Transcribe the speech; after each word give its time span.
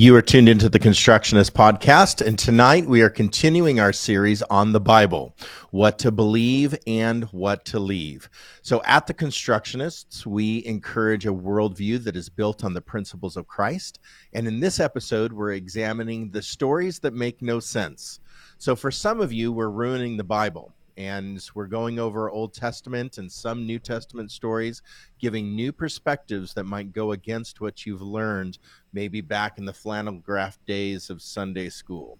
You 0.00 0.16
are 0.16 0.22
tuned 0.22 0.48
into 0.48 0.70
the 0.70 0.78
Constructionist 0.78 1.52
Podcast, 1.52 2.26
and 2.26 2.38
tonight 2.38 2.86
we 2.86 3.02
are 3.02 3.10
continuing 3.10 3.80
our 3.80 3.92
series 3.92 4.40
on 4.40 4.72
the 4.72 4.80
Bible 4.80 5.36
what 5.72 5.98
to 5.98 6.10
believe 6.10 6.74
and 6.86 7.24
what 7.24 7.66
to 7.66 7.78
leave. 7.78 8.30
So, 8.62 8.80
at 8.86 9.06
the 9.06 9.12
Constructionists, 9.12 10.24
we 10.24 10.64
encourage 10.64 11.26
a 11.26 11.34
worldview 11.34 12.02
that 12.04 12.16
is 12.16 12.30
built 12.30 12.64
on 12.64 12.72
the 12.72 12.80
principles 12.80 13.36
of 13.36 13.46
Christ. 13.46 13.98
And 14.32 14.48
in 14.48 14.58
this 14.58 14.80
episode, 14.80 15.34
we're 15.34 15.52
examining 15.52 16.30
the 16.30 16.40
stories 16.40 17.00
that 17.00 17.12
make 17.12 17.42
no 17.42 17.60
sense. 17.60 18.20
So, 18.56 18.74
for 18.74 18.90
some 18.90 19.20
of 19.20 19.34
you, 19.34 19.52
we're 19.52 19.68
ruining 19.68 20.16
the 20.16 20.24
Bible 20.24 20.72
and 21.00 21.42
we're 21.54 21.66
going 21.66 21.98
over 21.98 22.30
Old 22.30 22.52
Testament 22.52 23.16
and 23.16 23.32
some 23.32 23.66
New 23.66 23.78
Testament 23.78 24.30
stories, 24.30 24.82
giving 25.18 25.54
new 25.54 25.72
perspectives 25.72 26.52
that 26.52 26.64
might 26.64 26.92
go 26.92 27.12
against 27.12 27.60
what 27.60 27.86
you've 27.86 28.02
learned 28.02 28.58
maybe 28.92 29.20
back 29.20 29.58
in 29.58 29.64
the 29.64 29.72
flannel 29.72 30.14
graph 30.14 30.58
days 30.66 31.10
of 31.10 31.22
Sunday 31.22 31.68
school. 31.68 32.18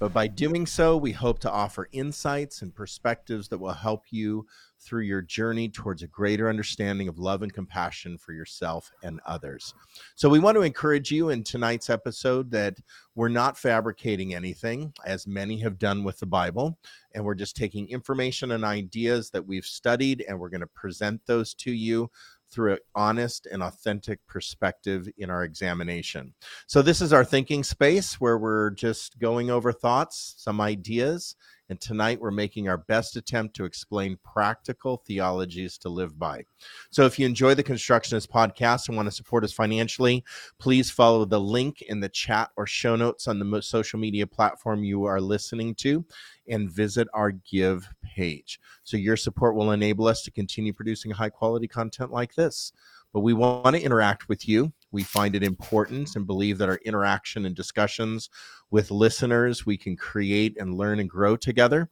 But 0.00 0.12
by 0.12 0.26
doing 0.26 0.66
so, 0.66 0.96
we 0.96 1.12
hope 1.12 1.38
to 1.40 1.50
offer 1.50 1.88
insights 1.92 2.62
and 2.62 2.74
perspectives 2.74 3.48
that 3.48 3.58
will 3.58 3.72
help 3.72 4.02
you 4.10 4.46
through 4.80 5.04
your 5.04 5.22
journey 5.22 5.68
towards 5.68 6.02
a 6.02 6.08
greater 6.08 6.48
understanding 6.48 7.08
of 7.08 7.18
love 7.18 7.42
and 7.42 7.52
compassion 7.52 8.18
for 8.18 8.32
yourself 8.32 8.90
and 9.02 9.20
others. 9.24 9.72
So, 10.16 10.28
we 10.28 10.40
want 10.40 10.56
to 10.56 10.62
encourage 10.62 11.10
you 11.10 11.30
in 11.30 11.44
tonight's 11.44 11.88
episode 11.88 12.50
that 12.50 12.76
we're 13.14 13.28
not 13.28 13.56
fabricating 13.56 14.34
anything, 14.34 14.92
as 15.06 15.26
many 15.26 15.58
have 15.60 15.78
done 15.78 16.02
with 16.02 16.18
the 16.18 16.26
Bible, 16.26 16.76
and 17.14 17.24
we're 17.24 17.34
just 17.34 17.56
taking 17.56 17.88
information 17.88 18.50
and 18.50 18.64
ideas 18.64 19.30
that 19.30 19.46
we've 19.46 19.64
studied 19.64 20.24
and 20.28 20.38
we're 20.38 20.50
going 20.50 20.60
to 20.60 20.66
present 20.66 21.20
those 21.26 21.54
to 21.54 21.72
you 21.72 22.10
through 22.54 22.74
an 22.74 22.78
honest 22.94 23.46
and 23.46 23.62
authentic 23.62 24.24
perspective 24.26 25.08
in 25.18 25.30
our 25.30 25.42
examination. 25.42 26.32
So, 26.66 26.82
this 26.82 27.00
is 27.00 27.12
our 27.12 27.24
thinking 27.24 27.64
space 27.64 28.20
where 28.20 28.38
we're 28.38 28.70
just 28.70 29.18
going 29.18 29.50
over 29.50 29.72
thoughts, 29.72 30.34
some 30.38 30.60
ideas, 30.60 31.34
and 31.70 31.80
tonight 31.80 32.20
we're 32.20 32.30
making 32.30 32.68
our 32.68 32.76
best 32.76 33.16
attempt 33.16 33.56
to 33.56 33.64
explain 33.64 34.18
practical 34.22 35.02
theologies 35.06 35.78
to 35.78 35.88
live 35.88 36.18
by. 36.18 36.44
So 36.90 37.06
if 37.06 37.18
you 37.18 37.26
enjoy 37.26 37.54
the 37.54 37.62
Constructionist 37.62 38.30
podcast 38.30 38.88
and 38.88 38.96
want 38.96 39.06
to 39.06 39.14
support 39.14 39.44
us 39.44 39.52
financially, 39.52 40.24
please 40.58 40.90
follow 40.90 41.24
the 41.24 41.40
link 41.40 41.80
in 41.82 42.00
the 42.00 42.08
chat 42.08 42.50
or 42.56 42.66
show 42.66 42.96
notes 42.96 43.26
on 43.28 43.38
the 43.38 43.62
social 43.62 43.98
media 43.98 44.26
platform 44.26 44.84
you 44.84 45.04
are 45.04 45.20
listening 45.20 45.74
to 45.76 46.04
and 46.48 46.70
visit 46.70 47.08
our 47.14 47.30
give 47.32 47.88
page. 48.02 48.60
So 48.84 48.96
your 48.96 49.16
support 49.16 49.54
will 49.54 49.72
enable 49.72 50.06
us 50.06 50.22
to 50.22 50.30
continue 50.30 50.72
producing 50.72 51.10
high 51.10 51.30
quality 51.30 51.68
content 51.68 52.10
like 52.10 52.34
this 52.34 52.72
but 53.14 53.20
we 53.20 53.32
want 53.32 53.76
to 53.76 53.80
interact 53.80 54.28
with 54.28 54.46
you. 54.46 54.72
We 54.94 55.02
find 55.02 55.34
it 55.34 55.42
important 55.42 56.14
and 56.14 56.24
believe 56.24 56.56
that 56.58 56.68
our 56.68 56.78
interaction 56.84 57.46
and 57.46 57.56
discussions 57.56 58.30
with 58.70 58.92
listeners, 58.92 59.66
we 59.66 59.76
can 59.76 59.96
create 59.96 60.56
and 60.60 60.74
learn 60.74 61.00
and 61.00 61.10
grow 61.10 61.36
together. 61.36 61.90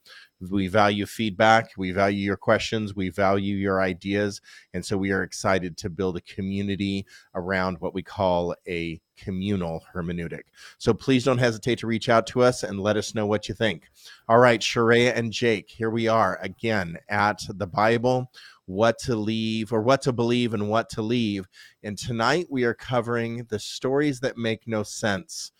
We 0.50 0.68
value 0.68 1.04
feedback, 1.06 1.70
we 1.76 1.90
value 1.90 2.24
your 2.24 2.36
questions, 2.36 2.94
we 2.94 3.08
value 3.08 3.56
your 3.56 3.80
ideas. 3.80 4.40
And 4.72 4.84
so 4.84 4.96
we 4.96 5.10
are 5.10 5.24
excited 5.24 5.76
to 5.78 5.90
build 5.90 6.16
a 6.16 6.20
community 6.20 7.04
around 7.34 7.80
what 7.80 7.92
we 7.92 8.04
call 8.04 8.54
a 8.68 9.00
communal 9.16 9.82
hermeneutic. 9.92 10.42
So 10.78 10.94
please 10.94 11.24
don't 11.24 11.38
hesitate 11.38 11.78
to 11.80 11.86
reach 11.88 12.08
out 12.08 12.26
to 12.28 12.42
us 12.42 12.62
and 12.62 12.80
let 12.80 12.96
us 12.96 13.16
know 13.16 13.26
what 13.26 13.48
you 13.48 13.54
think. 13.54 13.90
All 14.28 14.38
right, 14.38 14.60
Sharayah 14.60 15.16
and 15.16 15.32
Jake, 15.32 15.68
here 15.70 15.90
we 15.90 16.06
are 16.06 16.38
again 16.40 16.98
at 17.08 17.42
the 17.48 17.66
Bible 17.66 18.30
what 18.66 18.98
to 19.00 19.16
leave 19.16 19.72
or 19.72 19.82
what 19.82 20.02
to 20.02 20.12
believe 20.12 20.54
and 20.54 20.68
what 20.68 20.88
to 20.90 21.02
leave. 21.02 21.48
And 21.82 21.98
tonight 21.98 22.46
we 22.50 22.64
are 22.64 22.74
covering 22.74 23.46
the 23.48 23.58
stories 23.58 24.20
that 24.20 24.36
make 24.36 24.66
no 24.66 24.82
sense. 24.82 25.52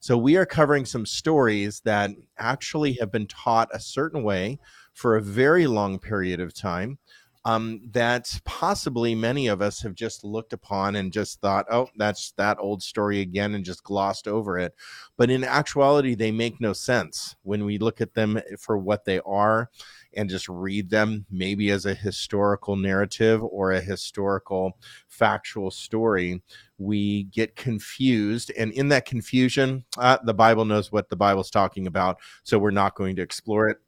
So 0.00 0.16
we 0.16 0.36
are 0.36 0.46
covering 0.46 0.86
some 0.86 1.04
stories 1.04 1.80
that 1.84 2.10
actually 2.38 2.94
have 2.94 3.12
been 3.12 3.26
taught 3.26 3.68
a 3.72 3.80
certain 3.80 4.22
way 4.22 4.58
for 4.94 5.16
a 5.16 5.22
very 5.22 5.66
long 5.66 5.98
period 5.98 6.40
of 6.40 6.54
time 6.54 6.98
um, 7.44 7.80
that 7.92 8.38
possibly 8.44 9.14
many 9.14 9.46
of 9.46 9.62
us 9.62 9.80
have 9.82 9.94
just 9.94 10.24
looked 10.24 10.52
upon 10.52 10.96
and 10.96 11.12
just 11.12 11.40
thought, 11.40 11.66
oh, 11.70 11.88
that's 11.96 12.32
that 12.32 12.58
old 12.60 12.82
story 12.82 13.20
again, 13.20 13.54
and 13.54 13.64
just 13.64 13.82
glossed 13.82 14.28
over 14.28 14.58
it. 14.58 14.74
But 15.16 15.30
in 15.30 15.42
actuality, 15.42 16.14
they 16.14 16.32
make 16.32 16.60
no 16.60 16.72
sense 16.72 17.36
when 17.42 17.64
we 17.64 17.78
look 17.78 18.00
at 18.00 18.14
them 18.14 18.40
for 18.58 18.76
what 18.76 19.06
they 19.06 19.20
are 19.20 19.70
and 20.14 20.30
just 20.30 20.48
read 20.48 20.90
them 20.90 21.26
maybe 21.30 21.70
as 21.70 21.86
a 21.86 21.94
historical 21.94 22.76
narrative 22.76 23.42
or 23.42 23.72
a 23.72 23.80
historical 23.80 24.76
factual 25.08 25.70
story. 25.70 26.42
We 26.78 27.24
get 27.24 27.56
confused. 27.56 28.52
And 28.56 28.72
in 28.72 28.88
that 28.88 29.06
confusion, 29.06 29.84
uh, 29.98 30.18
the 30.24 30.34
Bible 30.34 30.64
knows 30.64 30.90
what 30.90 31.08
the 31.08 31.16
Bible's 31.16 31.50
talking 31.50 31.86
about. 31.86 32.18
So 32.42 32.58
we're 32.58 32.70
not 32.70 32.94
going 32.94 33.16
to 33.16 33.22
explore 33.22 33.68
it 33.68 33.78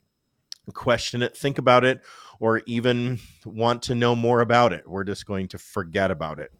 question 0.72 1.22
it, 1.22 1.36
think 1.36 1.58
about 1.58 1.84
it, 1.84 2.02
or 2.38 2.62
even 2.66 3.18
want 3.44 3.82
to 3.82 3.94
know 3.96 4.14
more 4.14 4.40
about 4.40 4.72
it. 4.72 4.88
We're 4.88 5.02
just 5.02 5.26
going 5.26 5.48
to 5.48 5.58
forget 5.58 6.12
about 6.12 6.38
it. 6.38 6.52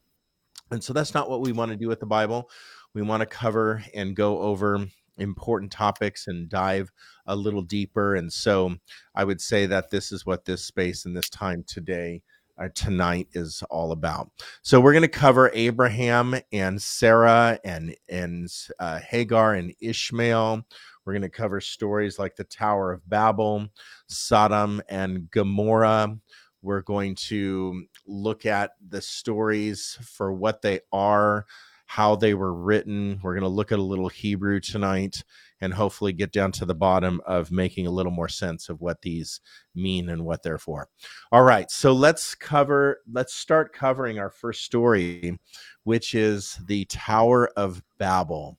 And 0.73 0.83
so 0.83 0.93
that's 0.93 1.15
not 1.15 1.31
what 1.31 1.43
we 1.43 1.53
want 1.53 1.71
to 1.71 1.77
do 1.77 1.87
with 1.87 2.01
the 2.01 2.07
Bible. 2.07 2.51
We 2.95 3.03
want 3.03 3.21
to 3.21 3.27
cover 3.27 3.85
and 3.95 4.17
go 4.17 4.41
over 4.41 4.87
important 5.19 5.73
topics 5.73 6.27
and 6.27 6.49
dive 6.49 6.91
a 7.27 7.37
little 7.37 7.63
deeper. 7.63 8.15
And 8.15 8.33
so 8.33 8.77
I 9.15 9.25
would 9.25 9.41
say 9.41 9.67
that 9.67 9.91
this 9.91 10.13
is 10.13 10.27
what 10.27 10.45
this 10.45 10.65
space 10.65 11.05
and 11.05 11.17
this 11.17 11.29
time 11.29 11.65
today 11.67 12.23
uh, 12.59 12.69
tonight 12.75 13.29
is 13.33 13.63
all 13.71 13.93
about. 13.93 14.31
So 14.63 14.81
we're 14.81 14.93
going 14.93 15.03
to 15.03 15.09
cover 15.09 15.51
Abraham 15.55 16.37
and 16.53 16.81
Sarah 16.81 17.59
and 17.65 17.97
and 18.09 18.49
uh, 18.79 18.99
Hagar 19.01 19.55
and 19.55 19.75
Ishmael. 19.81 20.65
We're 21.05 21.13
going 21.13 21.23
to 21.23 21.29
cover 21.29 21.61
stories 21.61 22.19
like 22.19 22.37
the 22.37 22.45
Tower 22.45 22.93
of 22.93 23.09
Babel, 23.09 23.69
Sodom 24.07 24.83
and 24.89 25.31
Gomorrah. 25.31 26.17
We're 26.63 26.83
going 26.83 27.17
to 27.17 27.87
look 28.07 28.47
at 28.47 28.73
the 28.89 29.03
stories 29.03 29.99
for 30.01 30.33
what 30.33 30.63
they 30.63 30.81
are, 30.93 31.47
how 31.93 32.17
they 32.17 32.33
were 32.33 32.55
written. 32.55 33.21
We're 33.23 33.35
going 33.35 33.43
to 33.43 33.49
look 33.49 33.71
at 33.71 33.79
a 33.79 33.83
little 33.83 34.09
Hebrew 34.09 34.61
tonight 34.61 35.23
and 35.61 35.75
hopefully 35.75 36.15
get 36.15 36.33
down 36.33 36.51
to 36.53 36.65
the 36.65 36.75
bottom 36.75 37.21
of 37.27 37.53
making 37.53 37.87
a 37.87 37.91
little 37.91 38.11
more 38.11 38.31
sense 38.31 38.71
of 38.71 38.81
what 38.81 39.03
these 39.03 39.41
mean 39.75 40.09
and 40.09 40.25
what 40.25 40.43
they're 40.43 40.57
for. 40.57 40.89
All 41.33 41.43
right, 41.43 41.71
so 41.71 41.93
let's 41.93 42.35
cover 42.35 43.03
let's 43.13 43.35
start 43.35 43.75
covering 43.75 44.19
our 44.19 44.31
first 44.31 44.65
story 44.65 45.39
which 45.85 46.15
is 46.15 46.59
the 46.67 46.87
Tower 46.87 47.51
of 47.59 47.83
Babel. 47.99 48.57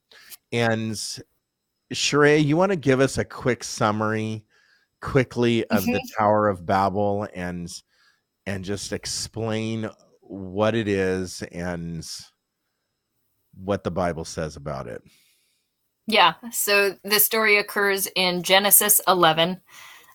And 0.52 0.94
Sheree, 1.92 2.46
you 2.46 2.56
want 2.56 2.72
to 2.72 2.76
give 2.76 3.00
us 3.00 3.18
a 3.18 3.26
quick 3.26 3.64
summary 3.64 4.46
quickly 5.02 5.66
of 5.70 5.84
the 5.86 5.94
mm-hmm. 5.94 6.22
Tower 6.22 6.50
of 6.50 6.68
Babel 6.68 7.28
and 7.34 7.68
and 8.46 8.64
just 8.64 8.94
explain 8.94 9.90
what 10.22 10.76
it 10.76 10.88
is 10.88 11.42
and 11.52 12.08
what 13.56 13.84
the 13.84 13.92
Bible 13.92 14.26
says 14.26 14.56
about 14.56 14.88
it. 14.88 15.04
Yeah, 16.06 16.34
so 16.52 16.96
the 17.04 17.20
story 17.20 17.58
occurs 17.58 18.08
in 18.16 18.44
Genesis 18.44 19.00
11. 19.08 19.62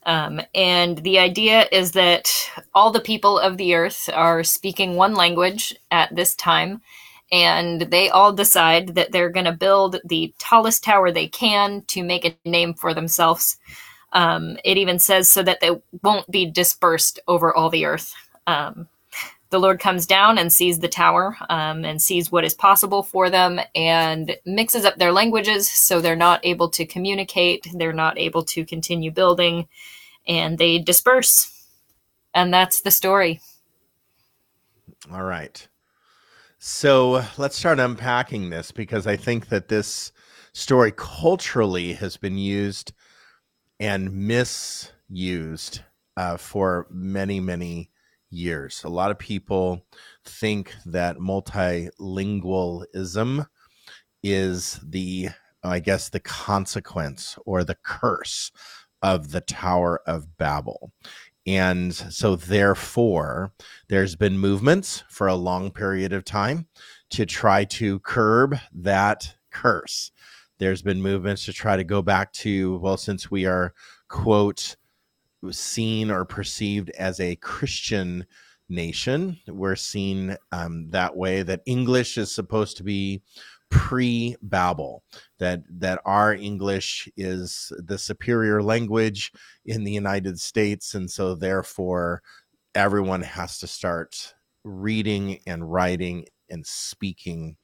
Um, 0.04 0.40
and 0.54 0.98
the 0.98 1.18
idea 1.18 1.66
is 1.72 1.92
that 1.92 2.30
all 2.74 2.90
the 2.90 3.00
people 3.00 3.38
of 3.38 3.56
the 3.56 3.74
earth 3.74 4.08
are 4.12 4.44
speaking 4.44 4.96
one 4.96 5.14
language 5.14 5.74
at 5.90 6.14
this 6.14 6.34
time, 6.34 6.82
and 7.30 7.82
they 7.82 8.08
all 8.08 8.32
decide 8.32 8.94
that 8.94 9.12
they're 9.12 9.30
going 9.30 9.44
to 9.46 9.52
build 9.52 9.96
the 10.04 10.32
tallest 10.38 10.84
tower 10.84 11.10
they 11.10 11.28
can 11.28 11.82
to 11.88 12.02
make 12.02 12.24
a 12.24 12.48
name 12.48 12.74
for 12.74 12.94
themselves. 12.94 13.58
Um, 14.12 14.56
it 14.64 14.78
even 14.78 14.98
says 14.98 15.28
so 15.28 15.42
that 15.42 15.60
they 15.60 15.70
won't 16.02 16.30
be 16.30 16.50
dispersed 16.50 17.20
over 17.28 17.54
all 17.54 17.68
the 17.68 17.84
earth. 17.84 18.14
Um, 18.46 18.88
the 19.50 19.58
Lord 19.58 19.80
comes 19.80 20.06
down 20.06 20.38
and 20.38 20.52
sees 20.52 20.78
the 20.78 20.88
tower 20.88 21.36
um, 21.48 21.84
and 21.84 22.00
sees 22.00 22.30
what 22.30 22.44
is 22.44 22.54
possible 22.54 23.02
for 23.02 23.30
them 23.30 23.60
and 23.74 24.36
mixes 24.44 24.84
up 24.84 24.96
their 24.96 25.12
languages 25.12 25.70
so 25.70 26.00
they're 26.00 26.16
not 26.16 26.44
able 26.44 26.68
to 26.70 26.84
communicate, 26.84 27.66
they're 27.74 27.92
not 27.92 28.18
able 28.18 28.44
to 28.44 28.64
continue 28.64 29.10
building, 29.10 29.68
and 30.26 30.58
they 30.58 30.78
disperse. 30.78 31.54
And 32.34 32.52
that's 32.52 32.82
the 32.82 32.90
story. 32.90 33.40
All 35.10 35.24
right. 35.24 35.66
So 36.58 37.24
let's 37.38 37.56
start 37.56 37.78
unpacking 37.78 38.50
this 38.50 38.72
because 38.72 39.06
I 39.06 39.16
think 39.16 39.48
that 39.48 39.68
this 39.68 40.12
story 40.52 40.92
culturally 40.94 41.94
has 41.94 42.16
been 42.16 42.36
used 42.36 42.92
and 43.80 44.12
misused 44.12 45.80
uh, 46.16 46.36
for 46.36 46.88
many, 46.90 47.38
many 47.38 47.90
years. 48.30 48.82
A 48.84 48.88
lot 48.88 49.10
of 49.10 49.18
people 49.18 49.84
think 50.24 50.74
that 50.86 51.18
multilingualism 51.18 53.46
is 54.22 54.80
the, 54.82 55.28
I 55.62 55.80
guess, 55.80 56.08
the 56.08 56.20
consequence 56.20 57.36
or 57.46 57.64
the 57.64 57.76
curse 57.84 58.50
of 59.02 59.30
the 59.30 59.40
Tower 59.40 60.00
of 60.06 60.36
Babel. 60.38 60.92
And 61.46 61.94
so, 61.94 62.36
therefore, 62.36 63.52
there's 63.88 64.16
been 64.16 64.38
movements 64.38 65.04
for 65.08 65.28
a 65.28 65.34
long 65.34 65.70
period 65.70 66.12
of 66.12 66.24
time 66.24 66.66
to 67.10 67.24
try 67.24 67.64
to 67.64 68.00
curb 68.00 68.58
that 68.74 69.34
curse. 69.50 70.10
There's 70.58 70.82
been 70.82 71.00
movements 71.00 71.46
to 71.46 71.54
try 71.54 71.76
to 71.76 71.84
go 71.84 72.02
back 72.02 72.32
to, 72.34 72.76
well, 72.78 72.98
since 72.98 73.30
we 73.30 73.46
are, 73.46 73.72
quote, 74.08 74.76
seen 75.50 76.10
or 76.10 76.24
perceived 76.24 76.90
as 76.90 77.20
a 77.20 77.36
Christian 77.36 78.26
nation, 78.68 79.38
we're 79.48 79.76
seen 79.76 80.36
um, 80.52 80.90
that 80.90 81.16
way, 81.16 81.42
that 81.42 81.62
English 81.66 82.18
is 82.18 82.34
supposed 82.34 82.76
to 82.76 82.84
be 82.84 83.22
pre-babel 83.70 85.02
that 85.38 85.60
that 85.68 86.00
our 86.06 86.32
english 86.32 87.06
is 87.18 87.70
the 87.76 87.98
superior 87.98 88.62
language 88.62 89.30
in 89.66 89.84
the 89.84 89.92
united 89.92 90.40
states 90.40 90.94
and 90.94 91.10
so 91.10 91.34
therefore 91.34 92.22
everyone 92.74 93.20
has 93.20 93.58
to 93.58 93.66
start 93.66 94.32
reading 94.64 95.38
and 95.46 95.70
writing 95.70 96.24
and 96.48 96.66
speaking 96.66 97.56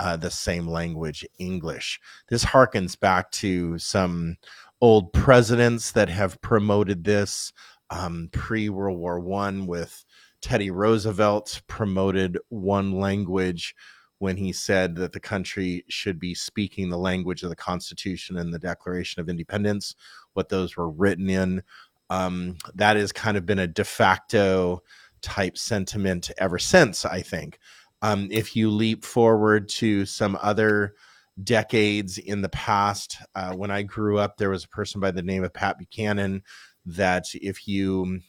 uh, 0.00 0.16
the 0.16 0.30
same 0.30 0.66
language 0.66 1.24
english. 1.38 2.00
This 2.28 2.44
harkens 2.44 2.98
back 2.98 3.30
to 3.32 3.78
some 3.78 4.36
old 4.82 5.12
presidents 5.12 5.92
that 5.92 6.10
have 6.10 6.40
promoted 6.42 7.04
this 7.04 7.52
um, 7.90 8.28
pre 8.32 8.68
world 8.68 8.98
war 8.98 9.20
one 9.20 9.66
with 9.66 10.04
teddy 10.42 10.70
roosevelt 10.70 11.62
promoted 11.68 12.36
one 12.48 12.92
language 12.92 13.74
when 14.18 14.36
he 14.36 14.52
said 14.52 14.94
that 14.96 15.12
the 15.12 15.20
country 15.20 15.84
should 15.88 16.18
be 16.18 16.34
speaking 16.34 16.88
the 16.88 16.98
language 16.98 17.42
of 17.42 17.48
the 17.48 17.56
Constitution 17.56 18.36
and 18.38 18.54
the 18.54 18.58
Declaration 18.58 19.20
of 19.20 19.28
Independence, 19.28 19.96
what 20.34 20.48
those 20.48 20.76
were 20.76 20.90
written 20.90 21.28
in. 21.28 21.60
Um, 22.08 22.56
that 22.74 22.96
has 22.96 23.10
kind 23.10 23.36
of 23.36 23.46
been 23.46 23.58
a 23.58 23.66
de 23.66 23.82
facto 23.82 24.82
type 25.22 25.58
sentiment 25.58 26.30
ever 26.38 26.58
since, 26.58 27.04
I 27.04 27.20
think. 27.20 27.58
Um, 28.00 28.28
if 28.30 28.54
you 28.54 28.70
leap 28.70 29.04
forward 29.04 29.68
to 29.70 30.06
some 30.06 30.38
other 30.40 30.94
decades 31.42 32.18
in 32.18 32.42
the 32.42 32.48
past, 32.48 33.16
uh, 33.34 33.52
when 33.54 33.70
I 33.70 33.82
grew 33.82 34.18
up, 34.18 34.36
there 34.36 34.50
was 34.50 34.64
a 34.64 34.68
person 34.68 35.00
by 35.00 35.10
the 35.10 35.22
name 35.22 35.44
of 35.44 35.52
Pat 35.52 35.78
Buchanan 35.78 36.42
that 36.84 37.26
if 37.34 37.66
you 37.68 38.20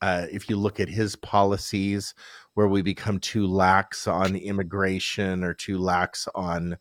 uh, 0.00 0.26
if 0.32 0.50
you 0.50 0.56
look 0.56 0.80
at 0.80 0.88
his 0.88 1.14
policies 1.14 2.12
where 2.54 2.66
we 2.66 2.82
become 2.82 3.20
too 3.20 3.46
lax 3.46 4.08
on 4.08 4.34
immigration 4.34 5.44
or 5.44 5.54
too 5.54 5.78
lax 5.78 6.26
on 6.34 6.76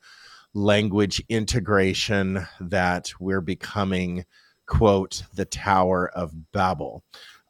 language 0.56 1.24
integration 1.30 2.46
that 2.60 3.12
we're 3.20 3.42
becoming 3.42 4.26
quote 4.66 5.24
the 5.36 5.46
tower 5.46 6.10
of 6.16 6.52
babel. 6.52 7.04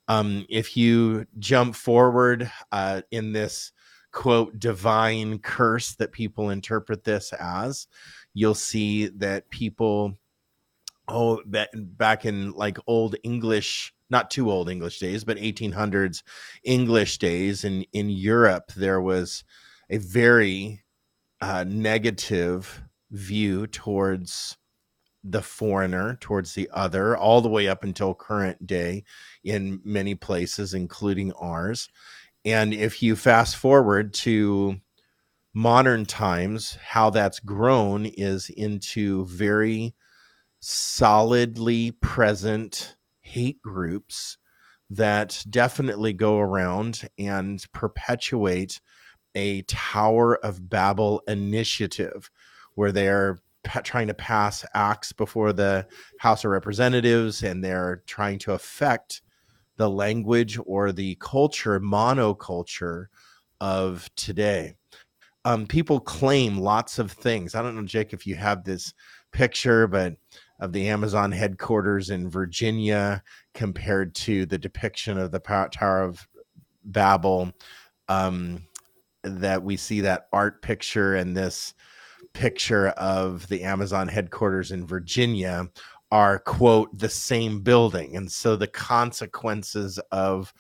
Um, 0.08 0.46
if 0.50 0.76
you 0.76 1.26
jump 1.40 1.76
forward 1.76 2.52
uh, 2.72 3.02
in 3.12 3.32
this 3.32 3.72
quote 4.12 4.60
divine 4.60 5.40
curse 5.40 5.96
that 5.96 6.12
people 6.12 6.50
interpret 6.50 7.04
this 7.04 7.34
as 7.34 7.88
you'll 8.34 8.54
see 8.54 9.08
that 9.08 9.50
people 9.50 10.18
oh 11.08 11.42
that 11.48 11.70
back 11.98 12.26
in 12.26 12.52
like 12.52 12.78
old 12.88 13.16
english 13.24 13.94
not 14.12 14.30
too 14.30 14.52
old 14.52 14.70
English 14.70 15.00
days, 15.00 15.24
but 15.24 15.38
1800s 15.38 16.22
English 16.64 17.18
days. 17.18 17.64
And 17.64 17.88
in 17.94 18.10
Europe, 18.10 18.74
there 18.76 19.02
was 19.02 19.44
a 19.90 19.98
very 19.98 20.84
uh, 21.40 21.64
negative 21.68 22.84
view 23.10 23.66
towards 23.68 24.58
the 25.24 25.42
foreigner, 25.42 26.18
towards 26.20 26.54
the 26.54 26.70
other, 26.74 27.16
all 27.16 27.42
the 27.42 27.50
way 27.50 27.68
up 27.68 27.84
until 27.84 28.14
current 28.14 28.68
day 28.68 29.04
in 29.44 29.80
many 29.86 30.14
places, 30.14 30.74
including 30.74 31.32
ours. 31.34 31.90
And 32.44 32.74
if 32.74 33.04
you 33.04 33.16
fast 33.16 33.56
forward 33.56 34.14
to 34.16 34.78
modern 35.54 36.06
times, 36.06 36.78
how 36.84 37.10
that's 37.10 37.40
grown 37.40 38.06
is 38.06 38.50
into 38.50 39.26
very 39.26 39.94
solidly 40.60 41.92
present 41.92 42.96
hate 43.22 43.62
groups 43.62 44.38
that 44.90 45.44
definitely 45.50 46.14
go 46.14 46.40
around 46.40 47.08
and 47.18 47.64
perpetuate 47.74 48.82
a 49.36 49.62
Tower 49.64 50.36
of 50.44 50.70
Babel 50.70 51.22
initiative 51.28 52.30
where 52.76 52.92
they're 52.92 53.40
trying 53.84 54.08
to 54.08 54.14
pass 54.14 54.66
acts 54.74 55.14
before 55.14 55.54
the 55.54 55.88
House 56.20 56.44
of 56.44 56.52
Representatives 56.52 57.44
and 57.44 57.64
they're 57.64 58.04
trying 58.06 58.40
to 58.40 58.54
affect 58.54 59.22
the 59.78 59.90
language 59.90 60.60
or 60.66 60.92
the 60.92 61.16
culture, 61.16 61.80
monoculture 61.80 63.08
of 63.60 64.10
today. 64.16 64.76
Um, 65.44 65.66
people 65.66 66.00
claim 66.00 66.58
lots 66.58 67.00
of 67.00 67.12
things. 67.12 67.56
I 67.56 67.62
don't 67.62 67.76
know, 67.76 67.86
Jake, 67.86 68.14
if 68.14 68.28
you 68.28 68.36
have 68.36 68.64
this 68.64 68.94
picture, 69.32 69.88
but 69.88 70.16
of 70.60 70.72
the 70.74 70.88
Amazon 70.90 71.32
headquarters 71.32 72.12
in 72.12 72.30
Virginia 72.30 73.24
compared 73.56 74.14
to 74.14 74.46
the 74.46 74.60
depiction 74.60 75.18
of 75.18 75.32
the 75.32 75.40
Tower 75.40 76.04
of 76.04 76.28
Babel. 76.84 77.52
Um, 78.08 78.68
that 79.24 79.64
we 79.64 79.78
see 79.78 80.02
that 80.02 80.28
art 80.34 80.62
picture 80.62 81.16
and 81.16 81.36
this 81.36 81.74
picture 82.34 82.90
of 82.90 83.48
the 83.50 83.64
Amazon 83.64 84.08
headquarters 84.08 84.72
in 84.72 84.86
Virginia 84.86 85.68
are 86.12 86.40
quote 86.40 86.98
the 86.98 87.10
same 87.10 87.62
building 87.62 88.18
and 88.18 88.32
so 88.32 88.56
the 88.56 88.68
consequences 88.68 90.00
of 90.12 90.54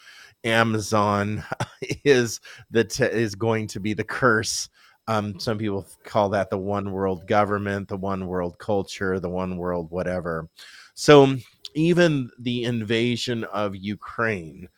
Amazon 0.44 1.44
is 2.06 2.39
that 2.71 3.00
is 3.00 3.36
going 3.36 3.68
to 3.68 3.80
be 3.80 3.94
the 3.94 4.03
curse 4.03 4.69
um, 5.07 5.40
some 5.40 5.57
people 5.57 5.85
call 6.04 6.30
that 6.30 6.49
the 6.49 6.57
one 6.57 6.92
world 6.92 7.28
government, 7.28 7.87
the 7.87 7.97
one 7.97 8.28
world 8.28 8.57
culture, 8.59 9.19
the 9.19 9.30
one 9.30 9.57
world 9.57 9.90
whatever. 9.90 10.47
So 10.94 11.35
even 11.73 12.30
the 12.40 12.64
invasion 12.64 13.44
of 13.45 13.75
Ukraine 13.75 14.69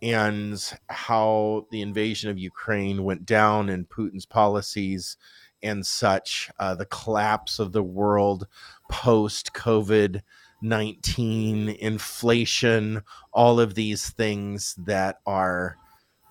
and 0.00 0.58
how 0.88 1.66
the 1.70 1.82
invasion 1.82 2.30
of 2.30 2.38
Ukraine 2.38 3.04
went 3.04 3.26
down 3.26 3.68
and 3.68 3.88
Putin's 3.88 4.26
policies 4.26 5.16
and 5.62 5.86
such, 5.86 6.50
uh, 6.58 6.74
the 6.74 6.86
collapse 6.86 7.58
of 7.58 7.72
the 7.72 7.82
world 7.82 8.46
post 8.92 9.54
COVID 9.54 10.20
19, 10.62 11.70
inflation, 11.70 13.02
all 13.32 13.58
of 13.58 13.74
these 13.74 14.10
things 14.10 14.76
that 14.78 15.16
are 15.26 15.76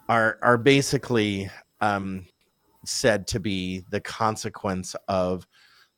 are 0.08 0.38
are 0.41 0.58
basically 0.58 1.50
um, 1.82 2.25
said 2.86 3.27
to 3.27 3.39
be 3.39 3.84
the 3.89 4.00
consequence 4.00 4.96
of 5.08 5.46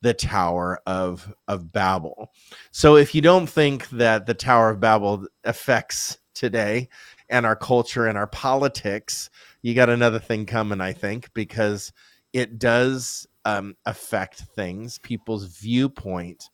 the 0.02 0.14
Tower 0.14 0.82
of 0.88 1.32
of 1.48 1.72
Babel. 1.72 2.32
So 2.72 2.96
if 2.96 3.14
you 3.14 3.22
don't 3.22 3.48
think 3.48 3.90
that 3.90 4.26
the 4.26 4.34
Tower 4.34 4.72
of 4.72 4.80
Babel 4.80 5.28
affects 5.44 6.18
today 6.34 6.90
and 7.30 7.46
our 7.46 7.56
culture 7.56 8.08
and 8.08 8.18
our 8.18 8.28
politics, 8.28 9.30
you 9.62 9.76
got 9.76 9.90
another 9.90 10.20
thing 10.20 10.46
coming, 10.48 10.82
I 10.82 10.94
think, 10.94 11.32
because 11.36 11.94
it 12.34 12.58
does 12.58 13.28
um, 13.46 13.76
affect 13.86 14.40
things. 14.56 14.98
People's 15.00 15.46
viewpoint 15.46 16.50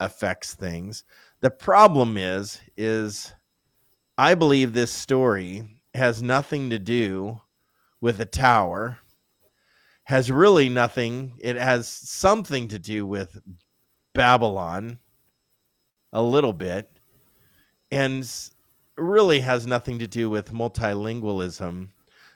affects 0.00 0.54
things. 0.54 1.04
The 1.40 1.50
problem 1.50 2.16
is, 2.16 2.60
is 2.76 3.32
I 4.18 4.34
believe 4.34 4.72
this 4.72 4.92
story 4.92 5.82
has 5.94 6.22
nothing 6.22 6.70
to 6.70 6.78
do 6.78 7.40
with 8.00 8.18
the 8.18 8.24
tower 8.24 8.98
has 10.10 10.28
really 10.28 10.68
nothing. 10.68 11.34
It 11.38 11.54
has 11.54 11.86
something 11.86 12.66
to 12.68 12.80
do 12.80 13.06
with 13.06 13.40
Babylon, 14.12 14.98
a 16.12 16.20
little 16.20 16.52
bit, 16.52 16.90
and 17.92 18.28
really 18.96 19.38
has 19.38 19.68
nothing 19.68 20.00
to 20.00 20.08
do 20.08 20.28
with 20.28 20.52
multilingualism 20.52 21.90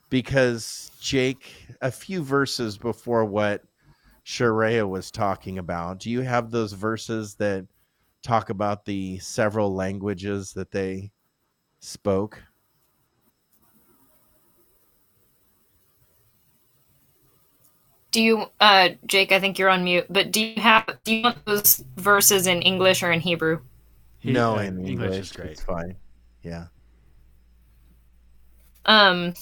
because 0.09 0.93
Jake, 1.01 1.53
a 1.81 1.91
few 1.91 2.23
verses 2.23 2.79
before 2.79 3.25
what 3.25 3.65
Sharayah 4.25 4.89
was 4.89 5.11
talking 5.11 5.59
about, 5.59 5.99
do 5.99 6.11
you 6.11 6.23
have 6.23 6.51
those 6.51 6.73
verses 6.73 7.35
that 7.35 7.67
talk 8.23 8.49
about 8.51 8.85
the 8.85 9.19
several 9.19 9.75
languages 9.75 10.53
that 10.55 10.71
they 10.71 11.11
spoke? 11.81 12.43
Do 18.11 18.23
you, 18.23 18.47
uh, 18.61 18.91
Jake? 19.07 19.33
I 19.33 19.41
think 19.41 19.59
you're 19.59 19.69
on 19.69 19.83
mute. 19.85 20.07
But 20.09 20.31
do 20.31 20.41
you 20.41 20.61
have 20.61 20.87
do 21.03 21.17
you 21.17 21.23
want 21.25 21.45
those 21.45 21.85
verses 21.97 22.47
in 22.47 22.63
English 22.63 23.03
or 23.03 23.11
in 23.11 23.21
Hebrew? 23.21 23.61
He- 24.21 24.33
no, 24.33 24.57
uh, 24.57 24.61
in 24.61 24.79
English, 24.79 24.89
English 24.89 25.19
is 25.19 25.33
great. 25.33 25.51
It's 25.51 25.63
fine. 25.63 25.97
Yeah. 26.43 26.67
Um, 28.87 29.35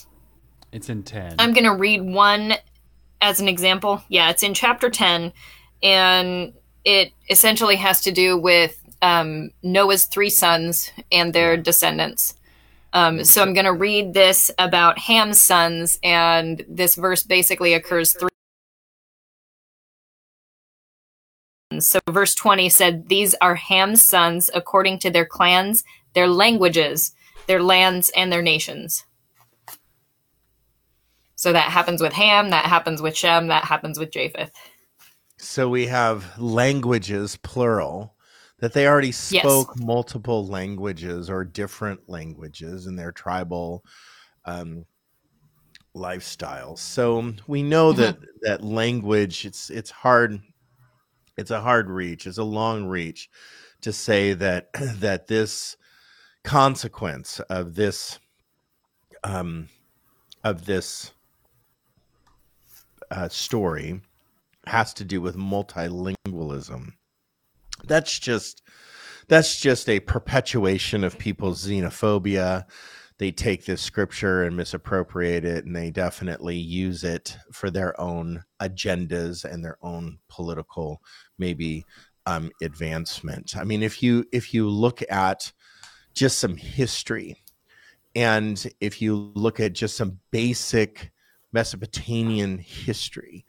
It's 0.72 0.88
in 0.88 1.02
ten. 1.02 1.36
I'm 1.38 1.52
gonna 1.52 1.76
read 1.76 2.00
one 2.00 2.54
as 3.22 3.40
an 3.40 3.48
example. 3.48 4.02
Yeah, 4.08 4.28
it's 4.28 4.42
in 4.42 4.52
chapter 4.52 4.90
ten, 4.90 5.32
and 5.82 6.52
it 6.84 7.12
essentially 7.30 7.76
has 7.76 8.02
to 8.02 8.12
do 8.12 8.36
with 8.36 8.78
um, 9.00 9.50
Noah's 9.62 10.04
three 10.04 10.28
sons 10.28 10.90
and 11.10 11.32
their 11.32 11.56
descendants. 11.56 12.34
Um, 12.92 13.24
so 13.24 13.40
I'm 13.40 13.54
going 13.54 13.64
to 13.64 13.72
read 13.72 14.12
this 14.12 14.50
about 14.58 14.98
Ham's 14.98 15.40
sons, 15.40 15.98
and 16.02 16.62
this 16.68 16.94
verse 16.94 17.22
basically 17.22 17.72
occurs 17.72 18.12
three. 18.12 18.28
So 21.78 22.00
verse 22.10 22.34
20 22.34 22.68
said, 22.68 23.08
These 23.08 23.34
are 23.40 23.54
Ham's 23.54 24.02
sons 24.02 24.50
according 24.54 24.98
to 25.00 25.10
their 25.10 25.24
clans, 25.24 25.84
their 26.12 26.28
languages, 26.28 27.12
their 27.46 27.62
lands, 27.62 28.10
and 28.14 28.30
their 28.30 28.42
nations. 28.42 29.04
So 31.42 31.52
that 31.52 31.72
happens 31.72 32.00
with 32.00 32.12
Ham, 32.12 32.50
that 32.50 32.66
happens 32.66 33.02
with 33.02 33.16
Shem, 33.16 33.48
that 33.48 33.64
happens 33.64 33.98
with 33.98 34.12
Japheth. 34.12 34.52
So 35.38 35.68
we 35.68 35.88
have 35.88 36.38
languages, 36.38 37.36
plural, 37.36 38.14
that 38.60 38.72
they 38.72 38.86
already 38.86 39.10
spoke 39.10 39.76
multiple 39.76 40.46
languages 40.46 41.28
or 41.28 41.44
different 41.44 42.08
languages 42.08 42.86
in 42.86 42.94
their 42.94 43.10
tribal 43.10 43.84
um, 44.44 44.86
lifestyles. 45.96 46.78
So 46.78 47.34
we 47.48 47.64
know 47.64 47.92
that 47.92 48.18
that 48.42 48.62
language 48.62 49.44
it's 49.44 49.68
it's 49.68 49.90
hard 49.90 50.40
it's 51.36 51.50
a 51.50 51.60
hard 51.60 51.90
reach, 51.90 52.28
it's 52.28 52.38
a 52.38 52.44
long 52.44 52.86
reach 52.86 53.28
to 53.80 53.92
say 53.92 54.32
that 54.34 54.72
that 55.00 55.26
this 55.26 55.76
consequence 56.44 57.40
of 57.50 57.74
this 57.74 58.20
um, 59.24 59.66
of 60.44 60.66
this 60.66 61.10
uh, 63.12 63.28
story 63.28 64.00
has 64.66 64.94
to 64.94 65.04
do 65.04 65.20
with 65.20 65.36
multilingualism. 65.36 66.92
That's 67.84 68.18
just 68.18 68.62
that's 69.28 69.60
just 69.60 69.88
a 69.88 70.00
perpetuation 70.00 71.04
of 71.04 71.18
people's 71.18 71.66
xenophobia. 71.66 72.64
They 73.18 73.30
take 73.30 73.64
this 73.64 73.80
scripture 73.80 74.42
and 74.42 74.56
misappropriate 74.56 75.44
it, 75.44 75.64
and 75.64 75.76
they 75.76 75.90
definitely 75.90 76.56
use 76.56 77.04
it 77.04 77.36
for 77.52 77.70
their 77.70 77.98
own 78.00 78.42
agendas 78.60 79.44
and 79.44 79.64
their 79.64 79.78
own 79.82 80.18
political, 80.28 81.00
maybe 81.38 81.84
um, 82.26 82.50
advancement. 82.62 83.56
I 83.56 83.64
mean, 83.64 83.82
if 83.82 84.02
you 84.02 84.24
if 84.32 84.54
you 84.54 84.68
look 84.68 85.02
at 85.10 85.52
just 86.14 86.38
some 86.38 86.56
history, 86.56 87.36
and 88.14 88.64
if 88.80 89.00
you 89.02 89.32
look 89.34 89.60
at 89.60 89.72
just 89.72 89.96
some 89.96 90.18
basic 90.30 91.12
Mesopotamian 91.52 92.58
history, 92.58 93.44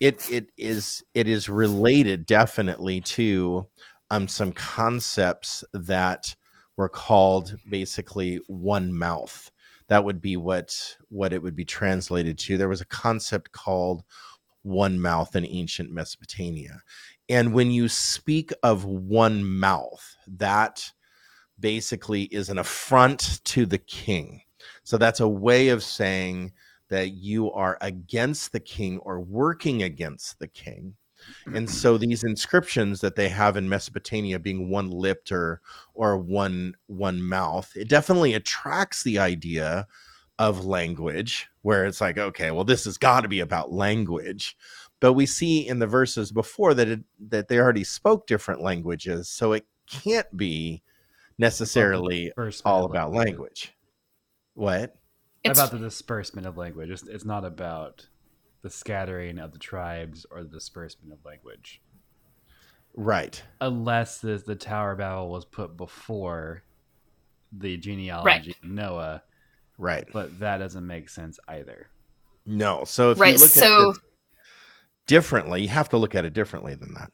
it 0.00 0.28
it 0.30 0.50
is 0.56 1.04
it 1.14 1.28
is 1.28 1.48
related 1.48 2.26
definitely 2.26 3.00
to 3.00 3.66
um, 4.10 4.28
some 4.28 4.52
concepts 4.52 5.64
that 5.72 6.34
were 6.76 6.88
called 6.88 7.56
basically 7.68 8.40
one 8.46 8.92
mouth. 8.92 9.50
That 9.88 10.04
would 10.04 10.20
be 10.20 10.36
what 10.36 10.96
what 11.08 11.32
it 11.32 11.42
would 11.42 11.56
be 11.56 11.64
translated 11.64 12.38
to. 12.40 12.56
There 12.56 12.68
was 12.68 12.80
a 12.80 12.86
concept 12.86 13.52
called 13.52 14.02
one 14.62 15.00
mouth 15.00 15.34
in 15.36 15.46
ancient 15.46 15.90
Mesopotamia, 15.90 16.82
and 17.28 17.52
when 17.52 17.70
you 17.70 17.88
speak 17.88 18.52
of 18.62 18.84
one 18.84 19.44
mouth, 19.44 20.16
that 20.26 20.92
basically 21.58 22.24
is 22.24 22.48
an 22.48 22.58
affront 22.58 23.40
to 23.44 23.66
the 23.66 23.78
king. 23.78 24.42
So 24.82 24.98
that's 24.98 25.20
a 25.20 25.28
way 25.28 25.68
of 25.68 25.82
saying 25.82 26.52
that 26.92 27.14
you 27.14 27.50
are 27.52 27.78
against 27.80 28.52
the 28.52 28.60
king 28.60 28.98
or 28.98 29.18
working 29.18 29.82
against 29.82 30.38
the 30.38 30.46
king. 30.46 30.94
And 31.46 31.70
so 31.70 31.96
these 31.96 32.22
inscriptions 32.22 33.00
that 33.00 33.16
they 33.16 33.30
have 33.30 33.56
in 33.56 33.66
Mesopotamia 33.66 34.38
being 34.38 34.68
one 34.68 34.90
lipped 34.90 35.32
or 35.32 35.62
or 35.94 36.18
one 36.18 36.74
one 36.88 37.22
mouth, 37.22 37.72
it 37.74 37.88
definitely 37.88 38.34
attracts 38.34 39.02
the 39.02 39.18
idea 39.18 39.86
of 40.38 40.66
language 40.66 41.48
where 41.62 41.86
it's 41.86 42.02
like, 42.02 42.18
okay, 42.18 42.50
well, 42.50 42.64
this 42.64 42.84
has 42.84 42.98
got 42.98 43.22
to 43.22 43.28
be 43.28 43.40
about 43.40 43.72
language. 43.72 44.54
But 45.00 45.14
we 45.14 45.24
see 45.24 45.66
in 45.66 45.78
the 45.78 45.86
verses 45.86 46.30
before 46.30 46.74
that 46.74 46.88
it, 46.88 47.00
that 47.28 47.48
they 47.48 47.58
already 47.58 47.84
spoke 47.84 48.26
different 48.26 48.60
languages, 48.60 49.30
so 49.30 49.52
it 49.52 49.64
can't 49.88 50.36
be 50.36 50.82
necessarily 51.38 52.32
all 52.66 52.84
about 52.84 53.12
language. 53.12 53.72
What? 54.54 54.94
It's, 55.44 55.58
about 55.58 55.72
the 55.72 55.78
disbursement 55.78 56.46
of 56.46 56.56
language. 56.56 56.90
It's, 56.90 57.02
it's 57.02 57.24
not 57.24 57.44
about 57.44 58.06
the 58.62 58.70
scattering 58.70 59.38
of 59.38 59.52
the 59.52 59.58
tribes 59.58 60.24
or 60.30 60.42
the 60.42 60.48
disbursement 60.48 61.12
of 61.12 61.24
language. 61.24 61.80
Right. 62.94 63.42
Unless 63.60 64.18
the, 64.20 64.42
the 64.44 64.54
Tower 64.54 64.92
of 64.92 64.98
Babel 64.98 65.30
was 65.30 65.44
put 65.44 65.76
before 65.76 66.62
the 67.50 67.76
genealogy 67.76 68.54
of 68.62 68.68
Noah, 68.68 69.22
Right. 69.78 70.06
but 70.12 70.38
that 70.38 70.58
doesn't 70.58 70.86
make 70.86 71.08
sense 71.08 71.38
either. 71.48 71.88
No. 72.46 72.84
So 72.84 73.10
if 73.10 73.18
Right, 73.18 73.34
you 73.34 73.40
look 73.40 73.48
so- 73.50 73.90
at 73.90 73.94
this 73.94 74.02
differently, 75.06 75.62
you 75.62 75.68
have 75.68 75.88
to 75.88 75.96
look 75.96 76.14
at 76.14 76.24
it 76.24 76.32
differently 76.34 76.74
than 76.74 76.94
that. 76.94 77.10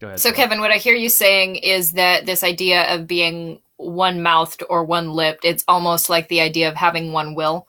Go 0.00 0.08
ahead. 0.08 0.20
So, 0.20 0.32
Kevin, 0.32 0.60
what 0.60 0.70
I 0.70 0.76
hear 0.76 0.94
you 0.94 1.08
saying 1.08 1.56
is 1.56 1.92
that 1.92 2.26
this 2.26 2.42
idea 2.44 2.94
of 2.94 3.06
being 3.06 3.60
one 3.76 4.22
mouthed 4.22 4.62
or 4.68 4.84
one 4.84 5.10
lipped, 5.12 5.44
it's 5.44 5.64
almost 5.68 6.08
like 6.08 6.28
the 6.28 6.40
idea 6.40 6.68
of 6.68 6.74
having 6.74 7.12
one 7.12 7.34
will, 7.34 7.66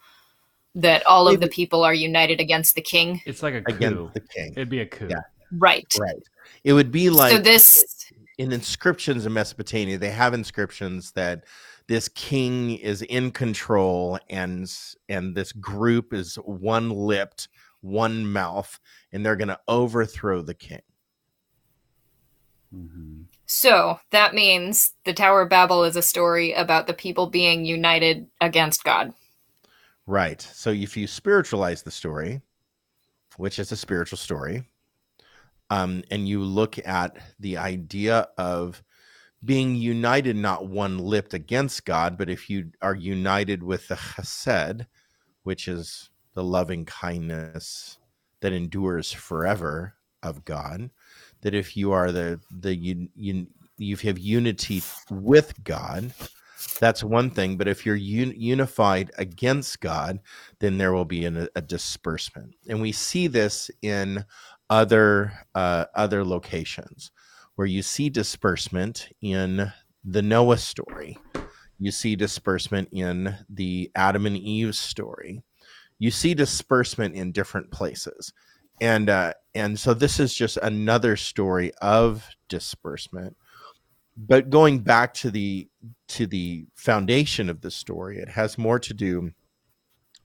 that 0.75 1.05
all 1.05 1.27
of 1.27 1.39
the 1.39 1.47
people 1.47 1.83
are 1.83 1.93
united 1.93 2.39
against 2.39 2.75
the 2.75 2.81
king. 2.81 3.21
it's 3.25 3.43
like 3.43 3.53
a 3.53 3.61
coup. 3.61 3.73
Against 3.73 4.13
the 4.13 4.21
king. 4.21 4.51
It'd 4.53 4.69
be 4.69 4.81
a 4.81 4.85
coup. 4.85 5.07
Yeah. 5.09 5.21
Right. 5.51 5.93
Right. 5.99 6.23
It 6.63 6.73
would 6.73 6.91
be 6.91 7.09
like 7.09 7.31
so, 7.31 7.39
this, 7.39 8.11
in 8.37 8.51
inscriptions 8.51 9.25
in 9.25 9.33
Mesopotamia, 9.33 9.97
they 9.97 10.11
have 10.11 10.33
inscriptions 10.33 11.11
that 11.13 11.45
this 11.87 12.09
king 12.09 12.75
is 12.77 13.01
in 13.03 13.31
control 13.31 14.19
and 14.29 14.71
and 15.09 15.35
this 15.35 15.51
group 15.53 16.13
is 16.13 16.35
one 16.35 16.89
lipped, 16.89 17.47
one 17.81 18.31
mouth, 18.31 18.79
and 19.11 19.25
they're 19.25 19.35
gonna 19.35 19.59
overthrow 19.67 20.41
the 20.41 20.53
king. 20.53 20.81
hmm 22.71 23.21
so 23.47 23.99
that 24.11 24.35
means 24.35 24.91
the 25.05 25.13
Tower 25.13 25.43
of 25.43 25.49
Babel 25.49 25.85
is 25.85 25.95
a 25.95 26.01
story 26.01 26.51
about 26.51 26.85
the 26.85 26.93
people 26.93 27.27
being 27.27 27.65
united 27.65 28.27
against 28.41 28.83
God. 28.83 29.13
Right. 30.05 30.41
So 30.41 30.69
if 30.69 30.95
you 30.97 31.07
spiritualize 31.07 31.81
the 31.81 31.91
story, 31.91 32.41
which 33.37 33.57
is 33.57 33.71
a 33.71 33.77
spiritual 33.77 34.17
story, 34.17 34.63
um, 35.69 36.03
and 36.11 36.27
you 36.27 36.43
look 36.43 36.77
at 36.85 37.17
the 37.39 37.57
idea 37.57 38.27
of 38.37 38.83
being 39.43 39.75
united, 39.75 40.35
not 40.35 40.67
one 40.67 40.97
lipped 40.97 41.33
against 41.33 41.85
God, 41.85 42.17
but 42.17 42.29
if 42.29 42.49
you 42.49 42.71
are 42.81 42.95
united 42.95 43.63
with 43.63 43.87
the 43.87 43.95
chesed, 43.95 44.85
which 45.43 45.67
is 45.67 46.09
the 46.33 46.43
loving 46.43 46.83
kindness 46.83 47.97
that 48.41 48.51
endures 48.53 49.11
forever 49.11 49.93
of 50.21 50.43
God, 50.43 50.89
that 51.47 51.55
if 51.55 51.77
you 51.77 51.93
are 51.93 52.11
the 52.11 52.41
the 52.51 52.75
you 52.75 53.07
you 53.15 53.47
you 53.77 53.95
have 53.95 54.19
unity 54.19 54.83
with 55.09 55.63
God, 55.63 56.13
that's 56.77 57.05
one 57.05 57.29
thing. 57.29 57.55
But 57.55 57.69
if 57.69 57.85
you're 57.85 57.95
un- 57.95 58.33
unified 58.35 59.11
against 59.17 59.79
God, 59.79 60.19
then 60.59 60.77
there 60.77 60.91
will 60.91 61.05
be 61.05 61.23
an, 61.23 61.47
a 61.55 61.61
disbursement, 61.61 62.55
and 62.67 62.81
we 62.81 62.91
see 62.91 63.27
this 63.27 63.71
in 63.81 64.25
other 64.69 65.31
uh, 65.55 65.85
other 65.95 66.25
locations 66.25 67.11
where 67.55 67.67
you 67.67 67.81
see 67.81 68.09
disbursement 68.09 69.07
in 69.21 69.71
the 70.03 70.21
Noah 70.21 70.57
story. 70.57 71.17
You 71.79 71.91
see 71.91 72.17
disbursement 72.17 72.89
in 72.91 73.37
the 73.49 73.89
Adam 73.95 74.25
and 74.25 74.35
Eve 74.35 74.75
story. 74.75 75.43
You 75.97 76.11
see 76.11 76.33
disbursement 76.33 77.15
in 77.15 77.31
different 77.31 77.71
places. 77.71 78.33
And 78.79 79.09
uh, 79.09 79.33
and 79.55 79.79
so 79.79 79.93
this 79.93 80.19
is 80.19 80.33
just 80.33 80.57
another 80.57 81.15
story 81.15 81.71
of 81.81 82.27
disbursement. 82.47 83.35
But 84.15 84.49
going 84.49 84.79
back 84.79 85.13
to 85.15 85.31
the 85.31 85.67
to 86.09 86.27
the 86.27 86.67
foundation 86.75 87.49
of 87.49 87.61
the 87.61 87.71
story, 87.71 88.19
it 88.19 88.29
has 88.29 88.57
more 88.57 88.79
to 88.79 88.93
do 88.93 89.31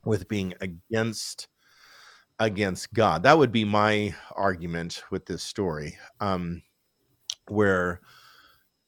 with 0.05 0.29
being 0.29 0.55
against 0.61 1.49
against 2.39 2.93
God. 2.93 3.23
That 3.23 3.39
would 3.39 3.53
be 3.53 3.65
my 3.65 4.15
argument 4.35 5.03
with 5.11 5.27
this 5.27 5.43
story. 5.43 5.97
Um, 6.21 6.63
where 7.49 8.01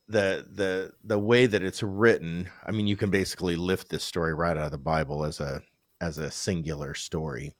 the 0.08 0.46
the 0.52 0.92
the 1.02 1.18
way 1.18 1.46
that 1.46 1.62
it's 1.62 1.82
written 1.82 2.48
i 2.66 2.70
mean 2.70 2.86
you 2.86 2.96
can 2.96 3.10
basically 3.10 3.56
lift 3.56 3.88
this 3.88 4.04
story 4.04 4.34
right 4.34 4.56
out 4.56 4.66
of 4.66 4.70
the 4.70 4.78
bible 4.78 5.24
as 5.24 5.40
a 5.40 5.62
as 6.00 6.18
a 6.18 6.30
singular 6.30 6.92
story 6.94 7.52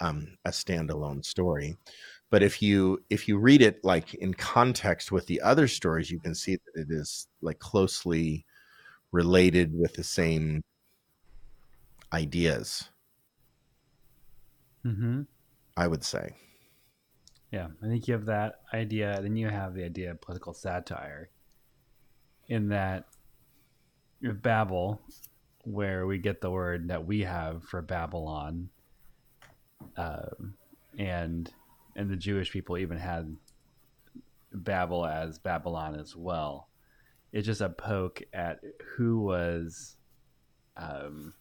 um, 0.00 0.36
a 0.44 0.50
standalone 0.50 1.24
story. 1.24 1.76
But 2.30 2.42
if 2.42 2.62
you 2.62 3.02
if 3.10 3.26
you 3.26 3.38
read 3.38 3.60
it 3.60 3.84
like 3.84 4.14
in 4.14 4.34
context 4.34 5.10
with 5.10 5.26
the 5.26 5.40
other 5.40 5.66
stories, 5.66 6.10
you 6.10 6.20
can 6.20 6.34
see 6.34 6.56
that 6.56 6.80
it 6.80 6.86
is 6.90 7.26
like 7.42 7.58
closely 7.58 8.44
related 9.12 9.72
with 9.76 9.94
the 9.94 10.04
same 10.04 10.62
ideas. 12.12 12.88
Mm-hmm. 14.86 15.22
I 15.76 15.86
would 15.86 16.04
say. 16.04 16.34
Yeah, 17.52 17.68
I 17.82 17.86
think 17.86 18.06
you 18.06 18.14
have 18.14 18.26
that 18.26 18.60
idea. 18.72 19.18
Then 19.20 19.34
you 19.34 19.48
have 19.48 19.74
the 19.74 19.84
idea 19.84 20.12
of 20.12 20.20
political 20.20 20.54
satire, 20.54 21.30
in 22.48 22.68
that 22.68 23.06
Babel, 24.22 25.00
where 25.64 26.06
we 26.06 26.18
get 26.18 26.40
the 26.40 26.50
word 26.50 26.88
that 26.88 27.06
we 27.06 27.22
have 27.22 27.64
for 27.64 27.82
Babylon, 27.82 28.68
um, 29.96 30.54
and 30.98 31.52
and 31.96 32.10
the 32.10 32.16
Jewish 32.16 32.50
people 32.50 32.78
even 32.78 32.98
had 32.98 33.36
Babel 34.52 35.04
as 35.06 35.38
Babylon 35.38 35.98
as 35.98 36.14
well. 36.16 36.68
It's 37.32 37.46
just 37.46 37.60
a 37.60 37.68
poke 37.68 38.22
at 38.32 38.60
who 38.96 39.20
was 39.20 39.96
um, 40.76 41.34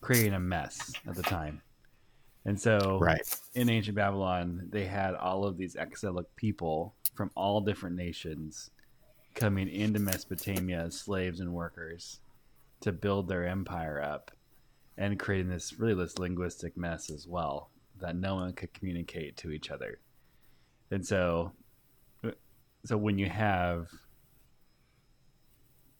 creating 0.00 0.34
a 0.34 0.40
mess 0.40 0.92
at 1.06 1.14
the 1.14 1.22
time. 1.22 1.62
And 2.46 2.58
so, 2.58 2.98
Right. 2.98 3.20
in 3.54 3.68
ancient 3.68 3.96
Babylon, 3.96 4.68
they 4.70 4.86
had 4.86 5.14
all 5.14 5.44
of 5.44 5.58
these 5.58 5.76
exilic 5.76 6.24
people 6.36 6.94
from 7.14 7.30
all 7.34 7.60
different 7.60 7.96
nations 7.96 8.70
coming 9.34 9.68
into 9.68 9.98
Mesopotamia 9.98 10.84
as 10.84 10.98
slaves 10.98 11.40
and 11.40 11.52
workers 11.52 12.20
to 12.80 12.92
build 12.92 13.28
their 13.28 13.46
empire 13.46 14.00
up 14.00 14.30
and 15.00 15.18
creating 15.18 15.48
this 15.48 15.78
really 15.78 15.94
this 15.94 16.18
linguistic 16.18 16.76
mess 16.76 17.10
as 17.10 17.26
well 17.26 17.70
that 17.98 18.14
no 18.14 18.34
one 18.36 18.52
could 18.52 18.72
communicate 18.72 19.36
to 19.38 19.50
each 19.50 19.70
other. 19.70 19.98
And 20.90 21.04
so 21.04 21.52
so 22.84 22.96
when 22.96 23.18
you 23.18 23.26
have 23.26 23.88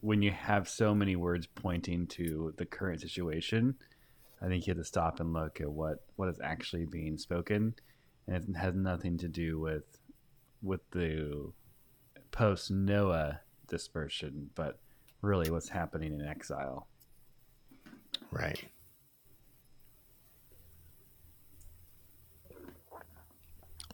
when 0.01 0.23
you 0.23 0.31
have 0.31 0.69
so 0.69 0.95
many 0.95 1.17
words 1.17 1.47
pointing 1.47 2.07
to 2.07 2.55
the 2.57 2.65
current 2.65 3.01
situation, 3.01 3.75
I 4.41 4.49
think 4.49 4.67
you 4.67 4.73
have 4.73 4.79
to 4.79 4.85
stop 4.85 5.19
and 5.19 5.33
look 5.33 5.61
at 5.61 5.71
what 5.71 6.05
what 6.17 6.29
is 6.29 6.39
actually 6.43 6.85
being 6.85 7.17
spoken, 7.17 7.75
and 8.27 8.37
it 8.37 8.57
has 8.57 8.75
nothing 8.75 9.17
to 9.19 9.29
do 9.29 9.59
with 9.59 9.99
with 10.63 10.81
the 10.91 11.53
post 12.33 12.71
Noah 12.71 13.41
dispersion, 13.67 14.51
but 14.55 14.79
really 15.23 15.51
what's 15.51 15.71
happening 15.71 16.13
in 16.13 16.27
exile. 16.27 16.87
Right. 18.31 18.69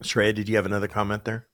Sharayah, 0.07 0.35
did 0.35 0.49
you 0.49 0.57
have 0.57 0.67
another 0.67 0.89
comment 0.89 1.25
there? 1.25 1.47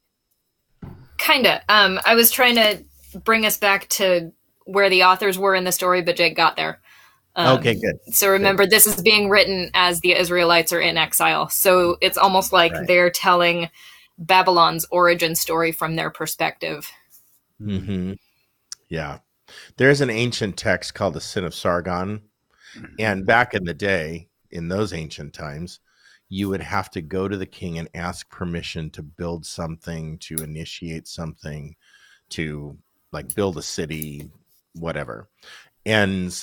Kinda. 1.19 1.63
Um, 1.69 2.01
I 2.05 2.15
was 2.15 2.31
trying 2.31 2.57
to 2.57 2.85
bring 3.25 3.47
us 3.47 3.57
back 3.57 3.89
to 3.91 4.33
where 4.65 4.91
the 4.91 5.05
authors 5.05 5.39
were 5.39 5.55
in 5.55 5.65
the 5.65 5.73
story, 5.73 6.03
but 6.03 6.17
Jake 6.17 6.37
got 6.37 6.57
there. 6.57 6.81
Um, 7.35 7.59
okay, 7.59 7.75
good. 7.75 7.97
So 8.15 8.31
remember, 8.31 8.67
this 8.67 8.87
is 8.87 9.01
being 9.03 9.29
written 9.31 9.71
as 9.75 10.01
the 10.01 10.15
Israelites 10.15 10.73
are 10.73 10.81
in 10.81 10.97
exile. 10.97 11.49
So 11.49 11.97
it's 12.01 12.19
almost 12.19 12.53
like 12.53 12.73
Right. 12.73 12.87
they're 12.87 13.11
telling 13.11 13.71
Babylon's 14.19 14.87
origin 14.91 15.35
story 15.35 15.73
from 15.73 15.97
their 15.97 16.11
perspective. 16.11 16.91
hmm 17.59 18.13
Yeah. 18.89 19.19
There's 19.77 20.01
an 20.01 20.11
ancient 20.11 20.57
text 20.57 20.95
called 20.95 21.15
the 21.15 21.21
Sin 21.21 21.45
of 21.45 21.55
Sargon. 21.55 22.23
And 22.99 23.27
back 23.27 23.55
in 23.55 23.65
the 23.65 23.75
day, 23.75 24.29
in 24.51 24.69
those 24.69 24.93
ancient 24.93 25.35
times, 25.35 25.81
you 26.33 26.49
would 26.49 26.63
have 26.63 26.89
to 26.89 27.03
go 27.03 27.29
to 27.29 27.37
the 27.37 27.45
king 27.45 27.79
and 27.79 27.91
ask 27.95 28.27
permission 28.31 28.89
to 28.89 29.03
build 29.03 29.45
something, 29.45 30.17
to 30.17 30.35
initiate 30.37 31.07
something, 31.07 31.77
to 32.31 32.75
like 33.13 33.35
build 33.35 33.59
a 33.59 33.63
city, 33.63 34.31
whatever. 34.73 35.29
And 35.85 36.35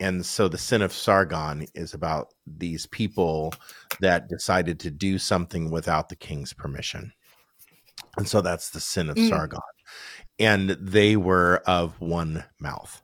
and 0.00 0.24
so 0.24 0.48
the 0.48 0.56
sin 0.56 0.80
of 0.80 0.94
Sargon 0.94 1.66
is 1.74 1.92
about 1.92 2.32
these 2.46 2.86
people 2.86 3.52
that 4.00 4.30
decided 4.30 4.80
to 4.80 4.90
do 4.90 5.18
something 5.18 5.70
without 5.70 6.08
the 6.08 6.16
king's 6.16 6.54
permission. 6.54 7.12
And 8.16 8.26
so 8.26 8.40
that's 8.40 8.70
the 8.70 8.80
sin 8.80 9.10
of 9.10 9.16
Mm. 9.16 9.28
Sargon. 9.28 9.60
And 10.38 10.70
they 10.70 11.16
were 11.16 11.62
of 11.66 12.00
one 12.00 12.44
mouth. 12.58 13.02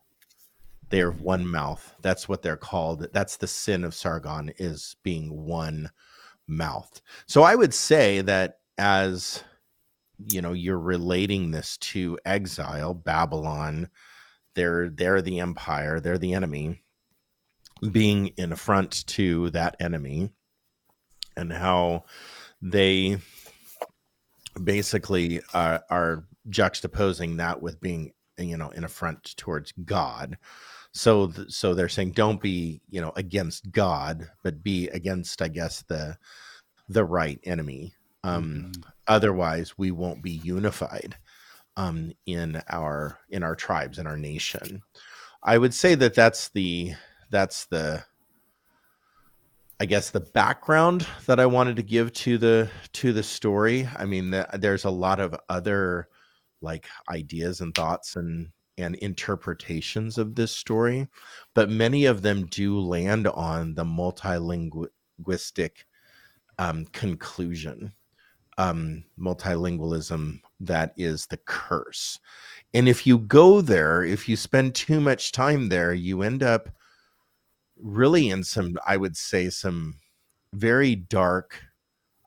They 0.88 1.02
are 1.02 1.12
one 1.12 1.46
mouth. 1.46 1.94
That's 2.00 2.30
what 2.30 2.40
they're 2.40 2.56
called. 2.56 3.08
That's 3.12 3.36
the 3.36 3.46
sin 3.46 3.84
of 3.84 3.94
Sargon 3.94 4.54
is 4.56 4.96
being 5.02 5.44
one 5.44 5.90
mouth. 6.50 7.00
So 7.26 7.42
I 7.42 7.54
would 7.54 7.72
say 7.72 8.20
that 8.20 8.58
as 8.76 9.42
you 10.28 10.42
know, 10.42 10.52
you're 10.52 10.78
relating 10.78 11.50
this 11.50 11.76
to 11.78 12.18
exile, 12.24 12.94
Babylon, 12.94 13.88
they're 14.54 14.90
they're 14.90 15.22
the 15.22 15.40
empire, 15.40 16.00
they're 16.00 16.18
the 16.18 16.34
enemy, 16.34 16.82
being 17.90 18.28
in 18.36 18.54
front 18.56 19.06
to 19.08 19.50
that 19.50 19.76
enemy, 19.80 20.30
and 21.36 21.52
how 21.52 22.04
they 22.60 23.18
basically 24.62 25.40
are, 25.54 25.82
are 25.88 26.24
juxtaposing 26.48 27.36
that 27.38 27.62
with 27.62 27.80
being 27.80 28.12
you 28.38 28.56
know 28.56 28.70
in 28.70 28.84
a 28.84 28.88
front 28.88 29.36
towards 29.36 29.72
God. 29.72 30.36
So 30.92 31.28
th- 31.28 31.50
so 31.50 31.74
they're 31.74 31.88
saying 31.88 32.12
don't 32.12 32.40
be 32.40 32.80
you 32.88 33.00
know 33.00 33.12
against 33.16 33.70
God, 33.72 34.30
but 34.42 34.62
be 34.62 34.88
against 34.88 35.40
I 35.42 35.48
guess 35.48 35.82
the 35.82 36.18
the 36.88 37.04
right 37.04 37.38
enemy. 37.44 37.94
Um, 38.24 38.72
Mhm. 38.74 38.84
otherwise 39.06 39.78
we 39.78 39.90
won't 39.90 40.22
be 40.22 40.32
unified 40.32 41.16
um, 41.76 42.12
in 42.26 42.62
our 42.68 43.18
in 43.30 43.42
our 43.42 43.56
tribes 43.56 43.98
in 43.98 44.06
our 44.06 44.16
nation 44.16 44.82
i 45.42 45.56
would 45.56 45.72
say 45.74 45.94
that 45.94 46.14
that's 46.14 46.48
the 46.50 46.92
that's 47.30 47.66
the 47.66 48.04
i 49.80 49.84
guess 49.86 50.10
the 50.10 50.20
background 50.20 51.06
that 51.26 51.40
i 51.40 51.46
wanted 51.46 51.76
to 51.76 51.82
give 51.82 52.12
to 52.12 52.38
the 52.38 52.70
to 52.92 53.12
the 53.12 53.22
story 53.22 53.88
i 53.96 54.04
mean 54.04 54.30
the, 54.30 54.46
there's 54.54 54.84
a 54.84 54.90
lot 54.90 55.20
of 55.20 55.34
other 55.48 56.08
like 56.60 56.86
ideas 57.10 57.60
and 57.60 57.74
thoughts 57.74 58.16
and 58.16 58.48
and 58.80 58.94
interpretations 58.96 60.18
of 60.18 60.34
this 60.34 60.52
story 60.52 61.08
but 61.54 61.70
many 61.70 62.04
of 62.04 62.22
them 62.22 62.46
do 62.46 62.78
land 62.78 63.26
on 63.28 63.74
the 63.74 63.84
multilinguistic 63.84 65.70
um, 66.58 66.84
conclusion 66.86 67.92
um, 68.60 69.04
multilingualism 69.18 70.40
that 70.60 70.92
is 70.98 71.26
the 71.26 71.38
curse. 71.38 72.18
And 72.74 72.90
if 72.90 73.06
you 73.06 73.16
go 73.16 73.62
there, 73.62 74.04
if 74.04 74.28
you 74.28 74.36
spend 74.36 74.74
too 74.74 75.00
much 75.00 75.32
time 75.32 75.70
there, 75.70 75.94
you 75.94 76.20
end 76.20 76.42
up 76.42 76.68
really 77.78 78.28
in 78.28 78.44
some, 78.44 78.76
I 78.86 78.98
would 78.98 79.16
say, 79.16 79.48
some 79.48 79.94
very 80.52 80.94
dark, 80.94 81.62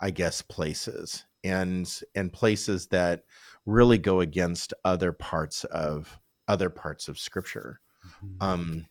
I 0.01 0.09
guess, 0.09 0.41
places 0.41 1.23
and 1.43 2.01
and 2.15 2.33
places 2.33 2.87
that 2.87 3.25
really 3.67 3.99
go 3.99 4.21
against 4.21 4.73
other 4.83 5.11
parts 5.11 5.65
of 5.65 6.19
other 6.47 6.69
parts 6.69 7.07
of 7.07 7.19
scripture. 7.19 7.79
Mhm. 8.23 8.43
Um, 8.43 8.87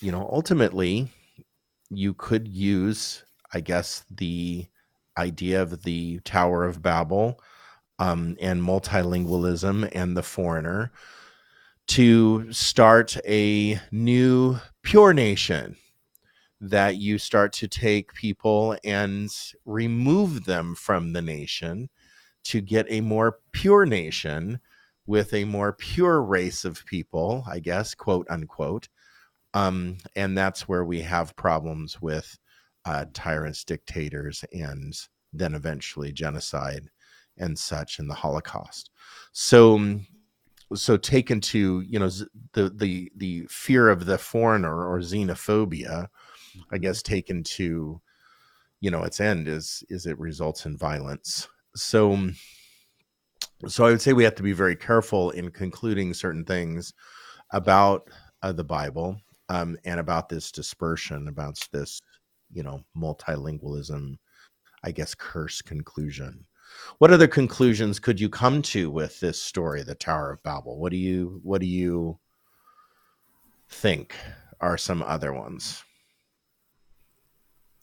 you 0.00 0.12
know, 0.12 0.28
ultimately, 0.32 1.10
you 1.90 2.14
could 2.14 2.48
use, 2.48 3.24
I 3.54 3.60
guess, 3.60 4.04
the 4.10 4.66
idea 5.18 5.62
of 5.62 5.82
the 5.84 6.20
Tower 6.20 6.64
of 6.64 6.82
Babel 6.82 7.40
um, 7.98 8.36
and 8.40 8.62
multilingualism 8.62 9.90
and 9.94 10.16
the 10.16 10.22
foreigner 10.22 10.92
to 11.88 12.52
start 12.52 13.16
a 13.26 13.80
new 13.90 14.58
pure 14.82 15.12
nation 15.12 15.76
that 16.60 16.96
you 16.96 17.18
start 17.18 17.52
to 17.54 17.68
take 17.68 18.14
people 18.14 18.76
and 18.84 19.30
remove 19.64 20.44
them 20.44 20.74
from 20.74 21.12
the 21.12 21.22
nation 21.22 21.88
to 22.44 22.60
get 22.60 22.86
a 22.90 23.00
more 23.02 23.38
pure 23.52 23.86
nation 23.86 24.60
with 25.08 25.32
a 25.32 25.44
more 25.46 25.72
pure 25.72 26.22
race 26.22 26.66
of 26.66 26.84
people, 26.84 27.42
I 27.50 27.60
guess, 27.60 27.94
quote 27.94 28.26
unquote. 28.28 28.88
Um, 29.54 29.96
and 30.14 30.36
that's 30.36 30.68
where 30.68 30.84
we 30.84 31.00
have 31.00 31.34
problems 31.34 32.00
with 32.00 32.38
uh, 32.84 33.06
tyrants, 33.14 33.64
dictators, 33.64 34.44
and 34.52 34.94
then 35.32 35.54
eventually 35.54 36.12
genocide 36.12 36.90
and 37.38 37.58
such 37.58 37.98
in 37.98 38.06
the 38.06 38.14
Holocaust. 38.14 38.90
So, 39.32 39.98
so 40.74 40.98
taken 40.98 41.40
to 41.40 41.80
you 41.80 41.98
know 41.98 42.10
the 42.52 42.68
the 42.68 43.10
the 43.16 43.46
fear 43.48 43.88
of 43.88 44.04
the 44.04 44.18
foreigner 44.18 44.86
or 44.86 44.98
xenophobia, 44.98 46.08
I 46.70 46.76
guess 46.76 47.02
taken 47.02 47.42
to 47.44 48.02
you 48.80 48.90
know 48.90 49.04
its 49.04 49.20
end 49.20 49.48
is 49.48 49.82
is 49.88 50.04
it 50.04 50.18
results 50.18 50.66
in 50.66 50.76
violence. 50.76 51.48
So, 51.74 52.28
so 53.66 53.84
I 53.84 53.90
would 53.90 54.00
say 54.00 54.12
we 54.12 54.24
have 54.24 54.36
to 54.36 54.42
be 54.42 54.52
very 54.52 54.76
careful 54.76 55.30
in 55.30 55.50
concluding 55.50 56.14
certain 56.14 56.44
things 56.44 56.94
about 57.52 58.08
uh, 58.42 58.52
the 58.52 58.64
Bible 58.64 59.20
um, 59.48 59.76
and 59.84 59.98
about 59.98 60.28
this 60.28 60.52
dispersion, 60.52 61.28
about 61.28 61.58
this 61.72 62.00
you 62.52 62.62
know 62.62 62.82
multilingualism 62.96 64.16
I 64.82 64.90
guess, 64.90 65.14
curse 65.14 65.62
conclusion. 65.62 66.46
What 66.98 67.10
other 67.10 67.26
conclusions 67.26 67.98
could 67.98 68.20
you 68.20 68.28
come 68.28 68.62
to 68.62 68.90
with 68.90 69.20
this 69.20 69.40
story, 69.40 69.82
the 69.82 69.94
Tower 69.94 70.32
of 70.32 70.42
Babel? 70.42 70.78
What 70.78 70.92
do 70.92 70.98
you 70.98 71.40
what 71.42 71.60
do 71.60 71.66
you 71.66 72.18
think 73.68 74.14
are 74.60 74.76
some 74.76 75.02
other 75.02 75.32
ones? 75.32 75.82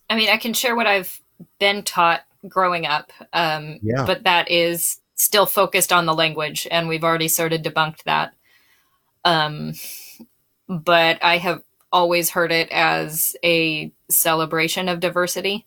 I 0.08 0.16
mean, 0.16 0.28
I 0.28 0.36
can 0.36 0.52
share 0.52 0.76
what 0.76 0.86
I've 0.86 1.20
been 1.58 1.82
taught 1.82 2.22
growing 2.48 2.86
up, 2.86 3.12
um, 3.32 3.80
Yeah. 3.82 4.04
but 4.06 4.22
that 4.22 4.50
is 4.50 5.00
still 5.16 5.46
focused 5.46 5.92
on 5.92 6.06
the 6.06 6.14
language, 6.14 6.68
and 6.70 6.88
we've 6.88 7.04
already 7.04 7.28
sort 7.28 7.52
of 7.52 7.62
debunked 7.62 8.04
that. 8.04 8.34
Um, 9.24 9.72
but 10.68 11.22
I 11.22 11.38
have 11.38 11.62
always 11.90 12.30
heard 12.30 12.52
it 12.52 12.68
as 12.70 13.34
a 13.42 13.90
celebration 14.08 14.88
of 14.88 15.00
diversity. 15.00 15.66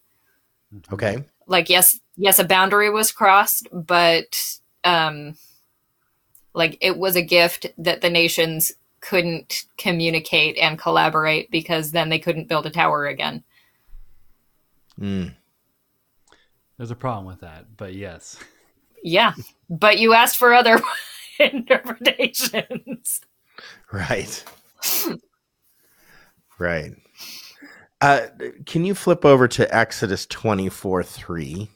Okay. 0.94 1.24
Like, 1.48 1.70
yes, 1.70 2.00
yes, 2.16 2.40
a 2.40 2.44
boundary 2.44 2.90
was 2.90 3.12
crossed, 3.12 3.68
but 3.74 4.60
um, 4.84 5.36
like 6.54 6.78
it 6.82 6.98
was 6.98 7.16
a 7.16 7.22
gift 7.22 7.68
that 7.78 8.02
the 8.02 8.10
nations 8.10 8.74
couldn't 9.02 9.64
communicate 9.78 10.58
and 10.58 10.78
collaborate 10.78 11.50
because 11.50 11.92
then 11.92 12.10
they 12.10 12.20
couldn't 12.20 12.48
build 12.48 12.66
a 12.66 12.70
tower 12.70 13.08
again. 13.08 13.44
Mm. 15.00 15.34
There's 16.78 16.92
a 16.92 16.96
problem 16.96 17.26
with 17.26 17.42
that, 17.42 17.78
but 17.78 17.94
yes. 17.94 18.38
Yeah, 19.04 19.34
but 19.70 20.00
you 20.00 20.14
asked 20.14 20.38
for 20.38 20.54
other 20.54 20.80
interpretations. 21.40 23.22
Right. 23.92 24.44
right. 26.60 26.94
Uh, 28.02 28.28
can 28.66 28.86
you 28.86 28.96
flip 28.96 29.26
over 29.26 29.48
to 29.48 29.76
Exodus 29.76 30.26
24 30.26 31.04
3? 31.04 31.70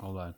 Hold 0.00 0.18
on. 0.18 0.34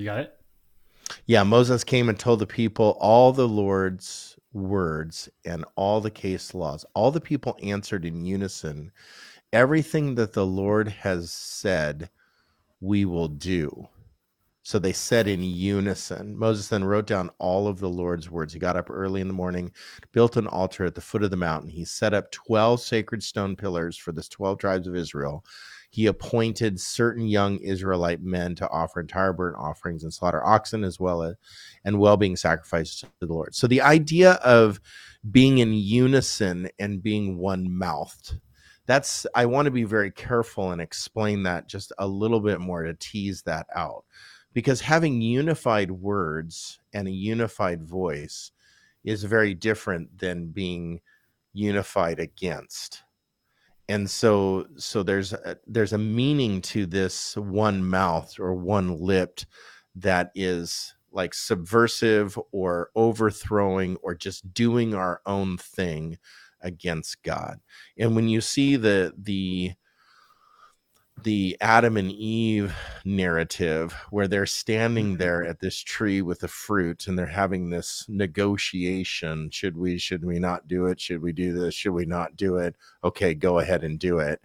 You 0.00 0.06
got 0.06 0.20
it? 0.20 0.34
Yeah, 1.26 1.42
Moses 1.42 1.84
came 1.84 2.08
and 2.08 2.18
told 2.18 2.38
the 2.38 2.46
people 2.46 2.96
all 3.00 3.34
the 3.34 3.46
Lord's 3.46 4.34
words 4.54 5.28
and 5.44 5.62
all 5.76 6.00
the 6.00 6.10
case 6.10 6.54
laws. 6.54 6.86
All 6.94 7.10
the 7.10 7.20
people 7.20 7.58
answered 7.62 8.06
in 8.06 8.24
unison 8.24 8.92
everything 9.52 10.14
that 10.14 10.32
the 10.32 10.46
Lord 10.46 10.88
has 10.88 11.30
said, 11.30 12.08
we 12.80 13.04
will 13.04 13.28
do. 13.28 13.88
So 14.62 14.78
they 14.78 14.94
said 14.94 15.28
in 15.28 15.42
unison. 15.42 16.34
Moses 16.34 16.68
then 16.68 16.84
wrote 16.84 17.06
down 17.06 17.28
all 17.38 17.68
of 17.68 17.78
the 17.78 17.90
Lord's 17.90 18.30
words. 18.30 18.54
He 18.54 18.58
got 18.58 18.78
up 18.78 18.88
early 18.88 19.20
in 19.20 19.28
the 19.28 19.34
morning, 19.34 19.70
built 20.12 20.38
an 20.38 20.46
altar 20.46 20.86
at 20.86 20.94
the 20.94 21.02
foot 21.02 21.24
of 21.24 21.30
the 21.30 21.36
mountain. 21.36 21.68
He 21.68 21.84
set 21.84 22.14
up 22.14 22.30
12 22.30 22.80
sacred 22.80 23.22
stone 23.22 23.54
pillars 23.54 23.98
for 23.98 24.12
the 24.12 24.22
12 24.22 24.56
tribes 24.56 24.86
of 24.86 24.96
Israel. 24.96 25.44
He 25.90 26.06
appointed 26.06 26.80
certain 26.80 27.26
young 27.26 27.58
Israelite 27.58 28.22
men 28.22 28.54
to 28.56 28.68
offer 28.70 29.00
entire 29.00 29.32
burnt 29.32 29.56
offerings 29.58 30.04
and 30.04 30.14
slaughter 30.14 30.44
oxen 30.44 30.84
as 30.84 31.00
well 31.00 31.22
as 31.22 31.34
and 31.84 31.98
well-being 31.98 32.36
sacrifices 32.36 33.00
to 33.00 33.26
the 33.26 33.32
Lord. 33.32 33.54
So 33.54 33.66
the 33.66 33.82
idea 33.82 34.32
of 34.34 34.80
being 35.30 35.58
in 35.58 35.72
unison 35.74 36.68
and 36.78 37.02
being 37.02 37.36
one-mouthed 37.36 38.40
that's 38.86 39.26
i 39.34 39.44
want 39.44 39.66
to 39.66 39.70
be 39.70 39.84
very 39.84 40.10
careful 40.10 40.72
and 40.72 40.80
explain 40.80 41.42
that 41.42 41.68
just 41.68 41.92
a 41.98 42.06
little 42.06 42.40
bit 42.40 42.58
more 42.58 42.82
to 42.82 42.94
tease 42.94 43.42
that 43.42 43.66
out 43.76 44.04
because 44.52 44.80
having 44.80 45.20
unified 45.20 45.90
words 45.90 46.80
and 46.92 47.06
a 47.06 47.12
unified 47.12 47.82
voice 47.82 48.50
is 49.04 49.22
very 49.24 49.54
different 49.54 50.18
than 50.18 50.46
being 50.46 51.00
unified 51.52 52.18
against 52.18 53.02
and 53.90 54.08
so 54.08 54.66
so 54.76 55.02
there's 55.02 55.32
a, 55.32 55.58
there's 55.66 55.92
a 55.92 55.98
meaning 55.98 56.62
to 56.62 56.86
this 56.86 57.36
one 57.36 57.84
mouth 57.84 58.38
or 58.38 58.54
one 58.54 58.96
lipped 59.00 59.46
that 59.96 60.30
is 60.36 60.94
like 61.10 61.34
subversive 61.34 62.38
or 62.52 62.90
overthrowing 62.94 63.96
or 63.96 64.14
just 64.14 64.54
doing 64.54 64.94
our 64.94 65.20
own 65.26 65.58
thing 65.58 66.16
against 66.60 67.20
God. 67.24 67.58
And 67.98 68.14
when 68.14 68.28
you 68.28 68.40
see 68.40 68.76
the 68.76 69.12
the 69.18 69.72
the 71.22 71.56
Adam 71.60 71.96
and 71.96 72.10
Eve 72.10 72.74
narrative 73.04 73.92
where 74.10 74.28
they're 74.28 74.46
standing 74.46 75.16
there 75.16 75.44
at 75.44 75.60
this 75.60 75.78
tree 75.78 76.22
with 76.22 76.40
the 76.40 76.48
fruit 76.48 77.06
and 77.06 77.18
they're 77.18 77.26
having 77.26 77.70
this 77.70 78.04
negotiation 78.08 79.50
should 79.50 79.76
we 79.76 79.98
should 79.98 80.24
we 80.24 80.38
not 80.38 80.68
do 80.68 80.86
it? 80.86 81.00
Should 81.00 81.22
we 81.22 81.32
do 81.32 81.52
this? 81.52 81.74
Should 81.74 81.92
we 81.92 82.06
not 82.06 82.36
do 82.36 82.56
it? 82.56 82.76
Okay 83.04 83.34
go 83.34 83.58
ahead 83.58 83.84
and 83.84 83.98
do 83.98 84.18
it. 84.18 84.40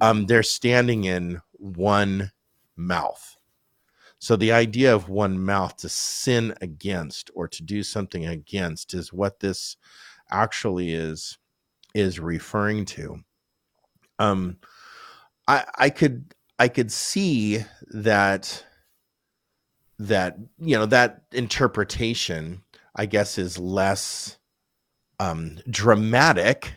Um 0.00 0.26
they're 0.26 0.42
standing 0.42 1.04
in 1.04 1.40
one 1.52 2.32
mouth. 2.76 3.36
So 4.18 4.34
the 4.34 4.52
idea 4.52 4.94
of 4.94 5.08
one 5.08 5.40
mouth 5.40 5.76
to 5.78 5.88
sin 5.88 6.54
against 6.60 7.30
or 7.34 7.46
to 7.48 7.62
do 7.62 7.82
something 7.82 8.26
against 8.26 8.94
is 8.94 9.12
what 9.12 9.40
this 9.40 9.76
actually 10.30 10.92
is 10.92 11.38
is 11.94 12.18
referring 12.18 12.84
to. 12.84 13.20
Um, 14.18 14.58
I 15.48 15.64
I 15.76 15.90
could 15.90 16.34
I 16.58 16.68
could 16.68 16.92
see 16.92 17.64
that 17.88 18.64
that 19.98 20.38
you 20.60 20.76
know 20.76 20.86
that 20.86 21.22
interpretation 21.32 22.62
I 22.94 23.06
guess 23.06 23.38
is 23.38 23.58
less 23.58 24.38
um, 25.20 25.58
dramatic. 25.70 26.74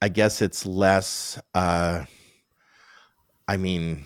I 0.00 0.08
guess 0.08 0.42
it's 0.42 0.66
less. 0.66 1.40
Uh, 1.54 2.04
I 3.46 3.56
mean, 3.56 4.04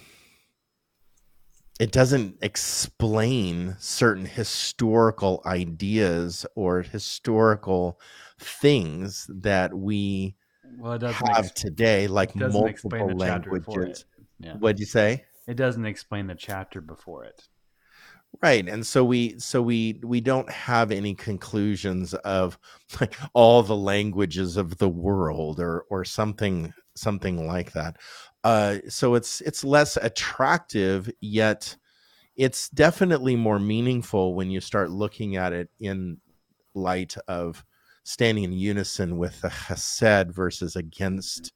it 1.81 1.93
doesn't 1.93 2.37
explain 2.43 3.77
certain 3.79 4.27
historical 4.27 5.43
ideas 5.47 6.45
or 6.55 6.83
historical 6.83 7.99
things 8.39 9.27
that 9.33 9.73
we 9.75 10.37
Well, 10.79 10.95
it 10.95 10.99
doesn't. 10.99 11.27
have 11.29 11.47
Ex- 11.47 11.61
today, 11.61 12.07
like 12.07 12.35
multiple 12.35 13.09
the 13.09 13.25
chapter 13.25 13.51
before 13.51 13.75
languages. 13.75 14.05
Yeah. 14.39 14.55
What'd 14.55 14.79
you 14.79 14.87
say? 14.87 15.25
It 15.47 15.57
doesn't 15.57 15.87
explain 15.87 16.27
the 16.27 16.35
chapter 16.35 16.81
before 16.81 17.25
it. 17.25 17.49
Right, 18.43 18.69
and 18.69 18.87
so 18.87 19.03
we 19.05 19.39
so 19.39 19.63
we 19.63 20.01
we 20.05 20.21
don't 20.21 20.51
have 20.51 20.91
any 20.91 21.15
conclusions 21.15 22.13
of 22.15 22.59
like 23.01 23.15
all 23.33 23.63
the 23.63 23.77
languages 23.77 24.57
of 24.57 24.77
the 24.79 24.89
world 24.89 25.59
or 25.59 25.87
or 25.89 26.05
something 26.05 26.75
something 26.95 27.47
like 27.47 27.73
that. 27.73 27.97
Uh, 28.45 28.79
so 28.89 29.15
it's 29.15 29.41
it's 29.41 29.65
less 29.65 29.97
attractive, 29.97 31.11
yet 31.21 31.77
it's 32.37 32.69
definitely 32.69 33.37
more 33.37 33.59
meaningful 33.59 34.35
when 34.35 34.51
you 34.51 34.61
start 34.61 34.91
looking 34.91 35.37
at 35.37 35.53
it 35.55 35.71
in 35.81 36.19
light 36.75 37.17
of 37.29 37.65
standing 38.07 38.45
in 38.45 38.53
unison 38.53 39.19
with 39.19 39.41
the 39.41 39.49
chesed 39.49 40.33
versus 40.33 40.77
against 40.77 41.53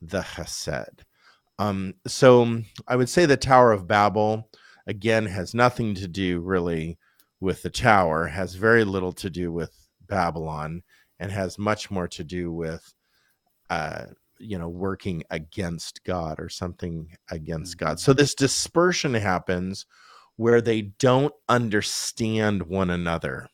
the 0.00 0.22
chesed. 0.22 1.00
Um, 1.58 1.94
so 2.06 2.62
I 2.88 2.96
would 2.96 3.10
say 3.10 3.26
the 3.26 3.36
Tower 3.36 3.70
of 3.70 3.86
Babel 3.86 4.48
again 4.86 5.26
has 5.26 5.52
nothing 5.52 5.94
to 5.96 6.08
do 6.08 6.40
really 6.40 6.98
with 7.38 7.62
the 7.62 7.70
tower, 7.70 8.26
has 8.26 8.54
very 8.54 8.82
little 8.82 9.12
to 9.12 9.28
do 9.28 9.52
with 9.52 9.72
Babylon, 10.06 10.82
and 11.18 11.30
has 11.30 11.58
much 11.58 11.90
more 11.90 12.08
to 12.08 12.24
do 12.24 12.50
with 12.50 12.94
uh, 13.68 14.06
you 14.38 14.58
know 14.58 14.70
working 14.70 15.22
against 15.30 16.02
God 16.04 16.40
or 16.40 16.48
something 16.48 17.14
against 17.30 17.76
God. 17.76 18.00
So 18.00 18.14
this 18.14 18.34
dispersion 18.34 19.12
happens 19.12 19.84
where 20.36 20.62
they 20.62 20.80
don't 20.80 21.34
understand 21.46 22.62
one 22.62 22.88
another. 22.88 23.48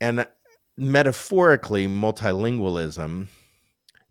And 0.00 0.26
metaphorically, 0.76 1.86
multilingualism 1.86 3.28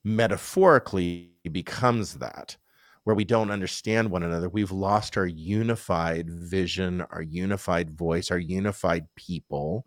metaphorically 0.03 1.31
becomes 1.51 2.15
that 2.15 2.57
where 3.03 3.15
we 3.15 3.25
don't 3.25 3.51
understand 3.51 4.09
one 4.09 4.23
another. 4.23 4.49
We've 4.49 4.71
lost 4.71 5.17
our 5.17 5.25
unified 5.25 6.29
vision, 6.29 7.01
our 7.01 7.21
unified 7.21 7.91
voice, 7.91 8.31
our 8.31 8.39
unified 8.39 9.07
people 9.15 9.85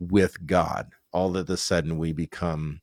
with 0.00 0.46
God. 0.46 0.92
All 1.12 1.36
of 1.36 1.48
a 1.48 1.56
sudden 1.56 1.98
we 1.98 2.12
become, 2.12 2.80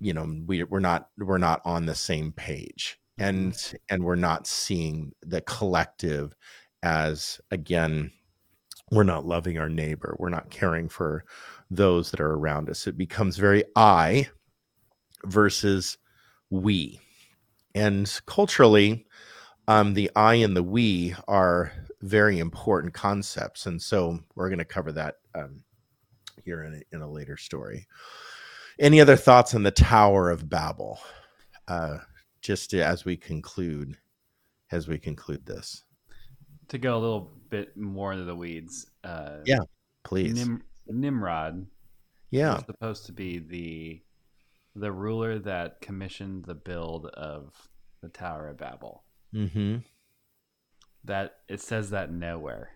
you 0.00 0.12
know, 0.12 0.42
we, 0.46 0.64
we're 0.64 0.80
not 0.80 1.08
we're 1.16 1.38
not 1.38 1.62
on 1.64 1.86
the 1.86 1.94
same 1.94 2.32
page. 2.32 2.98
And 3.18 3.54
and 3.88 4.02
we're 4.02 4.16
not 4.16 4.46
seeing 4.46 5.12
the 5.22 5.42
collective 5.42 6.34
as 6.82 7.40
again 7.50 8.10
we're 8.90 9.04
not 9.04 9.26
loving 9.26 9.58
our 9.58 9.68
neighbor. 9.68 10.16
We're 10.18 10.30
not 10.30 10.50
caring 10.50 10.88
for 10.88 11.24
those 11.70 12.10
that 12.10 12.20
are 12.20 12.32
around 12.32 12.68
us. 12.68 12.86
It 12.86 12.98
becomes 12.98 13.36
very 13.36 13.64
I 13.76 14.28
versus 15.24 15.96
we. 16.50 17.00
And 17.74 18.20
culturally, 18.26 19.06
um, 19.68 19.94
the 19.94 20.10
I 20.16 20.34
and 20.34 20.56
the 20.56 20.62
we 20.62 21.14
are 21.28 21.72
very 22.02 22.38
important 22.38 22.92
concepts. 22.92 23.66
And 23.66 23.80
so 23.80 24.20
we're 24.34 24.48
going 24.48 24.58
to 24.58 24.64
cover 24.64 24.90
that 24.92 25.16
um, 25.34 25.62
here 26.44 26.64
in 26.64 26.74
a, 26.74 26.96
in 26.96 27.02
a 27.02 27.10
later 27.10 27.36
story. 27.36 27.86
Any 28.78 29.00
other 29.00 29.16
thoughts 29.16 29.54
on 29.54 29.62
the 29.62 29.70
Tower 29.70 30.30
of 30.30 30.48
Babel? 30.48 30.98
Uh, 31.68 31.98
just 32.40 32.74
as 32.74 33.04
we 33.04 33.16
conclude, 33.16 33.98
as 34.72 34.88
we 34.88 34.98
conclude 34.98 35.46
this. 35.46 35.84
To 36.70 36.78
go 36.78 36.96
a 36.96 36.98
little 36.98 37.32
bit 37.50 37.76
more 37.76 38.12
into 38.12 38.24
the 38.24 38.34
weeds. 38.34 38.86
Uh, 39.04 39.38
Yeah, 39.44 39.60
Please. 40.04 40.34
Nim- 40.34 40.62
Nimrod 40.88 41.66
yeah. 42.30 42.54
was 42.54 42.64
supposed 42.64 43.06
to 43.06 43.12
be 43.12 43.38
the 43.38 44.02
the 44.76 44.92
ruler 44.92 45.38
that 45.40 45.80
commissioned 45.80 46.44
the 46.44 46.54
build 46.54 47.06
of 47.06 47.52
the 48.02 48.08
Tower 48.08 48.48
of 48.48 48.56
Babel. 48.58 49.02
Mm-hmm. 49.34 49.78
That 51.04 51.36
it 51.48 51.60
says 51.60 51.90
that 51.90 52.12
nowhere. 52.12 52.70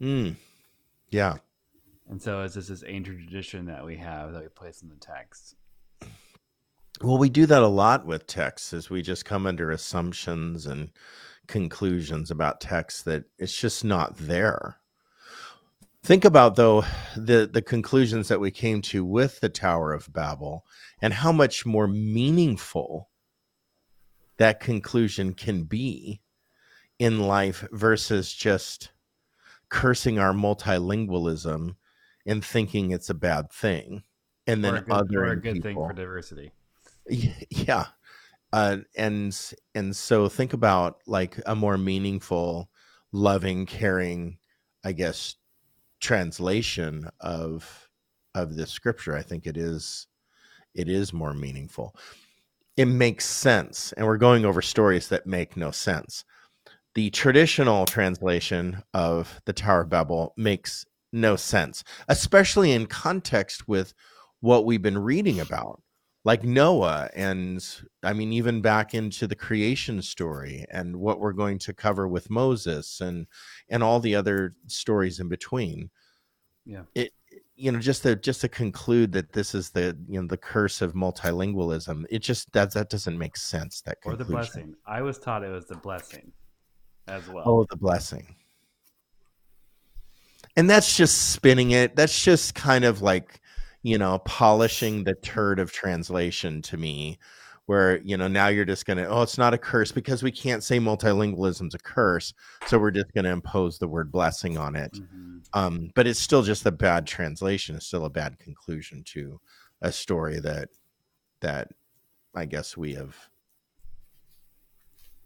Mm. 0.00 0.36
Yeah. 1.10 1.36
And 2.10 2.20
so 2.20 2.42
it's 2.42 2.54
just 2.54 2.68
this 2.68 2.84
ancient 2.86 3.20
tradition 3.20 3.66
that 3.66 3.84
we 3.84 3.96
have 3.96 4.32
that 4.32 4.42
we 4.42 4.48
place 4.48 4.82
in 4.82 4.88
the 4.88 4.96
text. 4.96 5.54
Well, 7.02 7.18
we 7.18 7.30
do 7.30 7.46
that 7.46 7.62
a 7.62 7.68
lot 7.68 8.04
with 8.04 8.26
texts 8.26 8.72
as 8.74 8.90
we 8.90 9.00
just 9.00 9.24
come 9.24 9.46
under 9.46 9.70
assumptions 9.70 10.66
and 10.66 10.90
conclusions 11.50 12.30
about 12.30 12.60
texts 12.60 13.02
that 13.02 13.24
it's 13.36 13.56
just 13.56 13.84
not 13.84 14.16
there. 14.16 14.76
Think 16.02 16.24
about 16.24 16.56
though 16.56 16.84
the 17.14 17.50
the 17.52 17.60
conclusions 17.60 18.28
that 18.28 18.40
we 18.40 18.50
came 18.50 18.80
to 18.82 19.04
with 19.04 19.40
the 19.40 19.50
Tower 19.50 19.92
of 19.92 20.12
Babel 20.12 20.64
and 21.02 21.12
how 21.12 21.32
much 21.32 21.66
more 21.66 21.88
meaningful 21.88 23.10
that 24.38 24.60
conclusion 24.60 25.34
can 25.34 25.64
be 25.64 26.22
in 26.98 27.20
life 27.20 27.66
versus 27.72 28.32
just 28.32 28.92
cursing 29.68 30.18
our 30.18 30.32
multilingualism 30.32 31.74
and 32.24 32.44
thinking 32.44 32.92
it's 32.92 33.10
a 33.10 33.14
bad 33.14 33.50
thing 33.50 34.04
and 34.46 34.64
then 34.64 34.74
or 34.74 34.78
a 34.78 34.82
good, 34.82 34.94
othering 34.94 35.42
good 35.42 35.62
thing 35.62 35.74
for 35.74 35.92
diversity. 35.92 36.52
Yeah 37.50 37.86
uh, 38.52 38.78
and 38.96 39.52
and 39.74 39.94
so 39.94 40.28
think 40.28 40.52
about 40.52 40.98
like 41.06 41.40
a 41.46 41.54
more 41.54 41.78
meaningful 41.78 42.68
loving 43.12 43.66
caring 43.66 44.38
i 44.84 44.92
guess 44.92 45.36
translation 46.00 47.08
of 47.20 47.88
of 48.34 48.56
the 48.56 48.66
scripture. 48.66 49.16
I 49.16 49.22
think 49.22 49.46
it 49.46 49.56
is 49.56 50.06
it 50.74 50.88
is 50.88 51.12
more 51.12 51.34
meaningful. 51.34 51.94
It 52.76 52.86
makes 52.86 53.26
sense 53.26 53.92
and 53.92 54.06
we're 54.06 54.16
going 54.16 54.44
over 54.44 54.62
stories 54.62 55.08
that 55.08 55.26
make 55.26 55.56
no 55.56 55.70
sense. 55.70 56.24
The 56.94 57.10
traditional 57.10 57.86
translation 57.86 58.82
of 58.94 59.40
the 59.44 59.52
tower 59.52 59.82
of 59.82 59.90
babel 59.90 60.32
makes 60.36 60.84
no 61.12 61.34
sense 61.34 61.82
especially 62.06 62.70
in 62.70 62.86
context 62.86 63.66
with 63.66 63.94
what 64.38 64.64
we've 64.64 64.80
been 64.80 64.96
reading 64.96 65.40
about 65.40 65.82
like 66.24 66.44
Noah 66.44 67.08
and 67.14 67.64
I 68.02 68.12
mean 68.12 68.32
even 68.32 68.60
back 68.60 68.94
into 68.94 69.26
the 69.26 69.34
creation 69.34 70.02
story 70.02 70.64
and 70.70 70.96
what 70.96 71.20
we're 71.20 71.32
going 71.32 71.58
to 71.60 71.72
cover 71.72 72.06
with 72.08 72.30
Moses 72.30 73.00
and 73.00 73.26
and 73.68 73.82
all 73.82 74.00
the 74.00 74.14
other 74.14 74.54
stories 74.66 75.20
in 75.20 75.28
between. 75.28 75.90
Yeah. 76.66 76.82
It 76.94 77.12
you 77.56 77.72
know 77.72 77.78
just 77.78 78.02
to 78.02 78.16
just 78.16 78.40
to 78.42 78.48
conclude 78.48 79.12
that 79.12 79.32
this 79.32 79.54
is 79.54 79.70
the 79.70 79.96
you 80.08 80.20
know 80.20 80.26
the 80.26 80.36
curse 80.36 80.82
of 80.82 80.94
multilingualism 80.94 82.04
it 82.10 82.20
just 82.20 82.52
that 82.52 82.72
that 82.74 82.90
doesn't 82.90 83.18
make 83.18 83.36
sense 83.36 83.80
that 83.82 83.98
Or 84.04 84.16
the 84.16 84.24
blessing. 84.24 84.74
I 84.86 85.02
was 85.02 85.18
taught 85.18 85.42
it 85.44 85.50
was 85.50 85.66
the 85.66 85.76
blessing 85.76 86.32
as 87.10 87.28
well. 87.28 87.44
Oh, 87.46 87.66
the 87.68 87.76
blessing. 87.76 88.34
And 90.56 90.68
that's 90.68 90.96
just 90.96 91.32
spinning 91.32 91.72
it. 91.72 91.96
That's 91.96 92.22
just 92.22 92.54
kind 92.54 92.84
of 92.84 93.02
like, 93.02 93.40
you 93.82 93.98
know, 93.98 94.18
polishing 94.20 95.04
the 95.04 95.14
turd 95.14 95.58
of 95.58 95.72
translation 95.72 96.60
to 96.62 96.76
me, 96.76 97.18
where, 97.66 97.98
you 98.02 98.16
know, 98.16 98.26
now 98.28 98.48
you're 98.48 98.64
just 98.64 98.84
going 98.84 98.96
to, 98.96 99.06
oh, 99.06 99.22
it's 99.22 99.38
not 99.38 99.54
a 99.54 99.58
curse 99.58 99.92
because 99.92 100.22
we 100.22 100.32
can't 100.32 100.62
say 100.64 100.78
multilingualism's 100.80 101.74
a 101.74 101.78
curse. 101.78 102.34
So 102.66 102.78
we're 102.78 102.90
just 102.90 103.12
going 103.14 103.24
to 103.24 103.30
impose 103.30 103.78
the 103.78 103.86
word 103.88 104.10
blessing 104.10 104.58
on 104.58 104.74
it. 104.74 104.92
Mhm. 104.92 105.42
Um, 105.52 105.90
but 105.94 106.06
it's 106.08 106.18
still 106.18 106.42
just 106.42 106.66
a 106.66 106.72
bad 106.72 107.06
translation. 107.06 107.76
It's 107.76 107.86
still 107.86 108.06
a 108.06 108.10
bad 108.10 108.38
conclusion 108.40 109.04
to 109.08 109.40
a 109.82 109.92
story 109.92 110.40
that, 110.40 110.68
that 111.40 111.68
I 112.34 112.44
guess 112.44 112.76
we 112.76 112.94
have, 112.94 113.16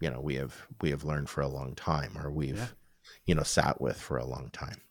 you 0.00 0.10
know, 0.10 0.20
we 0.20 0.34
have, 0.34 0.54
we 0.82 0.90
have 0.90 1.04
learned 1.04 1.30
for 1.30 1.40
a 1.40 1.48
long 1.48 1.74
time 1.74 2.16
or 2.18 2.30
we've, 2.30 2.58
Yeah. 2.58 2.66
you 3.26 3.34
know, 3.34 3.42
sat 3.42 3.80
with 3.80 3.98
for 3.98 4.18
a 4.18 4.26
long 4.26 4.50
time. 4.52 4.82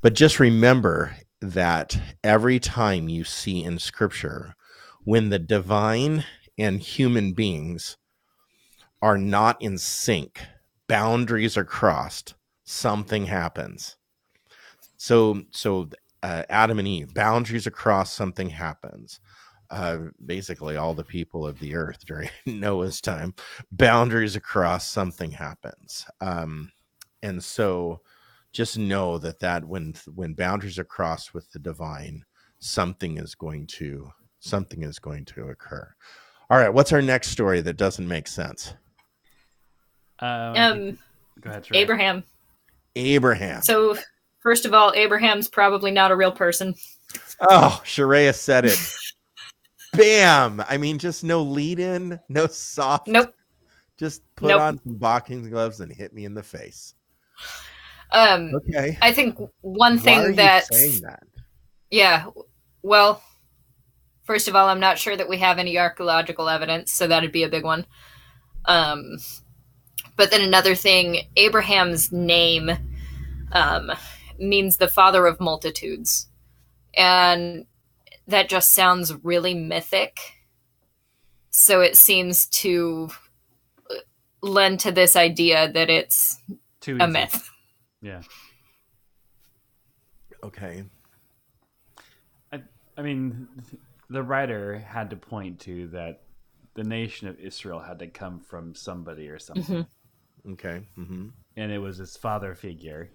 But 0.00 0.14
just 0.14 0.38
remember 0.38 1.16
that 1.42 2.00
every 2.22 2.60
time 2.60 3.08
you 3.08 3.24
see 3.24 3.64
in 3.64 3.78
scripture 3.78 4.54
when 5.04 5.28
the 5.28 5.38
divine 5.38 6.24
and 6.56 6.80
human 6.80 7.32
beings 7.32 7.96
are 9.02 9.18
not 9.18 9.60
in 9.60 9.76
sync, 9.76 10.40
boundaries 10.88 11.56
are 11.56 11.64
crossed, 11.64 12.34
something 12.62 13.26
happens. 13.26 13.96
So, 14.96 15.42
so 15.50 15.88
uh, 16.22 16.44
Adam 16.48 16.78
and 16.78 16.86
Eve, 16.86 17.12
boundaries 17.12 17.66
are 17.66 17.72
crossed, 17.72 18.14
something 18.14 18.50
happens. 18.50 19.18
Uh, 19.68 19.98
basically, 20.24 20.76
all 20.76 20.94
the 20.94 21.02
people 21.02 21.46
of 21.46 21.58
the 21.58 21.74
earth 21.74 22.04
during 22.06 22.28
Noah's 22.46 23.00
time, 23.00 23.34
boundaries 23.72 24.36
across, 24.36 24.88
something 24.88 25.32
happens. 25.32 26.06
Um, 26.20 26.70
and 27.22 27.42
so, 27.42 28.02
just 28.52 28.76
know 28.78 29.18
that 29.18 29.40
that 29.40 29.64
when 29.64 29.94
when 30.14 30.34
boundaries 30.34 30.78
are 30.78 30.84
crossed 30.84 31.32
with 31.34 31.50
the 31.52 31.58
divine 31.58 32.24
something 32.58 33.18
is 33.18 33.34
going 33.34 33.66
to 33.66 34.10
something 34.40 34.82
is 34.82 34.98
going 34.98 35.24
to 35.24 35.48
occur 35.48 35.92
all 36.50 36.58
right 36.58 36.72
what's 36.72 36.92
our 36.92 37.02
next 37.02 37.28
story 37.28 37.60
that 37.60 37.76
doesn't 37.76 38.06
make 38.08 38.28
sense 38.28 38.74
Um, 40.18 40.56
Um, 40.56 40.98
go 41.40 41.50
ahead, 41.50 41.64
Trey. 41.64 41.78
Abraham. 41.78 42.24
abraham 42.94 43.62
So, 43.62 43.96
first 44.40 44.66
of 44.66 44.74
all, 44.74 44.92
Abraham's 44.94 45.48
probably 45.48 45.90
not 45.90 46.10
a 46.10 46.16
real 46.16 46.32
person. 46.32 46.74
oh 47.40 47.80
Sharayah 47.84 48.34
said 48.34 48.64
it 48.66 48.78
bam 49.94 50.62
i 50.68 50.76
mean 50.78 50.98
just 50.98 51.22
no 51.24 51.42
lead 51.42 51.78
in 51.78 52.18
no 52.30 52.46
soft 52.46 53.06
Nope. 53.08 53.34
just 53.98 54.22
put 54.36 54.48
Nope. 54.48 54.60
on 54.62 54.80
some 54.82 54.94
boxing 54.94 55.48
gloves 55.50 55.80
and 55.80 55.92
hit 55.92 56.14
me 56.14 56.24
in 56.24 56.32
the 56.34 56.42
face 56.42 56.94
Um, 58.12 58.54
okay 58.54 58.98
I 59.00 59.12
think 59.12 59.38
one 59.62 59.96
Why 59.96 59.96
are 59.96 59.98
thing 59.98 60.20
you 60.22 60.32
that 60.34 60.72
saying 60.72 61.00
that 61.02 61.22
Yeah. 61.90 62.26
Well, 62.82 63.22
first 64.24 64.48
of 64.48 64.56
all, 64.56 64.68
I'm 64.68 64.80
not 64.80 64.98
sure 64.98 65.16
that 65.16 65.28
we 65.28 65.38
have 65.38 65.58
any 65.58 65.78
archaeological 65.78 66.48
evidence, 66.48 66.92
so 66.92 67.06
that'd 67.06 67.32
be 67.32 67.44
a 67.44 67.48
big 67.48 67.64
one. 67.64 67.86
Um, 68.64 69.18
but 70.16 70.30
then 70.30 70.40
another 70.40 70.74
thing, 70.74 71.28
Abraham's 71.36 72.10
name 72.10 72.70
um, 73.52 73.92
means 74.38 74.78
the 74.78 74.88
father 74.88 75.26
of 75.26 75.40
multitudes. 75.40 76.28
And 76.96 77.66
that 78.26 78.48
just 78.48 78.70
sounds 78.70 79.14
really 79.22 79.54
mythic. 79.54 80.18
So 81.50 81.80
it 81.82 81.96
seems 81.96 82.46
to 82.46 83.10
lend 84.40 84.80
to 84.80 84.92
this 84.92 85.14
idea 85.14 85.70
that 85.70 85.90
it's 85.90 86.38
Too 86.80 86.96
a 86.98 87.04
easy. 87.04 87.12
myth. 87.12 87.51
Yeah. 88.02 88.22
okay 90.44 90.84
I 92.52 92.62
I 92.96 93.02
mean, 93.02 93.48
the 94.10 94.22
writer 94.22 94.78
had 94.78 95.10
to 95.10 95.16
point 95.16 95.60
to 95.60 95.88
that 95.88 96.22
the 96.74 96.84
nation 96.84 97.28
of 97.28 97.38
Israel 97.38 97.80
had 97.80 97.98
to 98.00 98.06
come 98.08 98.40
from 98.40 98.74
somebody 98.74 99.28
or 99.28 99.38
something, 99.38 99.86
okay 100.52 100.82
hmm 100.96 101.28
and 101.56 101.70
it 101.72 101.78
was 101.78 101.98
his 101.98 102.16
father 102.16 102.54
figure. 102.54 103.10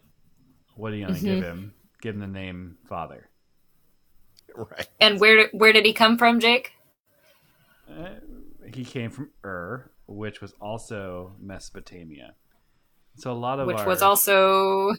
What 0.76 0.94
are 0.94 0.96
you 0.96 1.06
going 1.08 1.16
to 1.18 1.26
give 1.26 1.42
him? 1.42 1.74
Give 2.02 2.16
him 2.16 2.22
the 2.22 2.28
name 2.28 2.78
father. 2.88 3.30
right 4.56 4.88
And 5.00 5.20
where 5.20 5.50
where 5.54 5.74
did 5.74 5.86
he 5.86 5.94
come 5.94 6.18
from, 6.18 6.40
Jake? 6.40 6.74
Uh, 7.90 8.16
he 8.74 8.84
came 8.86 9.10
from 9.10 9.32
Ur, 9.46 9.92
which 10.08 10.42
was 10.42 10.54
also 10.62 11.36
Mesopotamia. 11.40 12.36
So 13.18 13.32
a 13.32 13.34
lot 13.34 13.60
of 13.60 13.68
Which 13.68 13.78
our, 13.78 13.88
was 13.88 14.02
also 14.02 14.92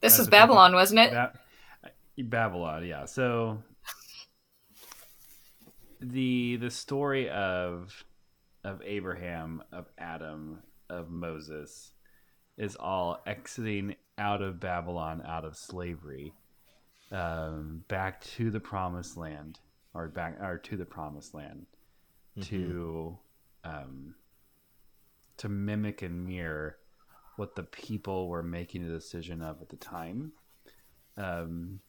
this 0.00 0.16
was 0.16 0.26
Mesopotamia. 0.26 0.46
Babylon, 0.46 0.74
wasn't 0.74 1.00
it? 1.00 1.10
Ba- 1.10 1.32
Babylon, 2.18 2.86
yeah. 2.86 3.04
So 3.04 3.62
the 6.00 6.56
the 6.56 6.70
story 6.70 7.28
of 7.28 8.04
of 8.64 8.80
Abraham, 8.84 9.62
of 9.72 9.86
Adam, 9.98 10.60
of 10.88 11.10
Moses 11.10 11.92
is 12.56 12.74
all 12.76 13.22
exiting 13.26 13.94
out 14.16 14.42
of 14.42 14.58
Babylon, 14.58 15.22
out 15.26 15.44
of 15.44 15.56
slavery, 15.56 16.32
um, 17.12 17.84
back 17.88 18.20
to 18.22 18.50
the 18.50 18.60
promised 18.60 19.16
land, 19.16 19.58
or 19.94 20.08
back 20.08 20.38
or 20.40 20.58
to 20.58 20.76
the 20.76 20.84
promised 20.84 21.34
land, 21.34 21.66
to 22.42 23.16
um, 23.64 24.14
to 25.38 25.48
mimic 25.48 26.02
and 26.02 26.26
mirror 26.26 26.76
what 27.36 27.54
the 27.54 27.62
people 27.62 28.28
were 28.28 28.42
making 28.42 28.84
a 28.84 28.88
decision 28.88 29.42
of 29.42 29.62
at 29.62 29.68
the 29.68 29.76
time, 29.76 30.32
um, 31.16 31.80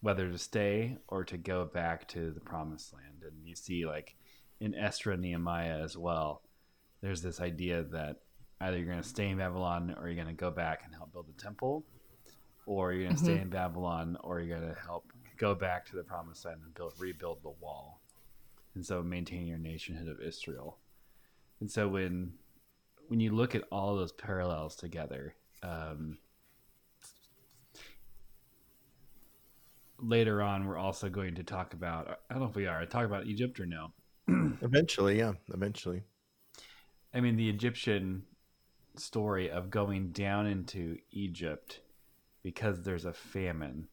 whether 0.00 0.28
to 0.28 0.38
stay 0.38 0.98
or 1.08 1.24
to 1.24 1.36
go 1.36 1.64
back 1.64 2.08
to 2.08 2.32
the 2.32 2.40
promised 2.40 2.92
land. 2.92 3.22
And 3.22 3.46
you 3.46 3.54
see, 3.54 3.86
like 3.86 4.16
in 4.60 4.74
Esther 4.74 5.12
and 5.12 5.22
Nehemiah 5.22 5.82
as 5.82 5.96
well, 5.96 6.42
there's 7.00 7.22
this 7.22 7.40
idea 7.40 7.84
that 7.84 8.16
either 8.60 8.76
you're 8.76 8.86
going 8.86 9.02
to 9.02 9.08
stay 9.08 9.28
in 9.28 9.38
Babylon 9.38 9.94
or 9.98 10.08
you're 10.08 10.22
going 10.22 10.34
to 10.34 10.40
go 10.40 10.50
back 10.50 10.82
and 10.84 10.94
help 10.94 11.12
build 11.12 11.26
the 11.28 11.40
temple, 11.40 11.84
or 12.66 12.92
you're 12.92 13.04
going 13.04 13.16
to 13.16 13.22
stay 13.22 13.38
in 13.38 13.48
Babylon 13.48 14.16
or 14.22 14.40
you're 14.40 14.58
going 14.58 14.68
to 14.72 14.80
help 14.80 15.04
go 15.36 15.54
back 15.54 15.84
to 15.86 15.96
the 15.96 16.04
promised 16.04 16.44
land 16.44 16.60
and 16.64 16.74
build 16.74 16.92
rebuild 16.98 17.42
the 17.42 17.50
wall. 17.60 18.00
And 18.74 18.84
so 18.84 19.02
maintain 19.02 19.46
your 19.46 19.58
nationhood 19.58 20.08
of 20.08 20.20
Israel. 20.20 20.78
And 21.60 21.70
so 21.70 21.88
when 21.88 22.32
when 23.08 23.20
you 23.20 23.32
look 23.32 23.54
at 23.54 23.64
all 23.70 23.96
those 23.96 24.12
parallels 24.12 24.76
together, 24.76 25.34
um, 25.62 26.18
later 30.02 30.42
on 30.42 30.66
we're 30.66 30.76
also 30.76 31.08
going 31.08 31.36
to 31.36 31.44
talk 31.44 31.74
about 31.74 32.20
I 32.28 32.34
don't 32.34 32.42
know 32.42 32.48
if 32.48 32.56
we 32.56 32.66
are 32.66 32.84
talk 32.86 33.04
about 33.04 33.26
Egypt 33.26 33.60
or 33.60 33.66
no. 33.66 33.92
Eventually, 34.62 35.18
yeah, 35.18 35.32
eventually. 35.52 36.02
I 37.14 37.20
mean 37.20 37.36
the 37.36 37.48
Egyptian 37.48 38.24
story 38.96 39.50
of 39.50 39.70
going 39.70 40.10
down 40.10 40.46
into 40.46 40.98
Egypt 41.10 41.80
because 42.42 42.82
there's 42.82 43.04
a 43.04 43.12
famine 43.12 43.88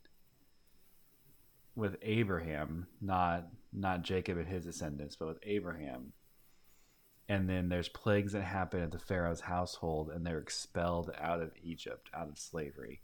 with 1.75 1.97
Abraham, 2.01 2.87
not 3.01 3.47
not 3.71 4.01
Jacob 4.01 4.37
and 4.37 4.47
his 4.47 4.65
descendants, 4.65 5.15
but 5.15 5.27
with 5.27 5.39
Abraham. 5.43 6.13
And 7.29 7.47
then 7.47 7.69
there's 7.69 7.87
plagues 7.89 8.33
that 8.33 8.41
happen 8.41 8.81
at 8.81 8.91
the 8.91 8.97
Pharaoh's 8.99 9.41
household, 9.41 10.09
and 10.09 10.25
they're 10.25 10.39
expelled 10.39 11.11
out 11.21 11.41
of 11.41 11.51
Egypt, 11.63 12.09
out 12.13 12.27
of 12.27 12.39
slavery. 12.39 13.01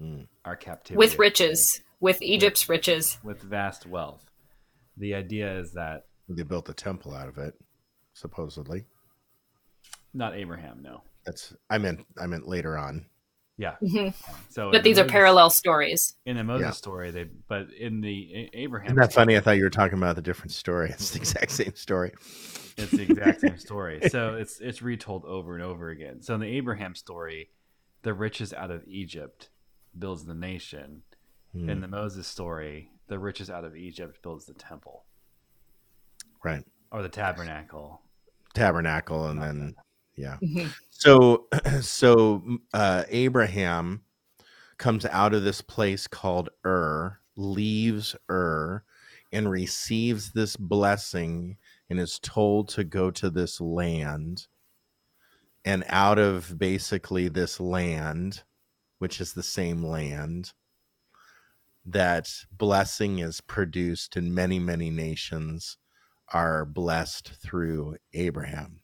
Mm. 0.00 0.26
Our 0.44 0.56
captivity 0.56 0.98
with 0.98 1.18
riches, 1.18 1.80
with 2.00 2.20
Egypt's 2.20 2.68
riches. 2.68 3.18
with 3.22 3.40
vast 3.42 3.86
wealth. 3.86 4.24
The 4.96 5.14
idea 5.14 5.58
is 5.58 5.72
that 5.74 6.06
They 6.28 6.42
built 6.42 6.68
a 6.68 6.74
temple 6.74 7.14
out 7.14 7.28
of 7.28 7.38
it, 7.38 7.54
supposedly. 8.12 8.84
not 10.12 10.34
Abraham, 10.36 10.82
no. 10.82 11.02
That's 11.24 11.54
I 11.70 11.78
meant 11.78 12.04
I 12.20 12.26
meant 12.26 12.48
later 12.48 12.76
on. 12.76 13.06
Yeah. 13.58 13.74
Mhm. 13.82 14.14
So, 14.50 14.70
But 14.70 14.78
in 14.78 14.82
these 14.84 14.98
are 14.98 15.02
Moses- 15.02 15.12
parallel 15.12 15.50
stories. 15.50 16.16
in 16.24 16.36
the 16.36 16.44
Moses 16.44 16.64
Yeah. 16.66 16.70
story. 16.70 17.10
They, 17.10 17.24
but 17.24 17.70
in 17.72 18.00
the 18.00 18.48
Abraham, 18.54 18.86
Isn't 18.92 18.96
that 19.00 19.10
story, 19.10 19.22
funny? 19.24 19.36
I 19.36 19.40
thought 19.40 19.56
you 19.58 19.64
were 19.64 19.70
talking 19.70 19.98
about 19.98 20.14
the 20.16 20.22
different 20.22 20.52
story. 20.52 20.90
It's 20.92 21.10
the 21.10 21.18
exact 21.18 21.50
same 21.50 21.74
story. 21.74 22.12
It's 22.76 22.92
the 22.92 23.02
exact 23.02 23.40
same 23.40 23.58
story. 23.58 24.00
So 24.10 24.34
it's 24.36 24.60
it's 24.60 24.80
retold 24.80 25.24
over 25.24 25.54
and 25.54 25.62
over 25.64 25.90
again. 25.90 26.22
So 26.22 26.34
in 26.34 26.40
the 26.40 26.46
Abraham 26.56 26.94
story, 26.94 27.50
the 28.02 28.14
riches 28.14 28.52
out 28.54 28.70
of 28.70 28.86
Egypt 28.86 29.50
builds 29.98 30.24
the 30.24 30.34
nation. 30.34 31.02
Hmm. 31.52 31.68
In 31.68 31.80
the 31.80 31.88
Moses 31.88 32.28
story, 32.28 32.92
the 33.08 33.18
riches 33.18 33.50
out 33.50 33.64
of 33.64 33.74
Egypt 33.76 34.22
builds 34.22 34.46
the 34.46 34.54
temple 34.54 35.04
Right. 36.44 36.64
or 36.92 37.02
the 37.02 37.08
tabernacle. 37.08 38.02
Tabernacle 38.54 39.26
and 39.26 39.42
then 39.42 39.74
yeah. 40.18 40.38
Mhm. 40.42 40.74
So 40.90 41.46
so 41.82 42.58
uh 42.74 43.04
Abraham 43.08 44.02
comes 44.78 45.06
out 45.06 45.34
of 45.34 45.44
this 45.44 45.62
place 45.62 46.06
called 46.08 46.50
Ur, 46.66 47.20
leaves 47.36 48.16
Ur 48.30 48.84
and 49.32 49.50
receives 49.50 50.32
this 50.32 50.56
blessing 50.56 51.58
and 51.90 52.00
is 52.00 52.18
told 52.20 52.68
to 52.70 52.84
go 52.84 53.10
to 53.12 53.30
this 53.30 53.60
land 53.60 54.46
and 55.64 55.84
out 55.88 56.18
of 56.18 56.58
basically 56.58 57.28
this 57.28 57.60
land 57.60 58.42
which 58.98 59.20
is 59.20 59.34
the 59.34 59.42
same 59.42 59.82
land 59.84 60.52
that 61.84 62.28
blessing 62.52 63.18
is 63.18 63.40
produced 63.40 64.16
and 64.16 64.34
many 64.34 64.58
many 64.58 64.90
nations 64.90 65.76
are 66.32 66.64
blessed 66.64 67.28
through 67.42 67.96
Abraham 68.12 68.80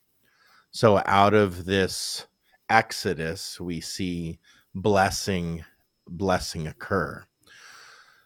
so 0.75 1.01
out 1.07 1.35
of 1.35 1.67
this 1.67 2.27
exodus 2.69 3.61
we 3.61 3.81
see 3.81 4.41
blessing 4.75 5.65
blessing 6.09 6.67
occur. 6.67 7.25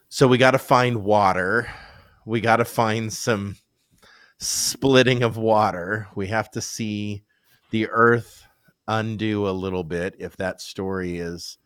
So 0.08 0.26
we 0.26 0.38
got 0.38 0.52
to 0.52 0.58
find 0.58 1.04
water. 1.04 1.68
We 2.24 2.40
got 2.40 2.56
to 2.56 2.64
find 2.64 3.12
some 3.12 3.56
splitting 4.38 5.22
of 5.22 5.36
water. 5.36 6.08
We 6.14 6.28
have 6.28 6.50
to 6.52 6.62
see 6.62 7.22
the 7.70 7.86
earth 7.90 8.46
undo 8.86 9.46
a 9.46 9.50
little 9.50 9.84
bit 9.84 10.14
if 10.18 10.34
that 10.38 10.62
story 10.62 11.18
is 11.18 11.58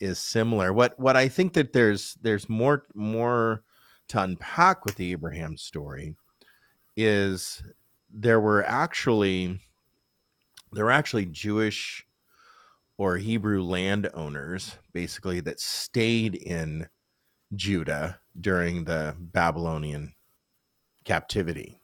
is 0.00 0.18
similar. 0.18 0.70
What 0.70 1.00
what 1.00 1.16
i 1.16 1.28
think 1.28 1.54
that 1.54 1.72
there's 1.72 2.18
there's 2.20 2.46
more 2.46 2.84
more 2.94 3.62
to 4.08 4.20
unpack 4.20 4.84
with 4.84 4.96
the 4.96 5.12
abraham 5.12 5.56
story 5.56 6.14
is 6.94 7.62
there 8.10 8.38
were 8.38 8.62
actually 8.64 9.60
there 10.76 10.84
were 10.84 10.90
actually 10.92 11.26
jewish 11.26 12.06
or 12.98 13.16
hebrew 13.16 13.62
landowners 13.62 14.76
basically 14.92 15.40
that 15.40 15.58
stayed 15.58 16.34
in 16.34 16.86
judah 17.54 18.18
during 18.40 18.84
the 18.84 19.14
babylonian 19.18 20.12
captivity. 21.06 21.78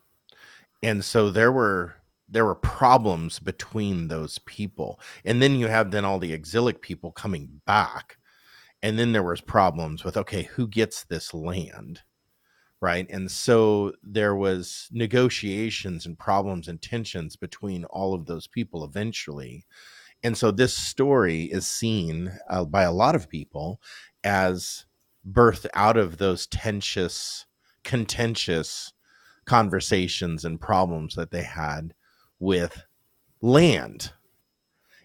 And 0.82 1.02
so 1.02 1.30
there 1.30 1.52
were 1.52 1.94
there 2.28 2.44
were 2.44 2.54
problems 2.54 3.38
between 3.38 4.08
those 4.08 4.38
people. 4.40 5.00
And 5.24 5.40
then 5.40 5.56
you 5.56 5.68
have 5.68 5.90
then 5.90 6.04
all 6.04 6.18
the 6.18 6.32
exilic 6.32 6.80
people 6.80 7.12
coming 7.12 7.60
back. 7.66 8.16
And 8.82 8.98
then 8.98 9.12
there 9.12 9.22
was 9.22 9.40
problems 9.40 10.02
with 10.02 10.16
okay 10.16 10.42
who 10.42 10.66
gets 10.66 11.04
this 11.04 11.32
land 11.32 12.02
right 12.82 13.06
and 13.08 13.30
so 13.30 13.92
there 14.02 14.36
was 14.36 14.88
negotiations 14.92 16.04
and 16.04 16.18
problems 16.18 16.68
and 16.68 16.82
tensions 16.82 17.36
between 17.36 17.86
all 17.86 18.12
of 18.12 18.26
those 18.26 18.46
people 18.46 18.84
eventually 18.84 19.64
and 20.22 20.36
so 20.36 20.50
this 20.50 20.76
story 20.76 21.44
is 21.44 21.66
seen 21.66 22.32
uh, 22.48 22.64
by 22.64 22.82
a 22.82 22.92
lot 22.92 23.14
of 23.14 23.28
people 23.28 23.80
as 24.22 24.84
birthed 25.28 25.66
out 25.74 25.96
of 25.96 26.18
those 26.18 26.46
tensious 26.46 27.46
contentious 27.84 28.92
conversations 29.44 30.44
and 30.44 30.60
problems 30.60 31.14
that 31.14 31.30
they 31.30 31.42
had 31.42 31.94
with 32.38 32.84
land. 33.40 34.12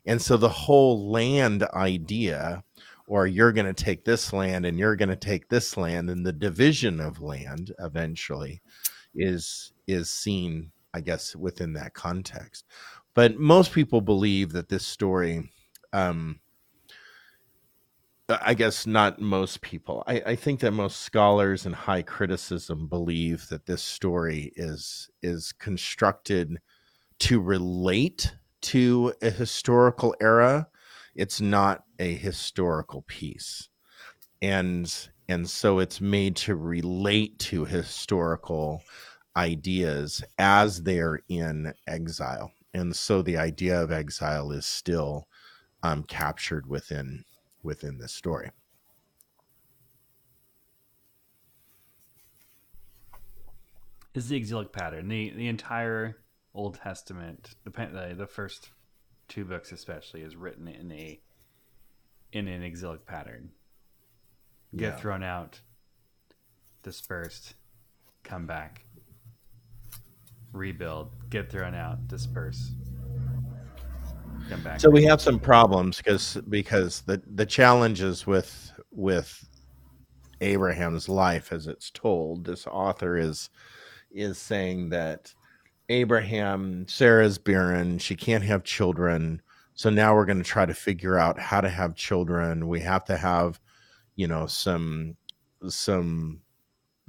And 0.05 0.21
so 0.21 0.37
the 0.37 0.49
whole 0.49 1.11
land 1.11 1.63
idea, 1.73 2.63
or 3.08 3.26
you're 3.26 3.54
going 3.54 3.74
to 3.74 3.84
take 3.84 4.04
this 4.04 4.34
land 4.34 4.65
and 4.65 4.78
you're 4.78 4.98
going 4.98 5.10
to 5.10 5.15
take 5.15 5.50
this 5.50 5.78
land, 5.78 6.10
and 6.10 6.26
the 6.26 6.34
division 6.34 7.00
of 7.00 7.22
land 7.22 7.74
eventually 7.80 8.62
is 9.15 9.72
is 9.88 10.10
seen, 10.10 10.72
I 10.93 11.02
guess, 11.02 11.36
within 11.36 11.74
that 11.74 11.93
context. 11.93 12.65
But 13.13 13.39
most 13.39 13.72
people 13.72 14.02
believe 14.02 14.52
that 14.52 14.70
this 14.70 14.86
story, 14.86 15.50
um, 15.93 16.39
I 18.30 18.54
guess 18.54 18.86
not 18.86 19.22
most 19.22 19.62
people. 19.62 20.04
I, 20.06 20.22
I 20.26 20.36
think 20.36 20.60
that 20.60 20.72
most 20.72 21.02
scholars 21.02 21.65
and 21.65 21.74
high 21.74 22.02
criticism 22.02 22.88
believe 22.88 23.48
that 23.48 23.65
this 23.65 23.82
story 23.82 24.51
is 24.55 25.10
is 25.24 25.53
constructed 25.53 26.58
to 27.20 27.39
relate 27.39 28.36
to 28.62 29.14
a 29.22 29.30
historical 29.30 30.14
era. 30.20 30.68
It's 31.16 31.39
not 31.41 31.86
a 32.00 32.16
historical 32.16 33.04
piece. 33.04 33.70
And 34.41 34.91
and 35.30 35.50
so 35.50 35.80
it's 35.80 36.00
made 36.00 36.36
to 36.38 36.56
relate 36.56 37.38
to 37.39 37.66
historical 37.66 38.82
ideas 39.36 40.24
as 40.38 40.84
they're 40.84 41.20
in 41.28 41.74
exile. 41.86 42.52
And 42.74 42.95
so 42.95 43.22
the 43.22 43.38
idea 43.38 43.82
of 43.82 43.91
exile 43.91 44.52
is 44.52 44.66
still 44.66 45.28
um, 45.84 46.04
captured 46.04 46.68
within 46.68 47.24
within 47.64 47.98
this 47.98 48.14
story. 48.14 48.52
Is 54.14 54.30
the 54.30 54.38
exilic 54.38 54.72
pattern 54.72 55.10
the 55.10 55.32
the 55.32 55.48
entire 55.48 56.18
Old 56.54 56.80
Testament, 56.80 57.52
the 57.64 58.16
the 58.18 58.28
first 58.28 58.72
two 59.28 59.45
books 59.45 59.72
especially, 59.72 60.22
is 60.22 60.36
written 60.36 60.68
in 60.68 60.91
a 60.91 61.22
in 62.32 62.47
an 62.47 62.63
exilic 62.63 63.05
pattern. 63.05 63.51
Get 64.75 64.93
Yeah. 64.93 64.95
thrown 64.97 65.23
out, 65.23 65.61
dispersed, 66.84 67.55
come 68.23 68.45
back, 68.45 68.86
rebuild, 70.51 71.11
get 71.30 71.49
thrown 71.49 71.73
out, 71.75 72.07
disperse. 72.07 72.71
come 74.49 74.63
back. 74.63 74.80
So 74.80 74.89
we 74.89 75.03
have 75.03 75.19
some 75.19 75.39
problems 75.39 75.97
because 75.97 76.38
because 76.47 77.01
the 77.01 77.21
the 77.36 77.45
challenges 77.45 78.25
with 78.25 78.71
with 78.91 79.45
Abraham's 80.39 81.09
life 81.09 81.51
as 81.51 81.67
it's 81.67 81.91
told. 81.91 82.45
This 82.45 82.65
author 82.67 83.17
is 83.17 83.49
is 84.11 84.38
saying 84.38 84.89
that 84.89 85.34
Abraham, 85.89 86.86
Sarah's 86.88 87.38
barren, 87.38 87.97
she 87.99 88.15
can't 88.15 88.43
have 88.43 88.63
children. 88.63 89.41
So 89.78 89.91
now 89.91 90.15
we're 90.15 90.25
going 90.25 90.39
to 90.39 90.43
try 90.43 90.65
to 90.65 90.73
figure 90.73 91.19
out 91.19 91.39
how 91.39 91.61
to 91.61 91.69
have 91.69 91.93
children. 91.95 92.67
We 92.67 92.80
have 92.82 93.05
to 93.05 93.15
have, 93.15 93.59
you 94.15 94.28
know, 94.28 94.47
some 94.47 95.15
some 95.69 96.41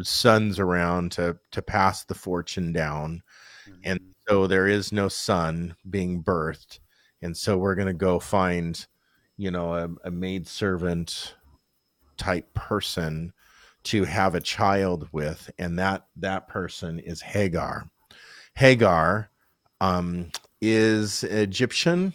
sons 0.02 0.58
around 0.58 1.12
to 1.12 1.38
to 1.52 1.62
pass 1.62 2.04
the 2.04 2.14
fortune 2.14 2.74
down. 2.74 3.22
And 3.84 3.98
so 4.28 4.46
there 4.46 4.66
is 4.66 4.92
no 4.92 5.08
son 5.08 5.76
being 5.88 6.22
birthed. 6.22 6.80
And 7.22 7.34
so 7.34 7.56
we're 7.56 7.74
going 7.74 7.88
to 7.88 7.94
go 7.94 8.20
find, 8.20 8.86
you 9.38 9.50
know, 9.50 9.72
a, 9.74 9.88
a 10.04 10.10
maid 10.10 10.46
servant 10.46 11.36
type 12.18 12.52
person 12.52 13.32
to 13.84 14.04
have 14.04 14.34
a 14.34 14.42
child 14.42 15.08
with 15.10 15.50
and 15.58 15.78
that 15.78 16.06
that 16.16 16.48
person 16.48 16.98
is 16.98 17.22
hagar 17.22 17.88
hagar 18.54 19.30
um, 19.80 20.30
is 20.60 21.22
egyptian 21.24 22.12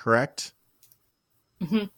correct? 0.00 0.52
Mhm. 1.62 1.90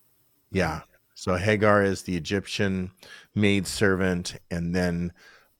yeah. 0.50 0.80
So 1.14 1.36
hagar 1.36 1.84
is 1.84 2.02
the 2.02 2.16
egyptian 2.16 2.90
maid 3.34 3.66
servant 3.66 4.36
and 4.50 4.74
then 4.74 5.12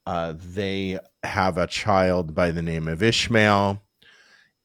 uh, 0.07 0.35
they 0.37 0.99
have 1.23 1.57
a 1.57 1.69
child 1.69 2.35
by 2.35 2.51
the 2.51 2.63
name 2.63 2.89
of 2.89 3.03
ishmael 3.03 3.81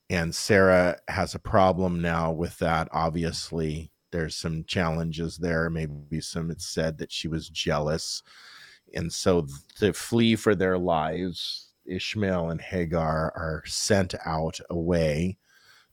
and 0.09 0.33
sarah 0.33 0.97
has 1.07 1.35
a 1.35 1.39
problem 1.39 2.01
now 2.01 2.31
with 2.31 2.57
that. 2.59 2.87
Obviously 2.91 3.91
there's 4.11 4.35
some 4.35 4.63
challenges 4.63 5.37
there. 5.37 5.69
Maybe 5.69 6.21
some 6.21 6.49
it's 6.49 6.67
said 6.67 6.97
that 6.97 7.11
she 7.11 7.27
was 7.27 7.49
jealous. 7.49 8.23
And 8.95 9.11
so 9.11 9.45
to 9.79 9.93
flee 9.93 10.35
for 10.35 10.55
their 10.55 10.77
lives 10.79 11.73
ishmael 11.85 12.49
and 12.49 12.61
hagar 12.61 13.31
are 13.35 13.63
sent 13.67 14.15
out 14.25 14.59
away 14.69 15.37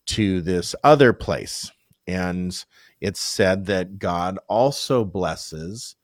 to 0.06 0.40
this 0.40 0.74
other 0.84 1.12
place 1.12 1.70
and 2.06 2.64
it's 3.00 3.20
said 3.20 3.66
that 3.66 3.98
god 3.98 4.38
also 4.48 5.04
blesses 5.04 5.96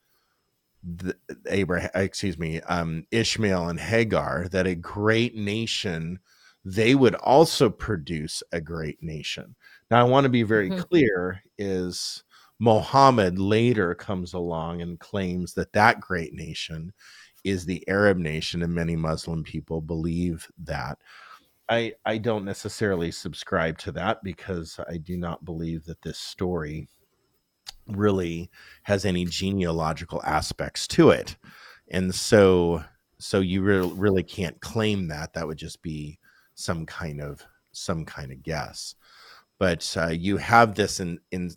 the, 0.83 1.15
abraham 1.47 1.89
excuse 1.95 2.37
me 2.37 2.59
um, 2.61 3.05
ishmael 3.11 3.69
and 3.69 3.79
hagar 3.79 4.47
that 4.49 4.65
a 4.67 4.75
great 4.75 5.35
nation 5.35 6.19
they 6.65 6.95
would 6.95 7.15
also 7.15 7.69
produce 7.69 8.41
a 8.51 8.61
great 8.61 9.01
nation 9.03 9.55
now 9.91 9.99
i 9.99 10.03
want 10.03 10.23
to 10.25 10.29
be 10.29 10.43
very 10.43 10.71
Mhm. 10.71 10.77
clear 10.89 11.41
is 11.57 12.23
Mohammed 12.59 13.39
later 13.39 13.95
comes 13.95 14.33
along 14.33 14.83
and 14.83 14.99
claims 14.99 15.55
that 15.55 15.73
that 15.73 15.99
great 15.99 16.33
nation 16.33 16.93
is 17.43 17.65
the 17.65 17.83
Arab 17.87 18.17
nation, 18.17 18.61
and 18.61 18.73
many 18.73 18.95
Muslim 18.95 19.43
people 19.43 19.81
believe 19.81 20.47
that. 20.59 20.99
I 21.71 21.93
I 22.05 22.17
don't 22.17 22.43
necessarily 22.43 23.11
subscribe 23.11 23.77
to 23.79 23.93
that 23.93 24.23
because 24.23 24.77
I 24.89 24.97
do 24.97 25.17
not 25.17 25.45
believe 25.45 25.85
that 25.85 26.01
this 26.01 26.19
story 26.19 26.89
really 27.87 28.51
has 28.83 29.05
any 29.05 29.23
genealogical 29.25 30.21
aspects 30.23 30.85
to 30.89 31.11
it, 31.11 31.37
and 31.89 32.13
so 32.13 32.83
so 33.19 33.39
you 33.39 33.61
re- 33.61 33.93
really 33.95 34.23
can't 34.23 34.59
claim 34.59 35.07
that. 35.07 35.33
That 35.33 35.47
would 35.47 35.57
just 35.57 35.81
be 35.81 36.19
some 36.55 36.85
kind 36.85 37.21
of 37.21 37.41
some 37.71 38.03
kind 38.03 38.33
of 38.33 38.43
guess. 38.43 38.95
But 39.57 39.95
uh, 39.97 40.07
you 40.07 40.37
have 40.37 40.75
this 40.75 40.99
in 40.99 41.21
in 41.31 41.51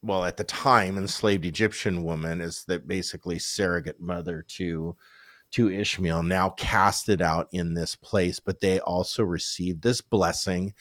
well 0.00 0.24
at 0.24 0.36
the 0.36 0.44
time 0.44 0.96
enslaved 0.96 1.44
Egyptian 1.44 2.04
woman 2.04 2.40
is 2.40 2.64
that 2.68 2.86
basically 2.86 3.40
surrogate 3.40 4.00
mother 4.00 4.44
to 4.48 4.96
to 5.52 5.70
Ishmael 5.70 6.22
now 6.22 6.50
casted 6.50 7.22
out 7.22 7.48
in 7.52 7.74
this 7.74 7.96
place, 7.96 8.40
but 8.40 8.60
they 8.60 8.80
also 8.80 9.22
received 9.22 9.82
this 9.82 10.00
blessing 10.00 10.74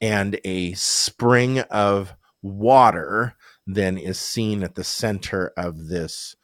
and 0.00 0.38
a 0.44 0.72
spring 0.74 1.60
of 1.60 2.14
water 2.42 3.36
then 3.66 3.96
is 3.96 4.18
seen 4.18 4.62
at 4.64 4.74
the 4.74 4.84
center 4.84 5.52
of 5.56 5.88
this 5.88 6.36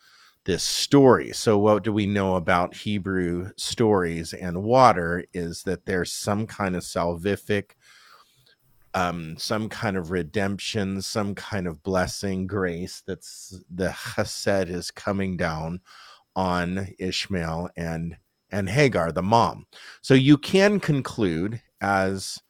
this 0.44 0.62
story. 0.62 1.30
So 1.32 1.58
what 1.58 1.84
do 1.84 1.92
we 1.92 2.06
know 2.06 2.36
about 2.36 2.74
Hebrew 2.74 3.50
stories 3.56 4.32
and 4.32 4.62
water 4.62 5.24
is 5.34 5.64
that 5.64 5.84
there's 5.84 6.10
some 6.10 6.46
kind 6.46 6.74
of 6.74 6.82
salvific 6.82 7.72
um, 8.94 9.36
some 9.36 9.68
kind 9.68 9.96
of 9.96 10.10
redemption, 10.10 11.02
some 11.02 11.34
kind 11.34 11.66
of 11.66 11.82
blessing, 11.82 12.46
grace 12.46 13.02
that's 13.06 13.62
the 13.70 13.88
chesed 13.88 14.70
is 14.70 14.90
coming 14.90 15.36
down 15.36 15.80
on 16.38 16.94
Ishmael 17.00 17.68
and 17.76 18.16
and 18.50 18.68
Hagar, 18.70 19.10
the 19.10 19.22
mom. 19.22 19.66
So 20.00 20.14
you 20.14 20.38
can 20.38 20.78
conclude 20.78 21.60
as 21.80 22.40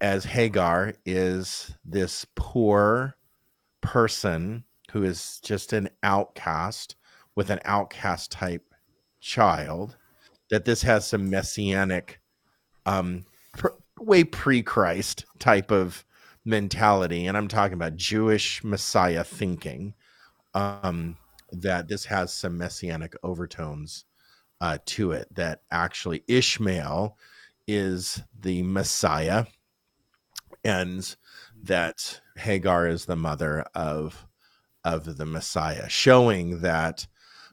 as 0.00 0.24
Hagar 0.24 0.94
is 1.04 1.74
this 1.84 2.26
poor 2.34 3.14
person 3.82 4.64
who 4.92 5.02
is 5.04 5.38
just 5.44 5.74
an 5.74 5.90
outcast 6.02 6.96
with 7.36 7.50
an 7.50 7.60
outcast 7.66 8.32
type 8.32 8.74
child 9.20 9.96
that 10.48 10.64
this 10.64 10.80
has 10.82 11.06
some 11.06 11.28
messianic 11.28 12.20
um 12.86 13.26
pr- 13.52 13.68
way 14.00 14.24
pre-Christ 14.24 15.26
type 15.38 15.70
of 15.70 16.06
mentality 16.44 17.26
and 17.26 17.36
I'm 17.36 17.48
talking 17.48 17.74
about 17.74 17.96
Jewish 17.96 18.64
messiah 18.64 19.24
thinking 19.24 19.94
um 20.54 21.16
that 21.52 21.88
this 21.88 22.04
has 22.06 22.32
some 22.32 22.58
messianic 22.58 23.14
overtones 23.22 24.04
uh, 24.60 24.78
to 24.86 25.12
it. 25.12 25.34
That 25.34 25.62
actually 25.70 26.24
Ishmael 26.28 27.16
is 27.66 28.22
the 28.38 28.62
Messiah, 28.62 29.46
and 30.64 31.16
that 31.62 32.20
Hagar 32.36 32.86
is 32.86 33.06
the 33.06 33.16
mother 33.16 33.64
of 33.74 34.26
of 34.84 35.16
the 35.16 35.26
Messiah, 35.26 35.88
showing 35.88 36.60
that 36.60 37.06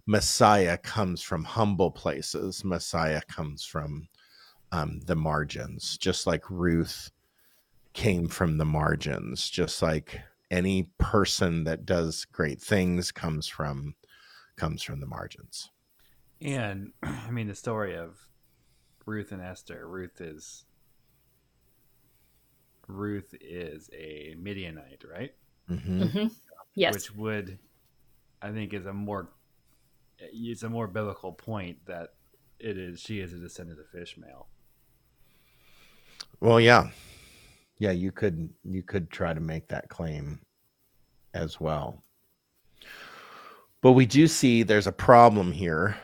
Messiah 0.05 0.77
comes 0.77 1.21
from 1.21 1.43
humble 1.43 1.91
places. 1.91 2.63
Messiah 2.63 3.21
comes 3.27 3.65
from 3.65 4.07
um, 4.71 5.01
the 5.05 5.15
margins, 5.15 5.97
just 5.97 6.27
like 6.27 6.49
Ruth 6.49 7.11
came 7.93 8.27
from 8.27 8.57
the 8.57 8.65
margins, 8.65 9.49
just 9.49 9.81
like 9.81 10.19
any 10.51 10.89
person 10.97 11.63
that 11.65 11.85
does 11.85 12.25
great 12.25 12.61
things 12.61 13.11
comes 13.11 13.47
from 13.47 13.95
comes 14.57 14.81
from 14.81 14.99
the 14.99 15.07
margins. 15.07 15.69
And 16.41 16.93
I 17.03 17.31
mean, 17.31 17.47
the 17.47 17.55
story 17.55 17.95
of 17.95 18.17
Ruth 19.05 19.31
and 19.31 19.41
Esther. 19.41 19.87
Ruth 19.87 20.21
is 20.21 20.65
Ruth 22.87 23.33
is 23.41 23.89
a 23.93 24.35
Midianite, 24.37 25.03
right? 25.09 25.31
hmm 25.67 26.05
hmm 26.07 26.27
Yes. 26.77 26.93
Which 26.93 27.15
would, 27.15 27.57
I 28.41 28.51
think, 28.51 28.73
is 28.73 28.85
a 28.85 28.93
more 28.93 29.29
it's 30.19 30.63
a 30.63 30.69
more 30.69 30.87
biblical 30.87 31.31
point 31.31 31.85
that 31.85 32.09
it 32.59 32.77
is 32.77 32.99
she 32.99 33.19
is 33.19 33.33
a 33.33 33.37
descendant 33.37 33.79
of 33.79 34.01
Ishmael. 34.01 34.47
Well, 36.41 36.59
yeah, 36.59 36.89
yeah. 37.78 37.91
You 37.91 38.11
could 38.11 38.49
you 38.63 38.84
could 38.84 39.09
try 39.09 39.34
to 39.34 39.39
make 39.39 39.67
that 39.69 39.89
claim 39.89 40.39
as 41.34 41.59
well, 41.59 42.03
but 43.82 43.93
we 43.93 44.05
do 44.05 44.28
see 44.28 44.63
there's 44.63 44.88
a 44.88 44.91
problem 44.91 45.51
here. 45.51 45.97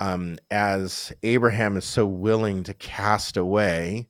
Um, 0.00 0.38
as 0.50 1.12
Abraham 1.24 1.76
is 1.76 1.84
so 1.84 2.06
willing 2.06 2.62
to 2.62 2.74
cast 2.74 3.36
away 3.36 4.08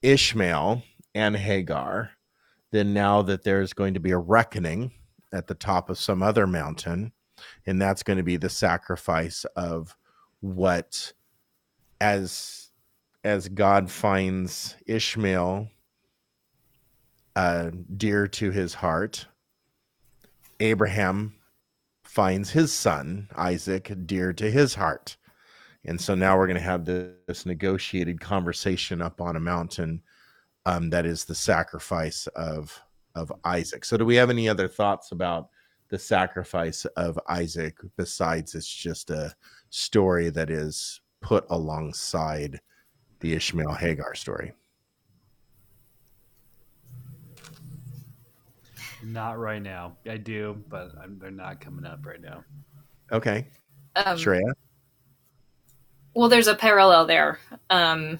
Ishmael 0.00 0.82
and 1.12 1.36
Hagar, 1.36 2.10
then 2.70 2.94
now 2.94 3.22
that 3.22 3.42
there's 3.42 3.72
going 3.72 3.94
to 3.94 4.00
be 4.00 4.12
a 4.12 4.18
reckoning 4.18 4.92
at 5.32 5.46
the 5.46 5.54
top 5.54 5.90
of 5.90 5.98
some 5.98 6.22
other 6.22 6.46
mountain, 6.46 7.12
and 7.66 7.80
that's 7.80 8.02
going 8.02 8.16
to 8.16 8.22
be 8.22 8.36
the 8.36 8.48
sacrifice 8.48 9.44
of 9.56 9.96
what 10.40 11.12
as 12.00 12.70
as 13.24 13.48
God 13.48 13.90
finds 13.90 14.76
Ishmael 14.86 15.68
uh, 17.38 17.70
dear 17.96 18.26
to 18.26 18.50
his 18.50 18.74
heart, 18.74 19.26
Abraham 20.58 21.36
finds 22.02 22.50
his 22.50 22.72
son 22.72 23.28
Isaac 23.36 23.92
dear 24.06 24.32
to 24.32 24.50
his 24.50 24.74
heart. 24.74 25.16
And 25.84 26.00
so 26.00 26.16
now 26.16 26.36
we're 26.36 26.48
going 26.48 26.56
to 26.56 26.62
have 26.62 26.84
this, 26.84 27.12
this 27.28 27.46
negotiated 27.46 28.20
conversation 28.20 29.00
up 29.00 29.20
on 29.20 29.36
a 29.36 29.40
mountain 29.40 30.02
um, 30.66 30.90
that 30.90 31.06
is 31.06 31.24
the 31.24 31.34
sacrifice 31.36 32.26
of 32.34 32.82
of 33.14 33.32
Isaac. 33.44 33.84
So, 33.84 33.96
do 33.96 34.04
we 34.04 34.16
have 34.16 34.30
any 34.30 34.48
other 34.48 34.66
thoughts 34.66 35.12
about 35.12 35.50
the 35.90 35.98
sacrifice 35.98 36.86
of 36.96 37.20
Isaac 37.28 37.78
besides 37.96 38.56
it's 38.56 38.66
just 38.66 39.10
a 39.10 39.32
story 39.70 40.30
that 40.30 40.50
is 40.50 41.00
put 41.20 41.44
alongside 41.50 42.60
the 43.20 43.34
Ishmael 43.34 43.74
Hagar 43.74 44.16
story? 44.16 44.52
Not 49.02 49.38
right 49.38 49.62
now. 49.62 49.96
I 50.08 50.16
do, 50.16 50.62
but 50.68 50.92
I'm, 51.02 51.18
they're 51.18 51.30
not 51.30 51.60
coming 51.60 51.84
up 51.84 52.04
right 52.04 52.20
now. 52.20 52.44
Okay. 53.12 53.46
Um, 53.96 54.16
Sharayah? 54.16 54.52
Well, 56.14 56.28
there's 56.28 56.48
a 56.48 56.54
parallel 56.54 57.06
there 57.06 57.38
um, 57.70 58.18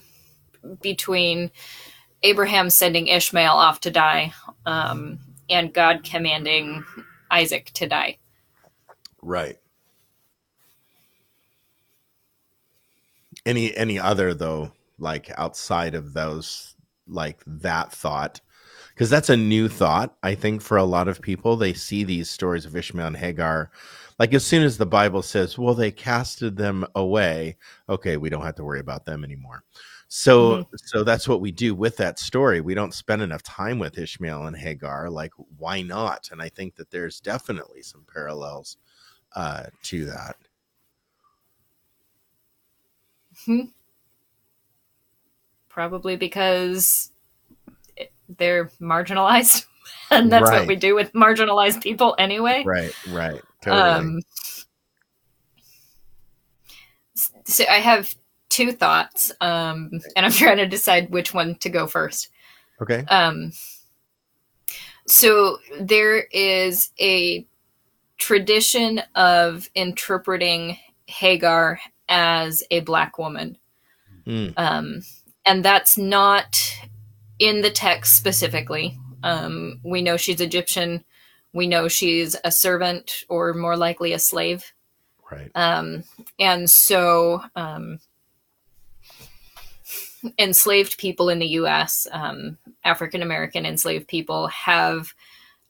between 0.81 1.51
Abraham 2.23 2.69
sending 2.69 3.07
Ishmael 3.07 3.53
off 3.53 3.81
to 3.81 3.91
die 3.91 4.33
um, 4.65 5.19
and 5.49 5.73
God 5.73 6.03
commanding 6.03 6.85
Isaac 7.31 7.71
to 7.73 7.87
die. 7.87 8.17
Right. 9.21 9.57
Any 13.45 13.75
any 13.75 13.99
other 13.99 14.33
though, 14.33 14.73
like 14.97 15.31
outside 15.37 15.95
of 15.95 16.13
those, 16.13 16.75
like 17.07 17.41
that 17.47 17.91
thought, 17.91 18.41
because 18.99 19.09
that's 19.09 19.29
a 19.29 19.37
new 19.37 19.69
thought. 19.69 20.17
I 20.23 20.35
think 20.35 20.61
for 20.61 20.75
a 20.75 20.83
lot 20.83 21.07
of 21.07 21.21
people, 21.21 21.55
they 21.55 21.71
see 21.71 22.03
these 22.03 22.29
stories 22.29 22.65
of 22.65 22.75
Ishmael 22.75 23.07
and 23.07 23.15
Hagar, 23.15 23.71
like 24.19 24.33
as 24.33 24.45
soon 24.45 24.61
as 24.61 24.77
the 24.77 24.85
Bible 24.85 25.21
says, 25.21 25.57
"Well, 25.57 25.73
they 25.73 25.89
casted 25.89 26.57
them 26.57 26.85
away," 26.95 27.55
okay, 27.87 28.17
we 28.17 28.29
don't 28.29 28.43
have 28.43 28.55
to 28.55 28.63
worry 28.65 28.81
about 28.81 29.05
them 29.05 29.23
anymore. 29.23 29.63
So, 30.09 30.65
so 30.75 31.05
that's 31.05 31.29
what 31.29 31.39
we 31.39 31.49
do 31.49 31.73
with 31.75 31.95
that 31.95 32.19
story. 32.19 32.59
We 32.59 32.73
don't 32.73 32.93
spend 32.93 33.21
enough 33.21 33.41
time 33.43 33.79
with 33.79 33.97
Ishmael 33.97 34.47
and 34.47 34.57
Hagar. 34.57 35.09
Like, 35.09 35.31
why 35.57 35.81
not? 35.81 36.27
And 36.33 36.41
I 36.41 36.49
think 36.49 36.75
that 36.75 36.91
there's 36.91 37.21
definitely 37.21 37.83
some 37.83 38.05
parallels 38.11 38.75
uh, 39.33 39.67
to 39.83 40.05
that. 40.07 40.35
hmm. 43.45 43.61
Probably 45.69 46.17
because 46.17 47.11
they're 48.37 48.65
marginalized. 48.81 49.65
And 50.11 50.31
that's 50.31 50.49
Right. 50.49 50.59
what 50.61 50.67
we 50.67 50.75
do 50.75 50.95
with 50.95 51.13
marginalized 51.13 51.83
people 51.83 52.15
anyway. 52.17 52.63
Right, 52.65 52.91
right, 53.09 53.41
totally. 53.61 53.81
Um, 53.81 54.19
so 57.45 57.63
I 57.69 57.75
have 57.79 58.13
two 58.49 58.71
thoughts, 58.71 59.31
um, 59.41 59.89
and 60.15 60.25
I'm 60.25 60.31
trying 60.43 60.57
to 60.57 60.67
decide 60.67 61.09
which 61.11 61.33
one 61.33 61.55
to 61.55 61.69
go 61.69 61.87
first. 61.87 62.29
okay, 62.81 63.03
Um, 63.07 63.51
so 65.07 65.57
there 65.79 66.19
is 66.31 66.91
a 66.99 67.45
tradition 68.17 69.01
of 69.15 69.69
interpreting 69.75 70.77
Hagar 71.07 71.79
as 72.07 72.63
a 72.71 72.81
black 72.81 73.17
woman. 73.17 73.57
Mm, 74.27 74.53
Um, 74.57 75.01
and 75.45 75.63
that's 75.65 75.97
not 75.97 76.61
in 77.39 77.61
the 77.61 77.69
text 77.69 78.15
specifically. 78.15 78.97
Um, 79.23 79.79
we 79.83 80.01
know 80.01 80.17
she's 80.17 80.41
Egyptian. 80.41 81.03
We 81.53 81.67
know 81.67 81.87
she's 81.87 82.35
a 82.43 82.51
servant 82.51 83.23
or 83.29 83.53
more 83.53 83.75
likely 83.75 84.13
a 84.13 84.19
slave. 84.19 84.73
right, 85.31 85.51
Um, 85.55 86.03
and 86.39 86.69
so, 86.69 87.41
um, 87.55 87.99
enslaved 90.37 90.97
people 90.97 91.29
in 91.29 91.39
the 91.39 91.47
US, 91.47 92.07
um, 92.11 92.57
African 92.83 93.21
American 93.21 93.65
enslaved 93.65 94.07
people, 94.07 94.47
have 94.47 95.13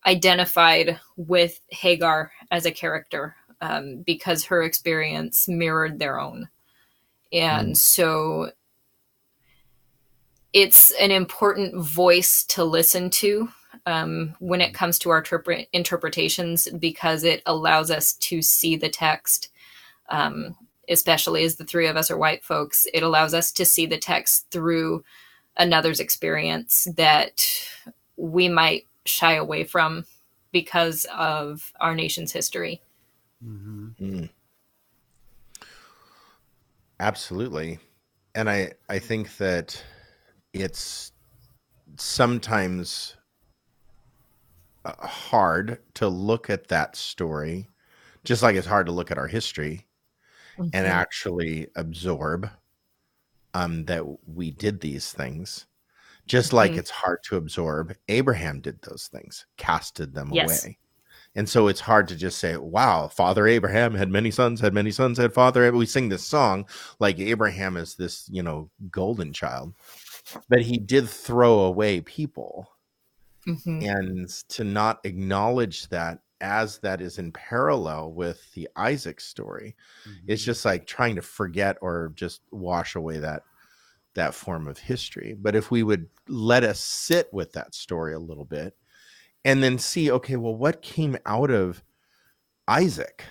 identified 0.06 1.00
with 1.18 1.60
Hagar 1.70 2.32
as 2.52 2.66
a 2.66 2.72
character 2.72 3.36
um, 3.62 3.98
because 4.06 4.46
her 4.46 4.64
experience 4.64 5.48
mirrored 5.48 6.00
their 6.00 6.20
own. 6.20 6.50
And 7.32 7.78
so, 7.78 8.52
it's 10.54 10.92
an 11.00 11.12
important 11.12 11.76
voice 11.76 12.44
to 12.46 12.64
listen 12.64 13.10
to 13.10 13.50
um, 13.86 14.36
when 14.40 14.62
it 14.62 14.74
comes 14.74 14.98
to 15.00 15.10
our 15.10 15.22
interpre- 15.22 15.68
interpretations 15.74 16.68
because 16.80 17.24
it 17.24 17.42
allows 17.46 17.92
us 17.92 18.14
to 18.14 18.42
see 18.42 18.76
the 18.76 18.90
text 18.90 19.50
um, 20.10 20.56
especially 20.90 21.44
as 21.44 21.56
the 21.56 21.66
three 21.66 21.88
of 21.88 21.96
us 21.96 22.10
are 22.12 22.18
white 22.18 22.44
folks, 22.44 22.88
it 22.94 23.04
allows 23.04 23.34
us 23.34 23.52
to 23.52 23.64
see 23.66 23.86
the 23.86 23.98
text 23.98 24.48
through 24.52 25.04
another's 25.58 26.00
experience 26.00 26.88
that 26.98 27.46
we 28.18 28.50
might 28.50 28.86
shy 29.06 29.34
away 29.34 29.64
from 29.64 30.06
because 30.52 31.06
of 31.16 31.72
our 31.80 31.96
nation's 31.96 32.32
history. 32.32 32.82
hmm 33.44 33.90
mm. 34.00 34.30
absolutely. 37.00 37.80
And 38.36 38.50
I, 38.50 38.74
I 38.90 39.00
think 39.00 39.38
that 39.38 39.82
it's 40.54 41.12
sometimes 41.98 43.16
uh, 44.86 45.08
hard 45.08 45.80
to 45.96 46.08
look 46.08 46.50
at 46.50 46.68
that 46.70 46.96
story, 46.96 47.68
just 48.24 48.44
like 48.44 48.56
it's 48.56 48.68
hard 48.68 48.86
to 48.88 48.92
look 48.92 49.12
at 49.12 49.18
our 49.18 49.28
history 49.28 49.88
and 50.58 50.88
actually 50.88 51.68
absorb 51.76 52.50
um, 53.54 53.86
that 53.86 54.04
we 54.28 54.52
did 54.52 54.80
these 54.82 55.12
things. 55.12 55.66
Just 56.28 56.54
like 56.54 56.74
Mhm. 56.74 56.78
it's 56.80 56.90
hard 56.92 57.20
to 57.26 57.38
absorb, 57.38 57.96
Abraham 58.08 58.62
did 58.62 58.82
those 58.82 59.08
things, 59.08 59.48
casted 59.58 60.14
them 60.14 60.32
Yes. 60.32 60.66
away. 60.66 60.78
And 61.36 61.50
so 61.50 61.68
it's 61.68 61.82
hard 61.82 62.08
to 62.10 62.16
just 62.16 62.40
say, 62.40 62.58
wow, 62.58 63.08
Father 63.08 63.48
Abraham 63.48 63.94
had 63.96 64.10
many 64.10 64.32
sons, 64.32 64.60
had 64.62 64.74
many 64.74 64.92
sons, 64.92 65.18
had 65.18 65.34
Father. 65.34 65.66
Ab-" 65.66 65.76
We 65.76 65.86
sing 65.86 66.10
this 66.10 66.26
song 66.26 66.68
like 67.00 67.20
Abraham 67.20 67.78
is 67.78 67.96
this, 67.96 68.28
you 68.30 68.44
know, 68.44 68.70
golden 68.92 69.34
child. 69.34 69.76
But 70.50 70.62
he 70.64 70.78
did 70.78 71.10
throw 71.10 71.60
away 71.62 72.02
people 72.02 72.70
Mhm. 73.48 73.84
and 73.88 74.30
to 74.50 74.64
not 74.64 75.00
acknowledge 75.06 75.88
that 75.90 76.20
as 76.42 76.80
that 76.80 77.02
is 77.02 77.18
in 77.18 77.32
parallel 77.32 78.14
with 78.14 78.52
the 78.54 78.70
Isaac 78.76 79.20
story, 79.22 79.76
it's 80.28 80.44
just 80.44 80.64
like 80.66 80.88
trying 80.88 81.16
to 81.16 81.22
forget 81.22 81.78
or 81.82 82.12
just 82.16 82.42
wash 82.52 82.96
away 82.96 83.18
that 83.20 83.44
that 84.16 84.34
form 84.36 84.68
of 84.68 84.78
history. 84.80 85.34
But 85.34 85.56
if 85.56 85.72
we 85.72 85.84
would 85.84 86.10
let 86.28 86.64
us 86.64 86.80
sit 86.80 87.32
with 87.34 87.54
that 87.54 87.76
story 87.76 88.14
a 88.14 88.20
little 88.20 88.46
bit 88.46 88.76
and 89.46 89.64
then 89.64 89.78
see, 89.80 90.12
okay, 90.12 90.36
well, 90.38 90.56
what 90.56 90.82
came 90.82 91.18
out 91.26 91.52
of 91.52 91.84
Isaac? 92.68 93.26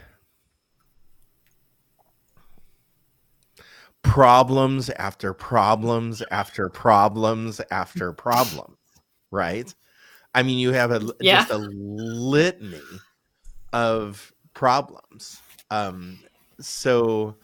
Problems 4.03 4.91
after 4.91 5.33
problems 5.35 6.23
after 6.31 6.69
problems 6.69 7.61
after 7.71 8.13
problems, 8.27 8.77
right? 9.31 9.73
I 10.35 10.43
mean, 10.43 10.59
you 10.59 10.73
have 10.73 10.93
a 10.93 11.01
Yeah. 11.21 11.41
just 11.41 11.51
a 11.51 11.59
litany 11.59 12.83
of 13.73 14.33
problems. 14.55 15.41
Um, 15.71 16.19
so 16.61 17.37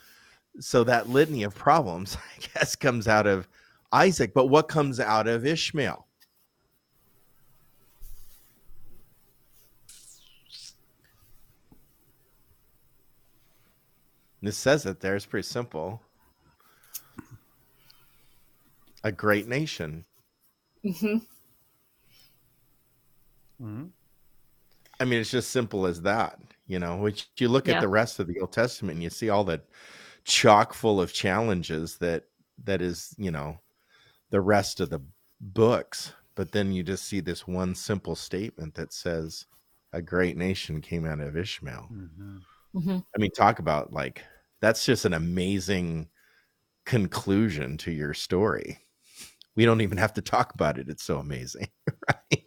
so 0.60 0.84
that 0.84 1.08
litany 1.08 1.42
of 1.42 1.54
problems, 1.54 2.16
I 2.36 2.40
guess, 2.54 2.76
comes 2.76 3.08
out 3.08 3.26
of 3.26 3.48
Isaac. 3.92 4.32
But 4.34 4.46
what 4.46 4.68
comes 4.68 5.00
out 5.00 5.26
of 5.26 5.44
Ishmael? 5.46 6.06
This 14.42 14.56
says 14.58 14.84
it 14.86 15.00
there. 15.00 15.16
It's 15.16 15.26
pretty 15.26 15.46
simple. 15.46 16.02
A 19.04 19.12
great 19.12 19.46
nation. 19.46 20.04
Mhm. 20.84 21.20
hmm 23.60 23.86
I 25.00 25.04
mean, 25.04 25.20
it's 25.20 25.30
just 25.30 25.50
simple 25.50 25.86
as 25.86 26.02
that, 26.02 26.38
you 26.66 26.78
know. 26.78 26.96
Which 26.96 27.28
you 27.38 27.48
look 27.48 27.66
Yeah. 27.66 27.74
at 27.76 27.80
the 27.80 27.88
rest 27.88 28.18
of 28.20 28.26
the 28.26 28.38
Old 28.40 28.52
Testament, 28.52 28.94
and 28.96 29.02
you 29.02 29.10
see 29.10 29.28
all 29.28 29.44
that 29.44 29.66
chock 30.24 30.74
full 30.74 31.00
of 31.00 31.12
challenges 31.12 31.98
that 31.98 32.26
that 32.64 32.80
is, 32.82 33.14
you 33.18 33.30
know, 33.30 33.60
the 34.30 34.40
rest 34.42 34.80
of 34.80 34.90
the 34.90 35.02
books. 35.40 36.14
But 36.36 36.52
then 36.52 36.72
you 36.72 36.82
just 36.84 37.04
see 37.06 37.20
this 37.20 37.46
one 37.48 37.74
simple 37.76 38.16
statement 38.16 38.74
that 38.76 38.92
says, 38.94 39.46
"A 39.92 40.02
great 40.02 40.36
nation 40.38 40.80
came 40.82 41.06
out 41.06 41.20
of 41.20 41.36
Ishmael." 41.36 41.90
hmm 41.90 42.38
Mhm. 42.74 43.04
I 43.16 43.20
mean, 43.20 43.30
talk 43.32 43.58
about 43.58 43.92
like 43.92 44.24
that's 44.60 44.84
just 44.84 45.04
an 45.04 45.14
amazing 45.14 46.08
conclusion 46.86 47.78
to 47.78 47.92
your 47.92 48.14
story. 48.14 48.86
We 49.56 49.64
don't 49.64 49.80
even 49.80 49.98
have 49.98 50.12
to 50.14 50.22
talk 50.22 50.54
about 50.54 50.78
it. 50.78 50.88
It's 50.88 51.04
so 51.04 51.18
amazing, 51.18 51.68
right? 52.08 52.46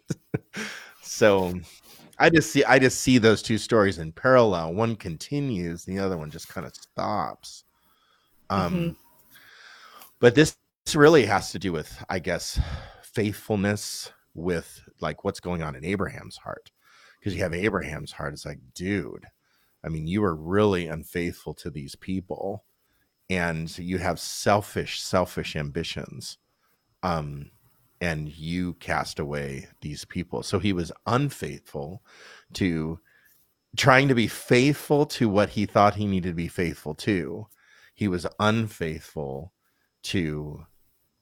so 1.02 1.58
I 2.18 2.30
just 2.30 2.50
see 2.52 2.64
I 2.64 2.78
just 2.78 3.00
see 3.00 3.18
those 3.18 3.42
two 3.42 3.58
stories 3.58 3.98
in 3.98 4.12
parallel. 4.12 4.74
One 4.74 4.96
continues, 4.96 5.84
the 5.84 5.98
other 5.98 6.16
one 6.18 6.30
just 6.30 6.48
kind 6.48 6.66
of 6.66 6.74
stops. 6.74 7.64
Um 8.50 8.72
Mhm. 8.72 8.96
but 10.20 10.34
this, 10.34 10.56
this 10.84 10.94
really 10.96 11.26
has 11.26 11.52
to 11.52 11.58
do 11.58 11.72
with, 11.72 12.02
I 12.08 12.18
guess, 12.18 12.60
faithfulness 13.02 14.12
with 14.34 14.80
like 15.00 15.24
what's 15.24 15.40
going 15.40 15.62
on 15.62 15.76
in 15.76 15.84
Abraham's 15.84 16.36
heart. 16.38 16.70
Because 17.18 17.34
you 17.34 17.42
have 17.42 17.54
Abraham's 17.54 18.12
heart, 18.12 18.32
it's 18.32 18.46
like, 18.46 18.60
dude, 18.74 19.26
I 19.84 19.88
mean, 19.88 20.06
you 20.06 20.22
are 20.24 20.34
really 20.34 20.86
unfaithful 20.86 21.54
to 21.54 21.70
these 21.70 21.94
people, 21.96 22.64
and 23.30 23.76
you 23.78 23.98
have 23.98 24.20
selfish, 24.20 25.00
selfish 25.02 25.56
ambitions. 25.56 26.38
Um, 27.02 27.50
and 28.00 28.28
you 28.28 28.74
cast 28.74 29.18
away 29.18 29.68
these 29.80 30.04
people. 30.04 30.42
So 30.42 30.58
he 30.58 30.72
was 30.72 30.92
unfaithful 31.06 32.02
to 32.54 33.00
trying 33.76 34.08
to 34.08 34.14
be 34.14 34.28
faithful 34.28 35.06
to 35.06 35.28
what 35.28 35.50
he 35.50 35.66
thought 35.66 35.96
he 35.96 36.06
needed 36.06 36.30
to 36.30 36.34
be 36.34 36.48
faithful 36.48 36.94
to. 36.94 37.46
He 37.94 38.08
was 38.08 38.26
unfaithful 38.38 39.52
to 40.04 40.64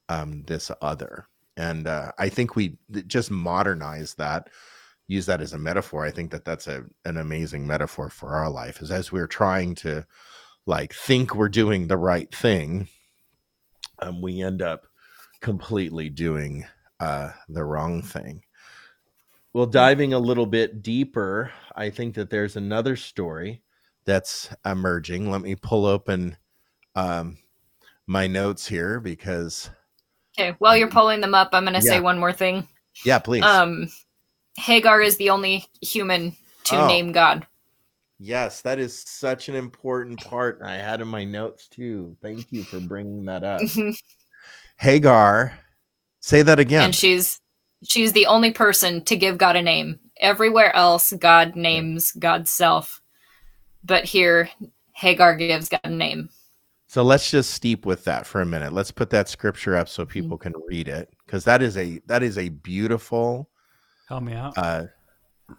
um, 0.09 0.45
this 0.47 0.71
other. 0.83 1.27
And 1.57 1.87
uh, 1.87 2.13
I 2.19 2.29
think 2.29 2.55
we 2.55 2.77
just 3.07 3.31
modernize 3.31 4.15
that, 4.15 4.51
use 5.07 5.27
that 5.27 5.41
as 5.41 5.55
a 5.55 5.59
metaphor. 5.59 6.05
I 6.05 6.11
think 6.11 6.31
that 6.33 6.45
that's 6.45 6.67
a, 6.67 6.85
an 7.05 7.17
amazing 7.17 7.67
metaphor 7.67 8.11
for 8.11 8.35
our 8.35 8.51
life 8.51 8.83
is 8.83 8.91
as 8.91 9.11
we're 9.11 9.27
trying 9.27 9.75
to 9.77 10.07
like 10.67 10.93
think 10.93 11.35
we're 11.35 11.49
doing 11.49 11.87
the 11.87 11.97
right 11.97 12.33
thing, 12.35 12.89
um, 14.01 14.21
we 14.21 14.43
end 14.43 14.61
up 14.61 14.87
completely 15.41 16.09
doing 16.09 16.65
uh, 17.01 17.31
the 17.49 17.65
wrong 17.65 18.03
thing. 18.03 18.43
Well, 19.53 19.67
diving 19.67 20.13
a 20.13 20.19
little 20.19 20.47
bit 20.47 20.83
deeper, 20.83 21.51
I 21.75 21.89
think 21.91 22.15
that 22.17 22.29
there's 22.31 22.57
another 22.57 22.95
story 22.97 23.63
that's 24.05 24.51
emerging. 24.67 25.31
Let 25.31 25.41
me 25.41 25.55
pull 25.55 25.87
open 25.87 26.37
um, 26.95 27.39
my 28.07 28.27
notes 28.27 28.67
here 28.67 29.01
because. 29.01 29.71
Okay, 30.39 30.55
while 30.59 30.77
you're 30.77 30.91
pulling 30.91 31.21
them 31.23 31.35
up, 31.35 31.51
I'm 31.53 31.65
going 31.65 31.81
to 31.81 31.85
Yeah. 31.87 31.93
say 31.95 32.01
one 32.01 32.19
more 32.19 32.33
thing. 32.33 32.69
Yeah, 33.05 33.19
please. 33.19 33.45
Um, 33.45 33.89
Hagar 34.59 35.01
is 35.01 35.17
the 35.17 35.31
only 35.31 35.67
human 35.81 36.37
to 36.65 36.77
Oh. 36.77 36.87
name 36.89 37.13
God. 37.13 37.47
yes, 38.19 38.63
that 38.63 38.79
is 38.79 38.99
such 39.07 39.49
an 39.51 39.55
important 39.55 40.23
part. 40.25 40.61
I 40.65 40.77
had 40.77 41.01
in 41.03 41.09
my 41.09 41.25
notes 41.25 41.69
too. 41.69 42.17
Thank 42.23 42.51
you 42.53 42.63
for 42.65 42.81
bringing 42.81 43.25
that 43.27 43.45
up. 43.45 43.61
Hagar, 44.79 45.59
say 46.21 46.43
that 46.43 46.59
again. 46.59 46.85
and 46.87 46.95
she's 46.95 47.41
she's 47.83 48.13
the 48.13 48.27
only 48.27 48.51
person 48.53 49.03
to 49.05 49.17
give 49.17 49.39
God 49.39 49.57
a 49.57 49.63
name. 49.63 49.99
Everywhere 50.19 50.75
else, 50.75 51.13
God 51.13 51.57
names 51.57 52.13
God's 52.13 52.51
self, 52.51 53.01
but 53.85 54.05
here 54.05 54.49
Hagar 54.93 55.37
gives 55.37 55.69
God 55.69 55.81
a 55.85 55.91
name. 55.91 56.31
So 56.89 57.03
let's 57.03 57.31
just 57.31 57.51
steep 57.51 57.85
with 57.85 58.05
that 58.05 58.27
for 58.27 58.41
a 58.41 58.47
minute. 58.47 58.73
Let's 58.73 58.91
put 58.93 59.11
that 59.11 59.29
scripture 59.29 59.77
up 59.77 59.89
so 59.89 60.07
people 60.07 60.39
can 60.39 60.53
read 60.69 60.89
it 60.89 61.13
because 61.27 61.45
that 61.45 61.61
is 61.61 61.77
a 61.77 62.01
that 62.07 62.23
is 62.23 62.39
a 62.39 62.49
beautiful 62.49 63.51
Help 64.09 64.23
me 64.23 64.35
out. 64.35 64.57
uh 64.57 64.85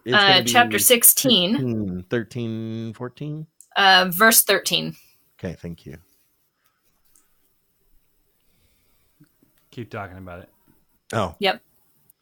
it's 0.04 0.14
Uh, 0.16 0.42
chapter 0.44 0.78
16, 0.78 1.56
13, 1.56 2.04
13 2.10 2.92
14 2.94 3.46
uh, 3.76 4.10
verse 4.10 4.42
13. 4.42 4.96
okay 5.38 5.54
thank 5.60 5.86
you 5.86 5.96
Keep 9.78 9.90
talking 9.90 10.18
about 10.18 10.40
it. 10.40 10.48
oh. 11.12 11.36
Yep. 11.38 11.62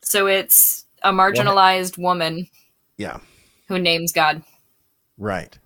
So 0.02 0.26
it's 0.26 0.84
a 1.02 1.10
marginalized 1.10 1.96
woman 1.96 2.48
yeah. 2.98 3.20
who 3.66 3.78
names 3.78 4.12
God. 4.12 4.42
right. 5.16 5.58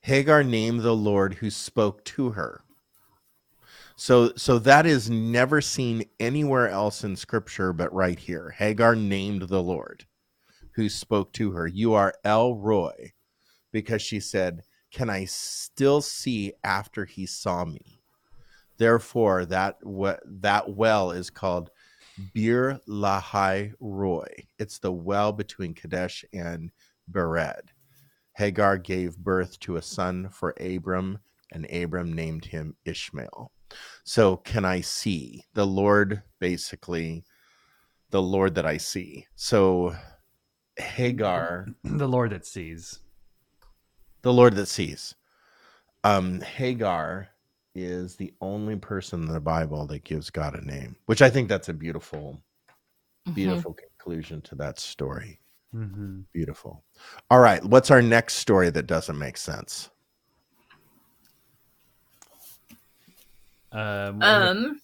Hagar 0.00 0.42
named 0.42 0.80
the 0.80 0.96
lord 0.96 1.34
who 1.34 1.48
spoke 1.48 2.04
to 2.06 2.30
her. 2.30 2.64
So 3.94 4.32
so 4.34 4.58
that 4.58 4.84
is 4.84 5.08
never 5.08 5.60
seen 5.60 6.06
anywhere 6.18 6.68
else 6.68 7.04
in 7.04 7.14
scripture 7.14 7.72
but 7.72 7.94
right 7.94 8.18
here. 8.18 8.50
Hagar 8.58 8.96
named 8.96 9.42
the 9.42 9.62
lord 9.62 10.06
who 10.74 10.88
spoke 10.88 11.32
to 11.34 11.52
her. 11.52 11.68
You 11.68 11.94
are 11.94 12.14
El 12.24 12.56
Roi 12.56 13.12
because 13.70 14.02
she 14.02 14.18
said 14.18 14.64
can 14.90 15.08
i 15.08 15.24
still 15.24 16.02
see 16.02 16.52
after 16.64 17.04
he 17.04 17.26
saw 17.26 17.64
me 17.64 18.01
therefore 18.82 19.46
that 19.46 19.78
that 20.26 20.68
well 20.68 21.12
is 21.12 21.30
called 21.30 21.70
Beer-lahai-roi. 22.34 24.26
It's 24.58 24.78
the 24.78 24.92
well 24.92 25.32
between 25.32 25.72
kadesh 25.74 26.24
and 26.32 26.70
bered. 27.10 27.68
Hagar 28.34 28.76
gave 28.78 29.16
birth 29.16 29.58
to 29.60 29.76
a 29.76 29.82
son 29.82 30.28
for 30.28 30.54
abram 30.60 31.18
and 31.52 31.66
abram 31.72 32.12
named 32.12 32.44
him 32.44 32.76
ishmael. 32.84 33.52
So 34.04 34.36
can 34.36 34.64
i 34.64 34.80
see? 34.80 35.44
The 35.54 35.66
lord 35.66 36.22
basically 36.40 37.24
the 38.10 38.22
lord 38.22 38.54
that 38.56 38.66
i 38.66 38.76
see. 38.76 39.26
So 39.36 39.94
hagar 40.76 41.68
the 41.84 42.08
Lord 42.08 42.30
that 42.32 42.46
sees. 42.46 42.98
the 44.22 44.32
Lord 44.32 44.54
that 44.56 44.66
sees. 44.66 45.14
Um, 46.04 46.40
Hagar 46.40 47.28
is 47.74 48.16
the 48.16 48.32
only 48.40 48.76
person 48.76 49.22
in 49.22 49.32
the 49.32 49.40
Bible 49.40 49.86
that 49.86 50.04
gives 50.04 50.30
God 50.30 50.54
a 50.54 50.64
name, 50.64 50.96
which 51.06 51.22
I 51.22 51.30
think 51.30 51.48
that's 51.48 51.68
a 51.68 51.74
beautiful, 51.74 52.42
Mhm. 53.28 53.34
beautiful 53.34 53.74
conclusion 53.74 54.42
to 54.42 54.54
that 54.56 54.78
story. 54.78 55.40
Mm-hmm. 55.74 56.20
Beautiful. 56.32 56.84
All 57.30 57.40
right, 57.40 57.64
what's 57.64 57.90
our 57.90 58.02
next 58.02 58.34
story 58.34 58.68
that 58.70 58.86
doesn't 58.86 59.18
make 59.18 59.38
sense? 59.38 59.88
Um, 63.70 64.22
Um. 64.22 64.80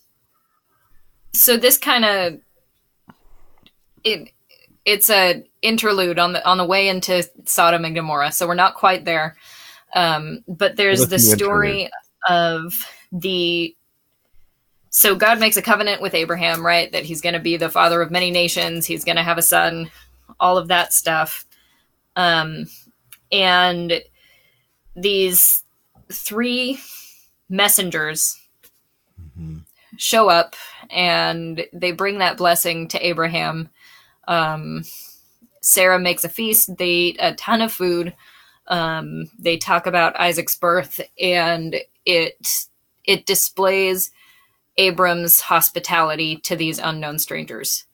So 1.35 1.57
this 1.59 1.77
kind 1.77 2.05
of 2.05 2.41
it 4.03 4.33
it's 4.87 5.11
a 5.11 5.45
interlude 5.61 6.19
on 6.19 6.33
the 6.33 6.47
on 6.49 6.57
the 6.57 6.65
way 6.65 6.89
into 6.89 7.29
Sodom 7.45 7.85
and 7.85 7.95
Gomorrah. 7.95 8.33
So 8.33 8.47
we're 8.47 8.55
not 8.55 8.75
quite 8.75 9.05
there. 9.05 9.37
Um, 9.95 10.43
but 10.49 10.77
there's 10.77 11.01
the 11.09 11.17
us 11.17 11.29
the 11.29 11.37
story 11.37 11.91
of 12.29 12.87
the 13.13 13.75
so 14.91 15.15
God 15.15 15.39
makes 15.39 15.57
a 15.57 15.63
covenant 15.63 16.01
with 16.01 16.15
Abraham, 16.15 16.65
right? 16.65 16.91
That 16.93 17.05
he's 17.05 17.21
going 17.21 17.35
to 17.35 17.39
be 17.41 17.57
the 17.57 17.69
father 17.69 18.01
of 18.01 18.11
many 18.11 18.31
nations. 18.31 18.87
He's 18.87 19.05
going 19.05 19.17
to 19.17 19.23
have 19.23 19.37
a 19.39 19.43
son, 19.43 19.91
all 20.41 20.57
of 20.57 20.69
that 20.69 20.93
stuff. 20.95 21.45
Um, 22.17 22.65
and 23.31 24.03
these 24.97 25.63
three 26.11 26.81
messengers 27.49 28.41
Mhm. 29.39 29.65
show 29.99 30.29
up 30.29 30.57
and 30.91 31.67
they 31.73 31.93
bring 31.93 32.19
that 32.19 32.37
blessing 32.39 32.89
to 32.89 33.07
Abraham. 33.07 33.69
Um, 34.27 34.85
Sarah 35.61 35.99
makes 35.99 36.25
a 36.25 36.29
feast. 36.29 36.77
They 36.77 36.89
eat 36.89 37.17
a 37.21 37.35
ton 37.35 37.61
of 37.61 37.73
food. 37.73 38.15
Um, 38.69 39.31
they 39.39 39.57
talk 39.57 39.87
about 39.87 40.19
Isaac's 40.19 40.57
birth, 40.57 41.01
and 41.21 41.77
it 42.09 42.67
it 43.05 43.27
displays 43.27 44.11
Abram's 44.79 45.41
hospitality 45.41 46.37
to 46.39 46.57
these 46.57 46.79
unknown 46.79 47.19
strangers. 47.19 47.85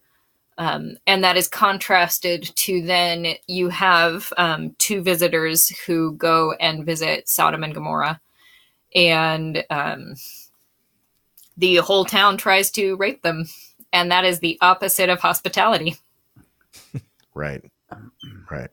Um, 0.56 0.98
and 1.06 1.24
that 1.24 1.36
is 1.36 1.48
contrasted 1.48 2.44
to 2.56 2.80
then 2.82 3.34
you 3.48 3.68
have 3.70 4.32
um, 4.36 4.74
two 4.78 5.02
visitors 5.02 5.68
who 5.68 6.12
go 6.12 6.52
and 6.60 6.86
visit 6.86 7.28
Sodom 7.28 7.64
and 7.64 7.74
Gomorrah, 7.74 8.20
and 8.94 9.64
um, 9.70 10.14
the 11.56 11.76
whole 11.76 12.04
town 12.04 12.36
tries 12.36 12.70
to 12.72 12.96
rape 12.96 13.22
them, 13.22 13.46
and 13.92 14.12
that 14.12 14.24
is 14.24 14.38
the 14.38 14.56
opposite 14.60 15.08
of 15.08 15.20
hospitality. 15.20 15.96
Right. 17.36 17.64
Right. 18.48 18.70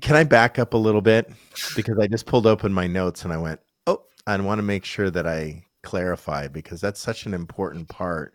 Can 0.00 0.16
I 0.16 0.24
back 0.24 0.58
up 0.58 0.74
a 0.74 0.78
little 0.78 1.00
bit? 1.00 1.30
Because 1.74 1.98
I 1.98 2.06
just 2.06 2.26
pulled 2.26 2.46
open 2.46 2.72
my 2.72 2.86
notes 2.86 3.24
and 3.24 3.32
I 3.32 3.36
went, 3.38 3.60
oh, 3.86 4.02
I 4.26 4.36
want 4.38 4.58
to 4.58 4.62
make 4.62 4.84
sure 4.84 5.10
that 5.10 5.26
I 5.26 5.64
clarify 5.82 6.48
because 6.48 6.80
that's 6.80 7.00
such 7.00 7.26
an 7.26 7.34
important 7.34 7.88
part 7.88 8.34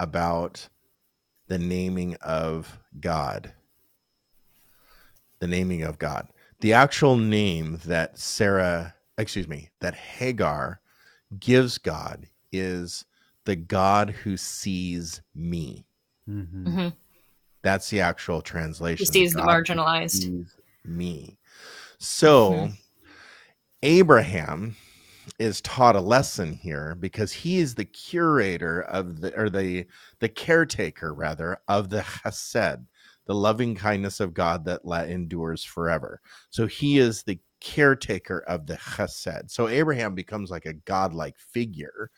about 0.00 0.68
the 1.48 1.58
naming 1.58 2.14
of 2.16 2.78
God. 3.00 3.52
The 5.40 5.46
naming 5.48 5.82
of 5.82 5.98
God. 5.98 6.28
The 6.60 6.72
actual 6.72 7.16
name 7.16 7.80
that 7.84 8.18
Sarah, 8.18 8.94
excuse 9.16 9.48
me, 9.48 9.70
that 9.80 9.94
Hagar 9.94 10.80
gives 11.38 11.78
God 11.78 12.26
is 12.52 13.04
the 13.44 13.56
God 13.56 14.10
who 14.10 14.36
sees 14.36 15.20
me. 15.34 15.86
Mm-hmm. 16.28 16.68
Mhm. 16.68 16.92
That's 17.62 17.90
the 17.90 18.00
actual 18.00 18.40
translation. 18.42 19.04
He 19.04 19.06
sees 19.06 19.32
the 19.32 19.42
marginalized. 19.42 20.10
sees 20.10 20.54
me. 20.84 21.38
So 21.98 22.52
Mhm. 22.52 22.78
Abraham 23.82 24.76
is 25.38 25.60
taught 25.60 25.96
a 25.96 26.00
lesson 26.00 26.52
here 26.52 26.94
because 26.96 27.32
he 27.32 27.58
is 27.58 27.74
the 27.74 27.84
curator 27.84 28.82
of 28.82 29.20
the 29.20 29.36
or 29.38 29.50
the 29.50 29.86
the 30.20 30.28
caretaker 30.28 31.14
rather 31.14 31.58
of 31.68 31.90
the 31.90 32.00
chesed, 32.00 32.84
the 33.26 33.34
loving 33.34 33.74
kindness 33.74 34.20
of 34.20 34.34
God 34.34 34.64
that 34.64 34.82
endures 35.08 35.64
forever. 35.64 36.20
So 36.50 36.66
he 36.66 36.98
is 36.98 37.22
the 37.22 37.40
caretaker 37.60 38.40
of 38.48 38.66
the 38.66 38.76
chesed. 38.76 39.50
So 39.50 39.68
Abraham 39.68 40.14
becomes 40.14 40.50
like 40.50 40.66
a 40.66 40.74
godlike 40.74 41.38
figure. 41.38 42.10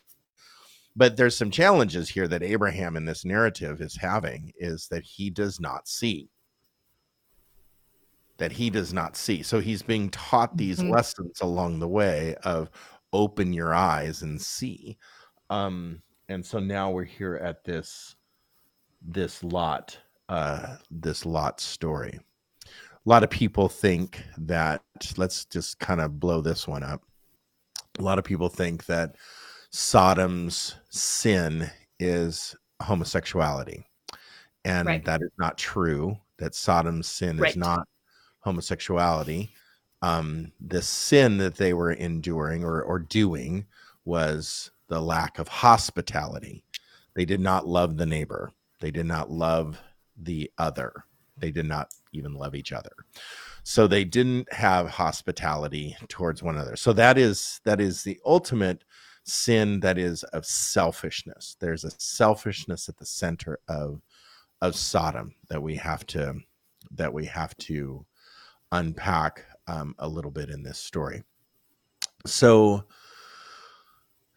But 0.96 1.16
there's 1.16 1.36
some 1.36 1.50
challenges 1.50 2.08
here 2.10 2.28
that 2.28 2.42
Abraham 2.42 2.96
in 2.96 3.04
this 3.04 3.24
narrative 3.24 3.80
is 3.80 3.96
having 3.96 4.52
is 4.56 4.88
that 4.88 5.04
he 5.04 5.30
does 5.30 5.60
not 5.60 5.88
see 5.88 6.30
that 8.40 8.52
he 8.52 8.70
does 8.70 8.92
not 8.92 9.16
see. 9.16 9.42
So 9.44 9.60
he's 9.60 9.82
being 9.82 10.10
taught 10.10 10.56
these 10.56 10.82
Mhm. 10.82 10.90
lessons 10.90 11.40
along 11.42 11.78
the 11.80 11.88
way 11.88 12.34
of 12.44 12.70
open 13.12 13.52
your 13.52 13.74
eyes 13.74 14.22
and 14.22 14.40
see. 14.40 14.98
Um, 15.50 16.02
and 16.28 16.44
so 16.44 16.58
now 16.60 16.90
we're 16.90 17.04
here 17.04 17.36
at 17.36 17.64
this 17.64 18.16
this 19.02 19.42
lot 19.44 19.98
uh 20.28 20.76
this 20.90 21.26
lot 21.26 21.60
story 21.60 22.18
a 22.66 23.08
lot 23.08 23.24
of 23.24 23.30
people 23.30 23.68
think 23.68 24.24
that 24.38 24.82
let's 25.16 25.44
just 25.46 25.78
kind 25.80 26.00
of 26.00 26.20
blow 26.20 26.40
this 26.42 26.68
one 26.68 26.82
up 26.82 27.02
a 27.98 28.02
lot 28.02 28.18
of 28.18 28.24
people 28.24 28.48
think 28.48 28.86
that 28.86 29.16
sodom's 29.70 30.76
sin 30.90 31.70
is 32.00 32.56
homosexuality 32.82 33.84
and 34.64 34.86
Right. 34.86 35.04
that 35.04 35.22
is 35.22 35.30
not 35.38 35.58
true 35.58 36.16
that 36.38 36.54
sodom's 36.54 37.08
sin 37.08 37.38
Right. 37.38 37.50
is 37.50 37.56
not 37.56 37.88
homosexuality 38.40 39.50
um 40.02 40.50
the 40.60 40.80
sin 40.80 41.38
that 41.38 41.56
they 41.56 41.74
were 41.74 41.92
enduring 41.92 42.64
or 42.64 42.82
or 42.82 42.98
doing 42.98 43.66
was 44.04 44.70
the 44.88 45.00
lack 45.00 45.38
of 45.38 45.48
hospitality. 45.48 46.64
They 47.14 47.24
did 47.24 47.40
not 47.40 47.66
love 47.66 47.96
the 47.96 48.06
neighbor. 48.06 48.52
They 48.80 48.90
did 48.90 49.06
not 49.06 49.30
love 49.30 49.80
the 50.16 50.50
other. 50.58 51.04
They 51.36 51.50
did 51.50 51.66
not 51.66 51.88
even 52.12 52.34
love 52.34 52.54
each 52.54 52.72
other. 52.72 52.90
So 53.62 53.86
they 53.86 54.04
didn't 54.04 54.52
have 54.52 54.88
hospitality 54.88 55.96
towards 56.08 56.42
one 56.42 56.56
another. 56.56 56.76
So 56.76 56.92
that 56.94 57.16
is 57.18 57.60
that 57.64 57.80
is 57.80 58.02
the 58.02 58.18
ultimate 58.26 58.84
sin 59.24 59.80
that 59.80 59.96
is 59.96 60.24
of 60.24 60.44
selfishness. 60.44 61.56
There's 61.60 61.84
a 61.84 61.92
selfishness 61.98 62.88
at 62.88 62.96
the 62.96 63.06
center 63.06 63.60
of 63.68 64.00
of 64.60 64.76
sodom 64.76 65.34
that 65.48 65.62
we 65.62 65.76
have 65.76 66.06
to 66.08 66.34
that 66.90 67.12
we 67.12 67.26
have 67.26 67.56
to 67.58 68.04
unpack 68.72 69.44
um, 69.66 69.94
a 69.98 70.08
little 70.08 70.30
bit 70.30 70.50
in 70.50 70.62
this 70.62 70.78
story. 70.78 71.22
So 72.26 72.84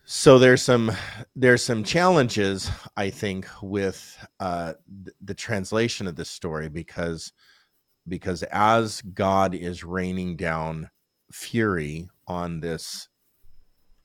so 0.06 0.38
there's 0.38 0.62
some 0.62 0.92
there's 1.36 1.64
some 1.64 1.82
challenges 1.84 2.70
i 2.98 3.10
think 3.10 3.48
with 3.62 4.18
uh 4.42 4.74
th- 5.06 5.16
the 5.22 5.34
translation 5.34 6.08
of 6.08 6.16
this 6.16 6.30
story 6.30 6.68
because 6.68 7.32
because 8.08 8.44
as 8.44 9.02
god 9.14 9.56
is 9.56 9.84
raining 9.84 10.36
down 10.36 10.90
fury 11.32 12.10
on 12.28 12.60
this 12.60 13.08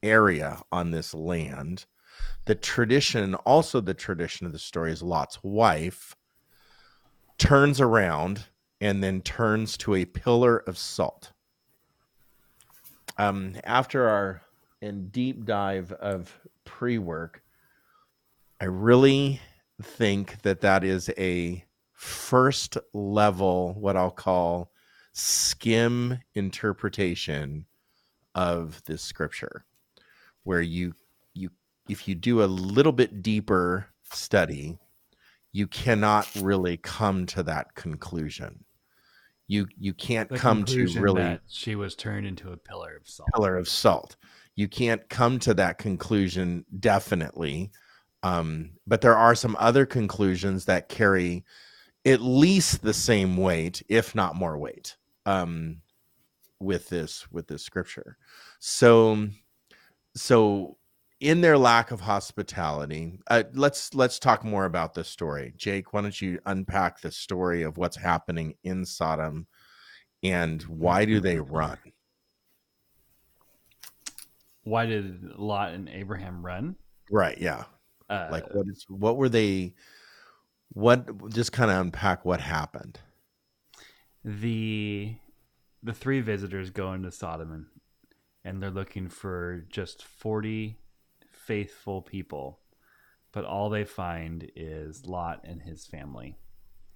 area 0.05 0.63
on 0.71 0.93
this 0.93 1.13
land 1.15 1.85
the 2.45 2.55
tradition 2.55 3.35
also 3.35 3.81
the 3.81 3.93
tradition 3.93 4.47
of 4.47 4.53
the 4.53 4.59
story 4.59 4.93
is 4.93 5.03
lot's 5.03 5.41
wife 5.43 6.15
turns 7.39 7.81
around 7.81 8.47
and 8.81 9.03
then 9.03 9.21
turns 9.21 9.77
to 9.79 9.95
a 9.95 10.05
pillar 10.05 10.59
of 10.59 10.79
salt. 10.79 11.33
Um 13.17 13.55
after 13.65 14.09
our 14.09 14.43
in 14.81 15.09
deep 15.09 15.45
dive 15.45 15.93
of 15.93 16.39
pre-work 16.65 17.43
i 18.61 18.65
really 18.65 19.41
think 19.83 20.41
that 20.43 20.61
that 20.61 20.85
is 20.85 21.11
a 21.19 21.65
first 21.93 22.77
level 22.93 23.75
what 23.75 23.97
i'll 23.97 24.11
call 24.11 24.71
skim 25.13 26.19
interpretation 26.35 27.67
of 28.35 28.83
this 28.85 29.03
scripture 29.03 29.65
where 30.45 30.61
you 30.61 30.95
you 31.35 31.51
if 31.89 32.07
you 32.07 32.15
do 32.15 32.43
a 32.43 32.47
little 32.47 32.93
bit 32.93 33.23
deeper 33.23 33.87
study 34.13 34.79
you 35.53 35.67
cannot 35.67 36.29
really 36.37 36.77
come 36.77 37.27
to 37.27 37.43
that 37.43 37.75
conclusion 37.75 38.65
you 39.49 39.67
you 39.79 39.93
can't 39.95 40.29
The 40.29 40.37
come 40.37 40.65
to 40.67 40.87
really 41.01 41.23
that 41.23 41.41
she 41.49 41.75
was 41.75 41.97
turned 41.97 42.27
into 42.27 42.53
a 42.53 42.57
pillar 42.57 42.97
of 42.97 43.09
salt. 43.09 43.29
pillar 43.35 43.57
of 43.57 43.69
salt. 43.69 44.17
You 44.55 44.69
can't 44.69 45.09
come 45.09 45.39
to 45.41 45.55
that 45.55 45.79
conclusion 45.79 46.65
definitely. 46.79 47.71
Um, 48.23 48.71
but 48.87 49.01
there 49.01 49.17
are 49.17 49.35
some 49.35 49.57
other 49.59 49.87
conclusions 49.87 50.65
that 50.65 50.89
carry 50.89 51.45
at 52.05 52.21
least 52.21 52.83
the 52.83 52.95
same 52.95 53.37
weight, 53.37 53.83
if 53.89 54.15
not 54.15 54.35
more 54.35 54.59
weight, 54.59 54.97
um, 55.27 55.83
with 56.61 56.89
this 56.89 57.31
with 57.31 57.47
this 57.47 57.63
scripture. 57.63 58.17
So, 58.59 59.29
so 60.17 60.78
in 61.21 61.41
their 61.41 61.59
lack 61.59 61.91
of 61.91 62.01
hospitality, 62.01 63.19
uh, 63.29 63.45
let's 63.55 63.95
let's 63.95 64.19
talk 64.19 64.45
more 64.45 64.65
about 64.65 64.95
this 64.95 65.09
story. 65.09 65.53
Jake, 65.57 65.93
why 65.93 66.03
don't 66.03 66.21
you 66.21 66.39
unpack 66.47 67.01
the 67.01 67.11
story 67.11 67.63
of 67.63 67.77
what's 67.77 67.97
happening 67.97 68.55
in 68.63 68.85
Sodom 68.85 69.47
and 70.23 70.63
why 70.63 71.05
do 71.05 71.21
they 71.21 71.39
run? 71.39 71.79
Why 74.63 74.87
did 74.87 75.39
Lot 75.39 75.73
and 75.73 75.89
Abraham 75.89 76.45
run? 76.45 76.77
Right. 77.11 77.39
Yeah. 77.39 77.65
Uh, 78.11 78.29
like 78.31 78.55
what 78.55 78.67
is 78.69 78.85
what 78.89 79.17
were 79.17 79.29
they 79.29 79.75
what 80.73 81.31
just 81.31 81.53
kind 81.53 81.71
of 81.71 81.79
unpack 81.79 82.25
what 82.25 82.41
happened 82.41 82.99
the 84.25 85.15
the 85.83 85.93
three 85.93 86.21
visitors 86.21 86.71
go 86.71 86.93
into 86.93 87.11
Sodom 87.11 87.53
and, 87.53 87.67
and 88.45 88.63
they're 88.63 88.71
looking 88.71 89.09
for 89.09 89.65
just 89.69 90.03
40 90.03 90.79
faithful 91.49 92.03
people 92.03 92.61
but 93.33 93.45
all 93.45 93.71
they 93.71 93.85
find 93.85 94.51
is 94.57 95.07
Lot 95.07 95.41
and 95.45 95.61
his 95.61 95.87
family. 95.87 96.39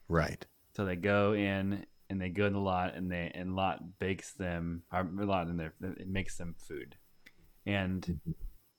Right. 0.09 0.45
So 0.75 0.85
they 0.85 0.97
go 0.97 1.35
in 1.35 1.85
and 2.09 2.21
they 2.21 2.31
go 2.31 2.47
in 2.47 2.53
the 2.53 2.59
lot 2.59 2.95
and 2.95 3.11
they 3.11 3.31
and 3.35 3.55
Lot 3.55 3.99
bakes 3.99 4.33
them 4.33 4.83
or 4.93 5.05
Lot 5.05 5.49
in 5.49 5.57
there 5.57 5.73
it 5.81 6.09
makes 6.09 6.37
them 6.37 6.55
food. 6.59 6.97
And 7.67 8.21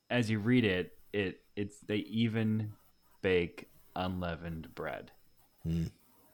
as 0.09 0.29
you 0.29 0.39
read 0.39 0.65
it 0.65 0.97
it 1.13 1.41
it's 1.55 1.79
they 1.79 1.97
even 1.97 2.73
bake 3.21 3.69
unleavened 3.95 4.73
bread. 4.75 5.11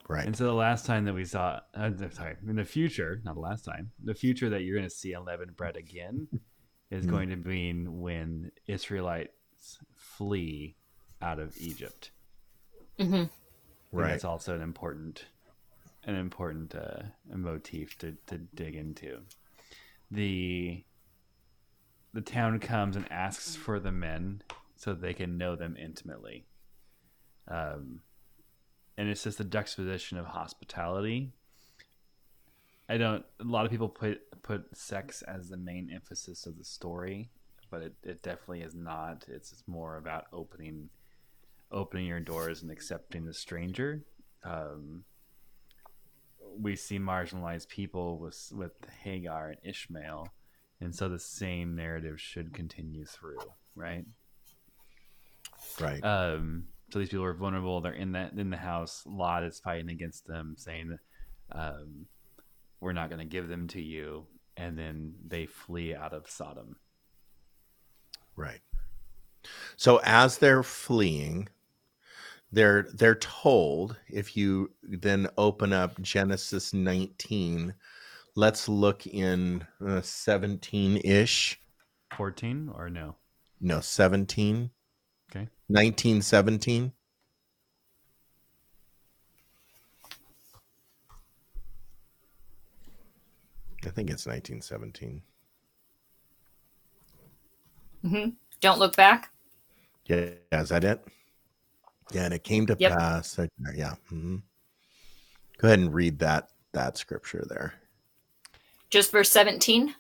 Right. 0.08 0.26
And 0.26 0.36
so 0.36 0.46
the 0.46 0.54
last 0.54 0.88
time 0.88 1.06
that 1.06 1.14
we 1.14 1.24
saw, 1.24 1.60
uh, 1.76 1.92
sorry, 2.10 2.36
in 2.48 2.56
the 2.56 2.66
future, 2.66 3.22
not 3.24 3.36
the 3.36 3.42
last 3.42 3.64
time, 3.64 3.92
the 4.04 4.16
future 4.16 4.50
that 4.50 4.64
you're 4.64 4.76
going 4.76 4.90
to 4.90 4.96
see 4.96 5.14
unleavened 5.14 5.56
bread 5.56 5.78
again 5.78 6.28
is 6.90 7.06
Mm. 7.06 7.10
going 7.10 7.30
to 7.30 7.36
mean 7.36 8.02
when 8.02 8.52
Israelites 8.68 9.80
flee 9.94 10.76
out 11.22 11.40
of 11.40 11.56
Egypt. 11.58 12.12
hmm 12.98 13.24
right 13.92 14.12
That's 14.12 14.26
also 14.26 14.56
an 14.56 14.62
important, 14.62 15.26
an 16.04 16.16
important 16.16 16.76
uh, 16.76 17.04
motif 17.26 17.98
to, 18.00 18.18
to 18.28 18.38
dig 18.38 18.76
into. 18.76 19.22
The 20.12 20.84
the 22.14 22.22
town 22.22 22.60
comes 22.60 22.96
and 22.96 23.12
asks 23.12 23.56
for 23.56 23.80
the 23.80 23.92
men 23.92 24.42
so 24.76 24.94
they 24.94 25.14
can 25.14 25.38
know 25.38 25.56
them 25.56 25.76
intimately. 25.78 26.48
Um, 27.48 28.02
and 28.98 29.08
it's 29.10 29.24
just 29.24 29.40
a 29.40 29.44
juxtaposition 29.44 30.18
of 30.18 30.26
hospitality. 30.26 31.34
I 32.90 32.98
don't. 32.98 33.24
A 33.40 33.44
lot 33.44 33.66
of 33.66 33.72
people 33.72 33.88
put 33.88 34.20
put 34.42 34.76
sex 34.76 35.22
as 35.22 35.50
the 35.50 35.58
main 35.58 35.92
emphasis 35.94 36.46
of 36.48 36.58
the 36.58 36.64
story, 36.64 37.30
but 37.70 37.84
it, 37.84 37.94
it 38.04 38.24
definitely 38.24 38.62
is 38.62 38.76
not. 38.76 39.26
It's 39.28 39.52
just 39.52 39.68
more 39.68 39.98
about 39.98 40.26
opening 40.34 40.90
opening 41.72 42.08
your 42.08 42.20
doors 42.20 42.64
and 42.64 42.72
accepting 42.72 43.26
the 43.26 43.34
stranger. 43.34 44.04
Um, 44.44 45.04
we 46.58 46.76
see 46.76 46.98
marginalized 46.98 47.68
people 47.68 48.18
with 48.18 48.52
with 48.56 48.72
Hagar 49.04 49.50
and 49.50 49.58
Ishmael, 49.64 50.28
and 50.82 50.94
so 50.94 51.10
the 51.10 51.20
same 51.20 51.76
narrative 51.76 52.20
should 52.20 52.54
continue 52.54 53.06
through, 53.06 53.40
right? 53.76 54.06
right 55.80 56.04
Um, 56.04 56.66
so 56.92 57.00
these 57.00 57.10
people 57.10 57.26
are 57.26 57.34
vulnerable. 57.34 57.82
They're 57.82 57.94
in 57.94 58.14
that 58.14 58.34
in 58.34 58.50
the 58.50 58.58
house. 58.58 59.04
Lot 59.06 59.44
is 59.44 59.60
fighting 59.60 59.90
against 59.90 60.26
them, 60.26 60.56
saying, 60.58 60.98
um, 61.52 62.08
"We're 62.80 62.94
not 62.94 63.10
going 63.10 63.20
to 63.20 63.26
give 63.26 63.48
them 63.48 63.68
to 63.70 63.82
you." 63.82 64.28
And 64.58 64.78
then 64.78 65.16
they 65.26 65.46
flee 65.46 65.96
out 65.96 66.14
of 66.14 66.30
Sodom. 66.30 66.76
right 68.36 68.62
so 69.78 70.00
as 70.04 70.38
they're 70.38 70.64
fleeing 70.64 71.48
they're 72.52 72.84
they're 72.94 73.16
told 73.16 73.98
if 74.10 74.36
you 74.38 74.72
then 74.84 75.28
open 75.38 75.72
up 75.74 76.02
genesis 76.02 76.74
19 76.74 77.74
let's 78.36 78.68
look 78.70 79.06
in 79.08 79.66
uh, 79.82 80.02
17-ish 80.02 81.60
Fourteen 82.16 82.70
or 82.74 82.90
no? 82.90 83.16
no 83.62 83.80
17 83.82 84.72
Okay. 85.32 85.48
1917 85.68 86.92
i 93.90 93.92
think 93.92 94.10
it's 94.12 94.28
1917 94.28 95.22
hmm 98.02 98.30
Don't 98.62 98.80
look 98.80 98.96
back. 98.96 99.30
Yeah, 100.06 100.30
is 100.54 100.70
that 100.70 100.84
it? 100.86 101.06
Yeah, 102.12 102.26
and 102.26 102.34
it 102.34 102.44
came 102.44 102.66
to 102.68 102.76
Yep. 102.80 102.98
pass. 102.98 103.34
that- 103.36 103.50
Yeah. 103.76 103.96
mhm. 104.10 104.42
Go 105.58 105.68
ahead 105.68 105.80
and 105.80 105.94
read 105.94 106.20
that 106.20 106.50
that 106.72 106.98
scripture 106.98 107.44
there. 107.50 107.74
Just 108.90 109.12
verse 109.12 109.30
17. 109.32 109.96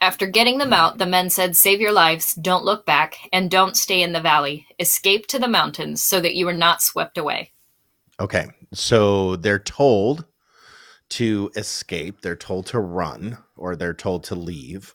After 0.00 0.26
getting 0.26 0.58
them 0.58 0.72
out, 0.72 0.98
the 0.98 1.06
men 1.06 1.30
said, 1.30 1.56
Save 1.56 1.80
your 1.80 1.92
lives, 1.92 2.34
don't 2.34 2.64
look 2.64 2.84
back, 2.84 3.16
and 3.32 3.50
don't 3.50 3.76
stay 3.76 4.02
in 4.02 4.12
the 4.12 4.20
valley. 4.20 4.66
Escape 4.80 5.26
to 5.28 5.38
the 5.38 5.48
mountains 5.48 6.02
so 6.02 6.20
that 6.20 6.34
you 6.34 6.46
are 6.48 6.52
not 6.52 6.82
swept 6.82 7.16
away. 7.16 7.52
Okay. 8.20 8.48
So 8.74 9.36
they're 9.36 9.58
told 9.60 10.26
to 11.12 11.50
escape, 11.56 12.20
they're 12.20 12.36
told 12.36 12.66
to 12.66 12.80
run, 12.80 13.38
or 13.56 13.76
they're 13.76 13.94
told 13.94 14.24
to 14.24 14.34
leave, 14.34 14.94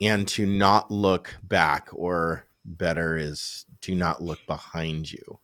and 0.00 0.28
to 0.28 0.44
not 0.46 0.90
look 0.90 1.34
back, 1.42 1.88
or 1.92 2.46
better 2.64 3.16
is 3.16 3.64
to 3.80 3.94
not 3.94 4.22
look 4.22 4.38
behind 4.46 5.10
you. 5.10 5.38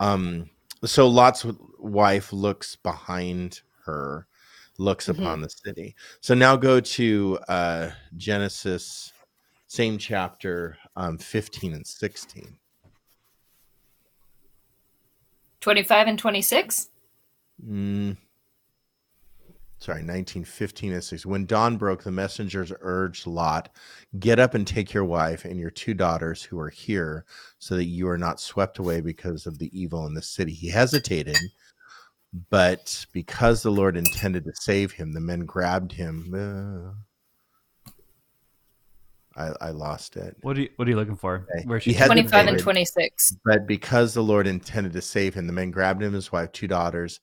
Um, 0.00 0.50
so 0.84 1.08
Lot's 1.08 1.44
wife 1.78 2.32
looks 2.32 2.76
behind 2.76 3.60
her, 3.84 4.26
looks 4.78 5.06
Mhm. 5.06 5.18
upon 5.18 5.40
the 5.40 5.50
city. 5.50 5.96
So 6.20 6.34
now 6.34 6.56
go 6.56 6.80
to 6.80 7.38
uh, 7.48 7.90
Genesis, 8.16 9.12
same 9.66 9.98
chapter, 9.98 10.76
um, 10.96 11.18
15 11.18 11.72
and 11.72 11.86
16. 11.86 12.58
25 15.60 16.08
and 16.08 16.18
26? 16.18 16.88
Mm. 17.64 18.16
Sorry, 19.82 19.96
1915 19.96 20.92
and 20.92 21.02
6. 21.02 21.26
When 21.26 21.44
dawn 21.44 21.76
broke, 21.76 22.04
the 22.04 22.12
messengers 22.12 22.72
urged 22.82 23.26
Lot, 23.26 23.68
Get 24.20 24.38
up 24.38 24.54
and 24.54 24.64
take 24.64 24.92
your 24.92 25.04
wife 25.04 25.44
and 25.44 25.58
your 25.58 25.70
two 25.70 25.92
daughters 25.92 26.40
who 26.40 26.56
are 26.60 26.68
here, 26.68 27.24
so 27.58 27.74
that 27.74 27.86
you 27.86 28.08
are 28.08 28.16
not 28.16 28.38
swept 28.38 28.78
away 28.78 29.00
because 29.00 29.44
of 29.44 29.58
the 29.58 29.76
evil 29.76 30.06
in 30.06 30.14
the 30.14 30.22
city. 30.22 30.52
He 30.52 30.68
hesitated, 30.68 31.36
but 32.48 33.04
because 33.12 33.64
the 33.64 33.72
Lord 33.72 33.96
intended 33.96 34.44
to 34.44 34.52
save 34.54 34.92
him, 34.92 35.14
the 35.14 35.20
men 35.20 35.46
grabbed 35.46 35.90
him. 35.90 36.94
Uh, 37.84 37.90
I, 39.34 39.52
I 39.60 39.70
lost 39.70 40.16
it. 40.16 40.36
What 40.42 40.56
are 40.58 40.60
you 40.60 40.68
What 40.76 40.86
are 40.86 40.92
you 40.92 40.96
looking 40.96 41.16
for? 41.16 41.48
Okay. 41.56 41.66
Where 41.66 41.80
she? 41.80 41.92
had- 41.92 42.06
25 42.06 42.46
and 42.46 42.58
26. 42.60 43.36
But 43.44 43.66
because 43.66 44.14
the 44.14 44.22
Lord 44.22 44.46
intended 44.46 44.92
to 44.92 45.02
save 45.02 45.34
him, 45.34 45.48
the 45.48 45.52
men 45.52 45.72
grabbed 45.72 46.04
him 46.04 46.12
his 46.12 46.30
wife, 46.30 46.52
two 46.52 46.68
daughters, 46.68 47.18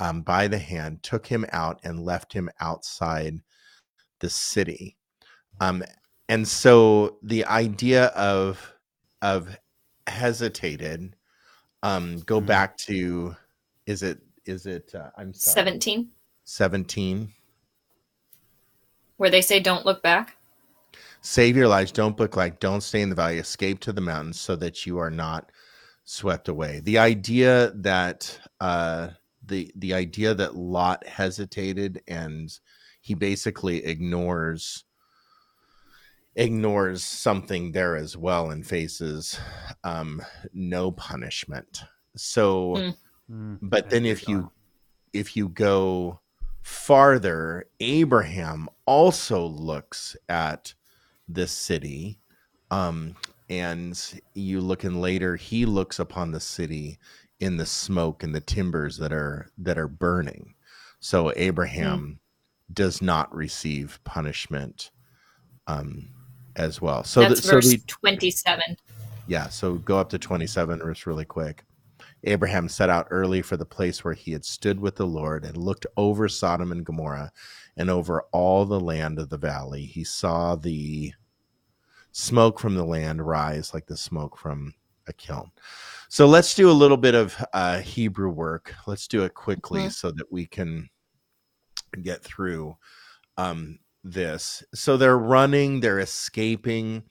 um, 0.00 0.22
by 0.22 0.48
the 0.48 0.58
hand, 0.58 1.02
took 1.04 1.26
him 1.26 1.46
out, 1.52 1.78
and 1.84 2.04
left 2.04 2.32
him 2.32 2.50
outside 2.60 3.38
the 4.18 4.28
city. 4.30 4.96
Um, 5.60 5.84
and 6.28 6.46
so 6.48 7.18
the 7.22 7.44
idea 7.46 8.06
of 8.06 8.72
of 9.22 9.56
hesitated, 10.06 11.14
um, 11.82 12.18
go 12.20 12.40
Mhm. 12.40 12.46
back 12.46 12.76
to 12.78 13.36
is 13.86 14.02
it 14.02 14.18
is 14.46 14.66
it 14.66 14.94
uh, 14.94 15.10
I'm 15.18 15.32
sorry, 15.34 15.54
17, 15.54 16.10
seventeen. 16.44 17.34
where 19.18 19.30
they 19.30 19.42
say, 19.42 19.60
Don't 19.60 19.84
look 19.84 20.02
back. 20.02 20.36
Save 21.20 21.56
your 21.56 21.68
lives. 21.68 21.92
Don't 21.92 22.18
look 22.18 22.36
like. 22.36 22.58
Don't 22.60 22.80
stay 22.80 23.02
in 23.02 23.10
the 23.10 23.14
valley. 23.14 23.36
Escape 23.38 23.80
to 23.80 23.92
the 23.92 24.00
mountains 24.00 24.40
so 24.40 24.56
that 24.56 24.86
you 24.86 24.96
are 24.98 25.10
not 25.10 25.52
swept 26.04 26.48
away. 26.48 26.80
The 26.80 26.96
idea 26.98 27.70
that 27.74 28.40
uh, 28.60 29.08
the 29.50 29.70
the 29.76 29.92
idea 29.92 30.34
that 30.34 30.56
Lot 30.56 31.06
hesitated 31.06 32.02
and 32.08 32.50
he 33.02 33.14
basically 33.14 33.84
ignores 33.84 34.84
ignores 36.36 37.04
something 37.04 37.72
there 37.72 37.96
as 37.96 38.16
well 38.16 38.50
and 38.50 38.66
faces 38.66 39.38
um, 39.84 40.22
no 40.54 40.90
punishment. 40.90 41.82
So, 42.16 42.94
Mm. 43.30 43.58
But 43.62 43.90
then 43.90 44.04
if 44.04 44.28
you 44.28 44.50
if 45.12 45.36
you 45.36 45.48
go 45.48 46.20
farther, 46.62 47.66
Abraham 47.78 48.68
also 48.86 49.46
looks 49.46 50.16
at 50.28 50.74
this 51.28 51.52
city. 51.52 52.18
Um, 52.70 53.16
and 53.48 54.20
you 54.34 54.60
look 54.60 54.84
in 54.84 55.00
later, 55.00 55.36
he 55.36 55.64
looks 55.66 55.98
upon 55.98 56.30
the 56.30 56.40
city 56.40 56.98
in 57.40 57.56
the 57.56 57.66
smoke 57.66 58.22
and 58.22 58.34
the 58.34 58.40
timbers 58.40 58.98
that 58.98 59.12
are 59.12 59.50
that 59.58 59.78
are 59.78 59.88
burning. 59.88 60.54
So 61.00 61.32
Abraham 61.34 62.20
does 62.72 63.02
not 63.02 63.34
receive 63.34 63.98
punishment 64.04 64.90
um, 65.66 66.08
as 66.56 66.80
well. 66.80 67.02
So, 67.04 67.20
That's 67.20 67.40
the, 67.40 67.48
so 67.48 67.54
verse 67.54 67.70
the, 67.70 67.82
27. 67.86 68.76
yeah, 69.26 69.48
so 69.48 69.74
go 69.74 69.98
up 69.98 70.10
to 70.10 70.18
27 70.18 70.78
verse 70.78 71.06
really 71.06 71.24
quick. 71.24 71.64
Abraham 72.24 72.68
set 72.68 72.90
out 72.90 73.06
early 73.10 73.40
for 73.40 73.56
the 73.56 73.64
place 73.64 74.04
where 74.04 74.14
he 74.14 74.32
had 74.32 74.44
stood 74.44 74.78
with 74.78 74.96
the 74.96 75.06
Lord 75.06 75.44
and 75.44 75.56
looked 75.56 75.86
over 75.96 76.28
Sodom 76.28 76.70
and 76.70 76.84
Gomorrah 76.84 77.32
and 77.76 77.88
over 77.88 78.24
all 78.32 78.66
the 78.66 78.80
land 78.80 79.18
of 79.18 79.30
the 79.30 79.38
valley. 79.38 79.84
He 79.86 80.04
saw 80.04 80.54
the 80.54 81.14
smoke 82.12 82.60
from 82.60 82.74
the 82.74 82.84
land 82.84 83.26
rise 83.26 83.72
like 83.72 83.86
the 83.86 83.96
smoke 83.96 84.36
from 84.36 84.74
a 85.06 85.12
kiln. 85.14 85.50
So 86.12 86.26
let's 86.26 86.56
do 86.56 86.68
a 86.68 86.72
little 86.72 86.96
bit 86.96 87.14
of 87.14 87.36
uh, 87.52 87.78
Hebrew 87.78 88.30
work. 88.30 88.74
Let's 88.88 89.06
do 89.06 89.22
it 89.22 89.32
quickly 89.34 89.82
Mhm. 89.82 89.92
so 89.92 90.10
that 90.10 90.30
we 90.32 90.44
can 90.44 90.90
get 92.02 92.20
through 92.24 92.76
um, 93.36 93.78
this. 94.02 94.64
So 94.74 94.96
they're 94.96 95.16
running, 95.16 95.78
they're 95.78 96.00
escaping, 96.00 97.04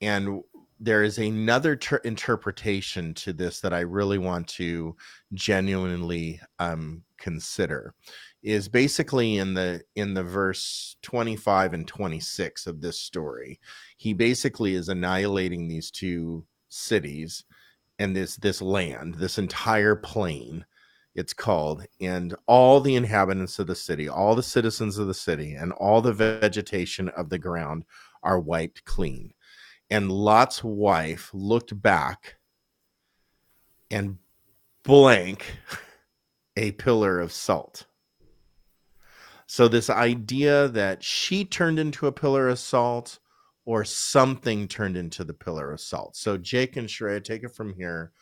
and 0.00 0.40
there 0.78 1.02
is 1.02 1.18
another 1.18 1.74
ter- 1.74 1.96
interpretation 2.04 3.12
to 3.14 3.32
this 3.32 3.60
that 3.60 3.74
I 3.74 3.80
really 3.80 4.18
want 4.18 4.46
to 4.50 4.96
genuinely 5.32 6.40
um, 6.60 7.02
consider. 7.18 7.92
Is 8.40 8.68
basically 8.68 9.38
in 9.38 9.54
the 9.54 9.82
in 9.96 10.14
the 10.14 10.22
verse 10.22 10.94
25 11.02 11.74
and 11.74 11.88
26 11.88 12.68
of 12.68 12.80
this 12.80 13.00
story. 13.00 13.58
He 13.96 14.12
basically 14.12 14.74
is 14.76 14.88
annihilating 14.88 15.66
these 15.66 15.90
two 15.90 16.46
cities 16.68 17.44
and 17.98 18.16
this 18.16 18.36
this 18.36 18.60
land, 18.60 19.14
this 19.14 19.38
entire 19.38 19.96
plain 19.96 20.64
it's 21.14 21.32
called 21.32 21.86
and 22.00 22.34
all 22.48 22.80
the 22.80 22.96
inhabitants 22.96 23.60
of 23.60 23.68
the 23.68 23.74
city 23.76 24.08
all 24.08 24.34
the 24.34 24.42
citizens 24.42 24.98
of 24.98 25.06
the 25.06 25.14
city 25.14 25.54
and 25.54 25.70
all 25.74 26.00
the 26.00 26.12
vegetation 26.12 27.08
of 27.10 27.28
the 27.28 27.38
ground 27.38 27.84
are 28.24 28.40
wiped 28.40 28.84
clean. 28.84 29.32
And 29.90 30.10
lot's 30.10 30.64
wife 30.64 31.30
looked 31.32 31.80
back 31.80 32.36
and 33.90 34.18
blank 34.82 35.58
a 36.56 36.72
pillar 36.72 37.20
of 37.20 37.32
salt. 37.32 37.86
So 39.46 39.68
this 39.68 39.90
idea 39.90 40.68
that 40.68 41.04
she 41.04 41.44
turned 41.44 41.78
into 41.78 42.06
a 42.06 42.12
pillar 42.12 42.48
of 42.48 42.58
salt 42.58 43.18
or 43.64 43.84
something 43.84 44.68
turned 44.68 44.96
into 44.96 45.24
the 45.24 45.34
pillar 45.34 45.72
of 45.72 45.80
salt 45.80 46.16
so 46.16 46.36
jake 46.36 46.76
and 46.76 46.88
Sharayah, 46.88 47.22
take 47.24 47.42
it 47.44 47.54
from 47.54 47.72
here 47.74 48.12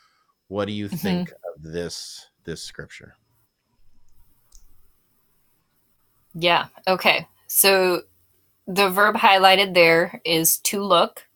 what 0.47 0.65
do 0.65 0.73
you 0.73 0.87
Mhm. 0.89 0.99
think 0.99 1.31
of 1.31 1.61
this 1.61 2.27
this 2.43 2.61
scripture 2.63 3.15
Yeah. 6.33 6.67
Okay. 6.87 7.27
So 7.47 8.01
the 8.65 8.89
verb 8.89 9.15
highlighted 9.15 9.73
there 9.73 10.19
is 10.25 10.57
to 10.61 10.81
look. 10.81 11.27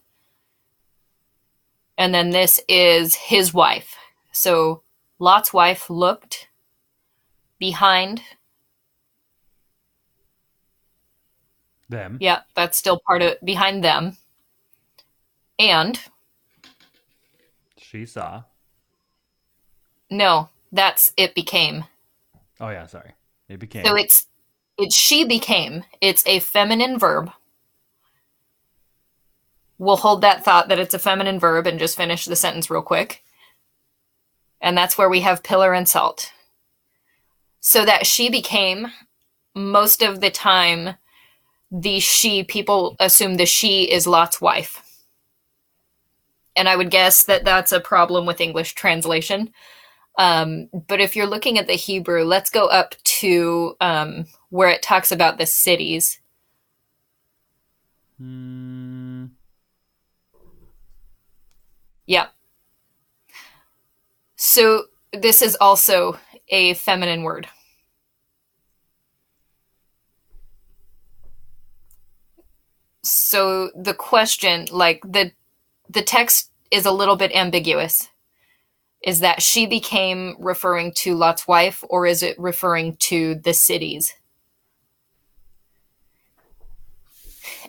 And 1.97 2.14
then 2.14 2.32
this 2.32 2.60
is 2.68 3.16
his 3.16 3.53
wife. 3.53 3.95
So 4.32 4.84
Lot's 5.20 5.53
wife 5.53 5.89
looked 5.89 6.49
behind. 7.60 8.22
Them. 11.89 12.17
Yeah, 12.19 12.41
that's 12.55 12.77
still 12.77 12.99
part 13.07 13.21
of 13.21 13.38
behind 13.43 13.83
them. 13.83 14.17
And 15.59 15.99
She 17.77 18.05
saw. 18.05 18.43
no, 20.09 20.49
that's 20.71 21.13
it 21.17 21.33
became. 21.33 21.85
Oh 22.59 22.69
yeah, 22.69 22.85
sorry. 22.88 23.11
It 23.47 23.59
became. 23.59 23.85
So 23.85 23.95
it's 23.95 24.27
it's 24.77 24.95
she 24.95 25.23
became. 25.23 25.83
It's 26.01 26.25
a 26.27 26.39
feminine 26.39 26.99
verb. 26.99 27.31
We'll 29.79 29.97
hold 29.97 30.21
that 30.21 30.43
thought 30.43 30.69
that 30.69 30.79
it's 30.79 30.93
a 30.93 30.99
feminine 30.99 31.39
verb 31.39 31.67
and 31.67 31.79
just 31.79 31.97
finish 31.97 32.25
the 32.25 32.35
sentence 32.35 32.69
real 32.69 32.81
quick. 32.81 33.23
And 34.59 34.75
that's 34.77 34.97
where 34.97 35.09
we 35.09 35.21
have 35.21 35.43
pillar 35.43 35.73
and 35.73 35.88
salt. 35.88 36.31
So 37.59 37.85
that 37.85 38.07
she 38.07 38.29
became 38.29 38.88
most 39.55 40.01
of 40.01 40.19
the 40.19 40.31
time 40.31 40.95
the 41.72 41.99
she 41.99 42.43
people 42.43 42.95
assume 42.99 43.36
the 43.36 43.45
she 43.45 43.84
is 43.84 44.07
Lot's 44.07 44.39
wife. 44.41 44.82
And 46.55 46.68
I 46.68 46.76
would 46.76 46.89
guess 46.89 47.24
that 47.26 47.45
that's 47.45 47.72
a 47.72 47.80
problem 47.80 48.26
with 48.26 48.41
English 48.41 48.74
translation. 48.74 49.53
Um, 50.18 50.70
but 50.88 50.99
if 50.99 51.15
you're 51.15 51.28
looking 51.28 51.59
at 51.59 51.68
the 51.68 51.74
Hebrew, 51.74 52.24
let's 52.24 52.49
go 52.49 52.65
up 52.68 52.95
to 53.03 53.76
um, 53.80 54.26
where 54.49 54.70
it 54.70 54.82
talks 54.82 55.11
about 55.11 55.38
the 55.38 55.45
cities. 55.45 56.20
Hmm. 58.18 59.28
Yeah. 62.07 62.28
So 64.38 64.86
this 65.13 65.41
is 65.41 65.55
also 65.59 66.18
a 66.49 66.74
feminine 66.76 67.24
word. 67.24 67.47
So 73.10 73.72
the 73.76 73.93
question, 73.93 74.68
like 74.72 75.01
the 75.03 75.32
the 75.89 76.01
text 76.01 76.51
is 76.72 76.86
a 76.86 76.91
little 76.91 77.16
bit 77.16 77.34
ambiguous. 77.36 78.10
Is 79.03 79.20
that 79.22 79.41
she 79.41 79.68
became 79.68 80.36
referring 80.39 80.91
to 80.97 81.16
Lot's 81.16 81.47
wife, 81.47 81.84
or 81.89 82.05
is 82.05 82.24
it 82.24 82.38
referring 82.39 82.97
to 82.97 83.36
the 83.36 83.53
cities? 83.53 84.14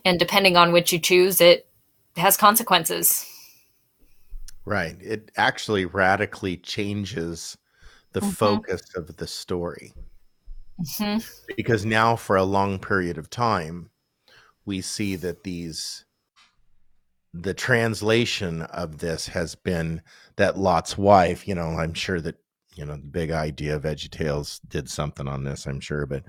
And 0.05 0.19
depending 0.19 0.57
on 0.57 0.73
which 0.73 0.93
you 0.93 0.99
choose, 0.99 1.41
it 1.41 1.69
has 2.17 2.37
consequences. 2.37 3.27
Right. 4.65 4.97
It 5.01 5.31
actually 5.37 5.85
radically 5.87 6.57
changes 6.57 7.57
the 8.13 8.21
Mhm. 8.21 8.33
focus 8.35 8.83
of 8.97 9.17
the 9.17 9.27
story 9.27 9.93
hmm 10.99 11.19
because 11.57 11.85
now, 11.85 12.15
for 12.17 12.37
a 12.37 12.45
long 12.45 12.79
period 12.79 13.19
of 13.19 13.31
time, 13.31 13.91
we 14.69 14.83
see 14.83 15.17
that 15.17 15.45
these 15.45 16.05
the 17.33 17.55
translation 17.55 18.63
of 18.63 18.99
this 18.99 19.29
has 19.29 19.55
been 19.55 20.03
that 20.37 20.59
Lot's 20.59 20.97
wife, 20.97 21.49
you 21.49 21.55
know, 21.55 21.69
I'm 21.79 21.95
sure 21.95 22.21
that 22.21 22.37
you 22.75 22.85
know 22.85 22.97
the 22.97 23.03
big 23.03 23.31
idea 23.31 23.77
of 23.77 23.83
VeggieTales 23.83 24.61
did 24.69 24.89
something 24.91 25.27
on 25.27 25.43
this, 25.45 25.67
I'm 25.67 25.81
sure, 25.81 26.05
but 26.05 26.23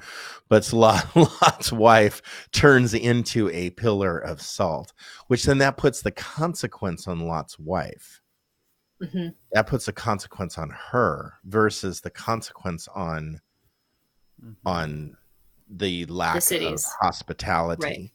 but 0.47 0.71
Lot, 0.73 1.13
Lot's 1.15 1.71
wife 1.71 2.21
turns 2.53 2.93
into 2.93 3.49
a 3.49 3.71
pillar 3.71 4.17
of 4.17 4.41
salt, 4.41 4.93
which 5.27 5.43
then 5.43 5.57
that 5.57 5.77
puts 5.77 6.01
the 6.01 6.11
consequence 6.11 7.07
on 7.09 7.27
Lot's 7.27 7.59
wife. 7.59 8.21
hmm 9.01 9.27
That 9.51 9.67
puts 9.67 9.89
a 9.89 9.93
consequence 9.93 10.57
on 10.57 10.69
her 10.91 11.33
versus 11.43 12.01
the 12.01 12.09
consequence 12.09 12.87
on 12.95 13.41
Mhm. 14.41 14.55
on 14.65 15.17
the 15.69 16.05
lack 16.05 16.37
of 16.51 16.81
hospitality. 17.01 17.83
Right. 17.85 18.11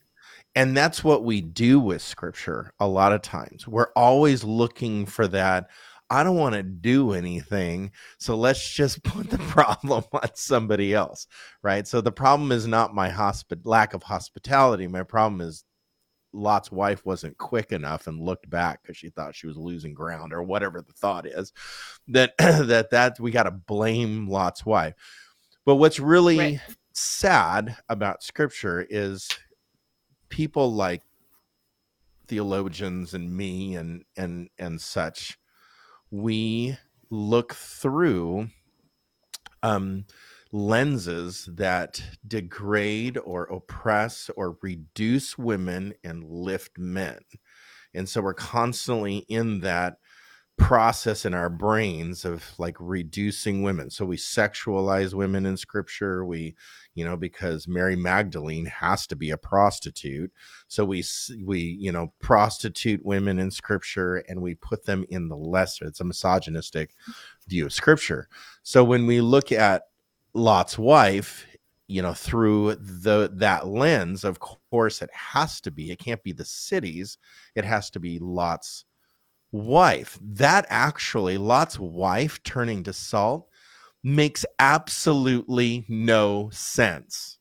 And 0.56 0.76
that's 0.76 1.02
what 1.02 1.24
we 1.24 1.40
do 1.40 1.80
with 1.80 2.00
scripture 2.00 2.72
a 2.78 2.86
lot 2.86 3.12
of 3.12 3.22
times. 3.22 3.66
We're 3.66 3.92
always 3.96 4.44
looking 4.44 5.04
for 5.06 5.26
that. 5.28 5.68
I 6.10 6.22
don't 6.22 6.36
want 6.36 6.54
to 6.54 6.62
do 6.62 7.12
anything. 7.12 7.90
So 8.18 8.36
let's 8.36 8.72
just 8.72 9.02
put 9.04 9.30
the 9.30 9.38
problem 9.38 10.04
on 10.12 10.28
somebody 10.34 10.94
else. 10.94 11.26
Right. 11.62 11.86
So 11.88 12.00
the 12.00 12.12
problem 12.12 12.52
is 12.52 12.66
not 12.66 12.94
my 12.94 13.10
hospi- 13.10 13.60
lack 13.64 13.94
of 13.94 14.02
hospitality. 14.04 14.86
My 14.86 15.02
problem 15.02 15.40
is 15.40 15.64
Lot's 16.32 16.70
wife 16.70 17.04
wasn't 17.06 17.38
quick 17.38 17.70
enough 17.72 18.06
and 18.06 18.20
looked 18.20 18.50
back 18.50 18.82
because 18.82 18.96
she 18.96 19.08
thought 19.10 19.36
she 19.36 19.46
was 19.46 19.56
losing 19.56 19.94
ground 19.94 20.32
or 20.32 20.42
whatever 20.42 20.82
the 20.82 20.92
thought 20.92 21.26
is 21.26 21.52
that 22.08 22.36
that 22.38 22.90
that 22.90 23.20
we 23.20 23.30
got 23.30 23.44
to 23.44 23.52
blame 23.52 24.28
Lot's 24.28 24.66
wife. 24.66 24.94
But 25.64 25.76
what's 25.76 26.00
really 26.00 26.38
Right. 26.38 26.60
sad 26.92 27.76
about 27.88 28.22
scripture 28.22 28.84
is 28.88 29.28
people 30.34 30.74
like 30.74 31.02
theologians 32.26 33.14
and 33.14 33.36
me 33.36 33.76
and 33.76 34.04
and 34.16 34.48
and 34.58 34.80
such 34.80 35.38
we 36.10 36.76
look 37.08 37.54
through 37.54 38.48
um 39.62 40.04
lenses 40.50 41.48
that 41.52 42.02
degrade 42.26 43.16
or 43.18 43.44
oppress 43.44 44.28
or 44.36 44.56
reduce 44.60 45.38
women 45.38 45.94
and 46.02 46.24
lift 46.24 46.78
men. 46.78 47.20
And 47.92 48.08
so 48.08 48.20
we're 48.20 48.34
constantly 48.34 49.18
in 49.28 49.60
that 49.60 49.98
process 50.56 51.24
in 51.24 51.34
our 51.34 51.50
brains 51.50 52.24
of 52.24 52.44
like 52.58 52.76
reducing 52.78 53.62
women. 53.62 53.90
So 53.90 54.04
we 54.04 54.16
sexualize 54.16 55.12
women 55.12 55.46
in 55.46 55.56
scripture 55.56 56.24
we 56.24 56.54
you 56.94 57.04
know 57.04 57.16
because 57.16 57.66
mary 57.66 57.96
magdalene 57.96 58.66
has 58.66 59.06
to 59.08 59.16
be 59.16 59.30
a 59.30 59.36
prostitute. 59.36 60.32
So 60.68 60.84
we 60.84 61.04
we 61.44 61.58
you 61.80 61.90
know 61.90 62.12
prostitute 62.20 63.04
women 63.04 63.38
in 63.40 63.50
scripture 63.50 64.24
and 64.28 64.40
we 64.40 64.54
put 64.54 64.86
them 64.86 65.04
in 65.08 65.28
the 65.28 65.36
lesser 65.36 65.86
it's 65.86 66.00
a 66.00 66.04
misogynistic 66.04 66.94
view 67.48 67.66
of 67.66 67.72
scripture. 67.72 68.28
So 68.62 68.84
when 68.84 69.06
we 69.06 69.20
look 69.20 69.50
at 69.50 69.82
lot's 70.34 70.78
wife 70.78 71.46
you 71.88 72.00
know 72.00 72.14
through 72.14 72.76
the 72.76 73.30
that 73.34 73.66
lens 73.66 74.24
of 74.24 74.38
course 74.40 75.02
it 75.02 75.10
has 75.12 75.60
to 75.60 75.70
be 75.70 75.90
it 75.90 75.98
can't 75.98 76.22
be 76.22 76.32
the 76.32 76.44
cities 76.44 77.18
it 77.54 77.64
has 77.64 77.90
to 77.90 78.00
be 78.00 78.18
lot's 78.18 78.84
wife. 79.54 80.18
That 80.20 80.66
actually 80.68 81.38
lot's 81.38 81.78
wife 81.78 82.42
turning 82.42 82.82
to 82.82 82.92
salt 82.92 83.48
makes 84.02 84.44
absolutely 84.58 85.84
no 85.88 86.50
sense. 86.52 87.38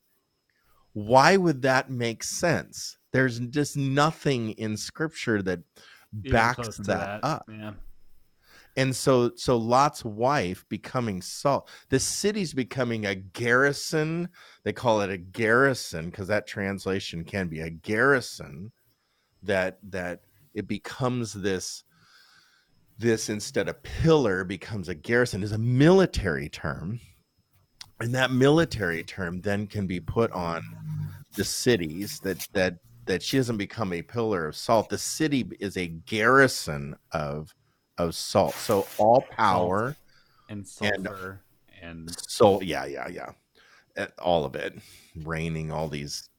Why 0.93 1.37
would 1.37 1.63
that 1.63 1.89
make 1.89 2.23
sense? 2.23 2.99
There's 3.11 3.39
just 3.39 3.75
nothing 3.75 4.51
in 4.51 4.77
scripture 4.77 5.41
that 5.41 5.61
backs 6.13 6.75
to 6.75 6.83
that, 6.83 7.23
up. 7.23 7.49
Yeah. 7.49 7.73
and 8.77 8.95
so 8.95 9.31
so 9.35 9.57
lot's 9.57 10.05
wife 10.05 10.63
becoming 10.69 11.19
salt 11.23 11.67
the 11.89 11.99
city's 11.99 12.53
becoming 12.53 13.07
a 13.07 13.15
garrison. 13.15 14.29
They 14.63 14.73
call 14.73 15.01
it 15.01 15.09
a 15.09 15.17
garrison 15.17 16.11
because 16.11 16.27
that 16.27 16.45
translation 16.45 17.23
can 17.23 17.47
be 17.47 17.61
a 17.61 17.71
garrison 17.71 18.71
that 19.41 19.79
that 19.89 20.21
it 20.53 20.67
becomes 20.67 21.33
this 21.33 21.83
this 22.97 23.29
instead 23.29 23.67
of 23.69 23.81
pillar 23.83 24.43
becomes 24.43 24.89
a 24.89 24.95
garrison 24.95 25.43
is 25.43 25.51
a 25.51 25.57
military 25.57 26.49
term. 26.49 26.99
And 27.99 28.13
that 28.15 28.31
military 28.31 29.03
term 29.03 29.41
then 29.41 29.67
can 29.67 29.87
be 29.87 29.99
put 29.99 30.31
on 30.31 30.63
the 31.35 31.43
cities 31.43 32.19
that 32.19 32.47
that 32.53 32.75
that 33.05 33.21
she 33.21 33.37
doesn't 33.37 33.57
become 33.57 33.91
a 33.93 34.01
pillar 34.01 34.47
of 34.47 34.55
salt. 34.55 34.89
The 34.89 34.97
city 34.97 35.49
is 35.59 35.77
a 35.77 35.87
garrison 35.87 36.95
of 37.11 37.53
of 37.97 38.15
salt. 38.15 38.53
So 38.55 38.87
all 38.97 39.21
power 39.31 39.95
And 40.49 40.59
And- 40.59 40.67
sulfur 40.67 41.41
and, 41.81 42.09
so 42.27 42.61
yeah 42.61 42.85
yeah 42.85 43.07
yeah. 43.09 43.31
Uh, 43.97 44.07
all 44.19 44.45
of 44.45 44.55
it. 44.55 44.77
Raining 45.23 45.71
all 45.71 45.87
these 45.87 46.29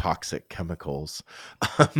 toxic 0.00 0.48
chemicals. 0.48 1.22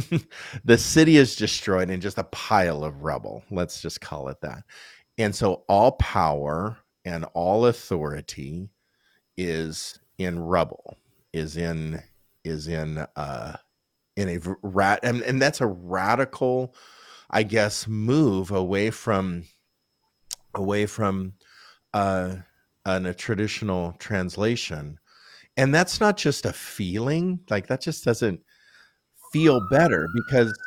The 0.64 0.78
city 0.78 1.16
is 1.18 1.36
destroyed 1.36 1.90
and 1.90 2.01
just 2.01 2.18
a 2.18 2.24
pile 2.24 2.82
of 2.82 3.03
rubble 3.03 3.44
let's 3.51 3.82
just 3.82 4.01
call 4.01 4.28
it 4.28 4.40
that. 4.40 4.64
And 5.18 5.34
so 5.34 5.64
all 5.68 5.92
power 5.92 6.78
and 7.05 7.26
all 7.34 7.66
authority 7.66 8.70
is 9.36 9.98
in 10.18 10.38
rubble 10.38 10.96
is 11.32 11.57
in 11.57 12.03
is 12.44 12.68
in 12.68 13.07
uh 13.16 13.57
in 14.16 14.28
a 14.28 14.38
rat 14.62 15.01
and, 15.03 15.22
and 15.22 15.40
that's 15.40 15.61
a 15.61 15.66
radical 15.66 16.74
i 17.30 17.42
guess 17.42 17.86
move 17.88 18.51
away 18.51 18.90
from 18.90 19.44
away 20.55 20.84
from 20.84 21.32
uh 21.94 22.36
a 22.84 23.14
traditional 23.14 23.92
translation 23.98 24.98
and 25.57 25.74
that's 25.74 26.01
not 26.01 26.16
just 26.16 26.46
a 26.46 26.53
feeling 26.53 27.40
like 27.51 27.66
that 27.66 27.80
just 27.80 28.05
doesn't 28.05 28.40
feel 29.32 29.61
better 29.70 30.09
because 30.14 30.59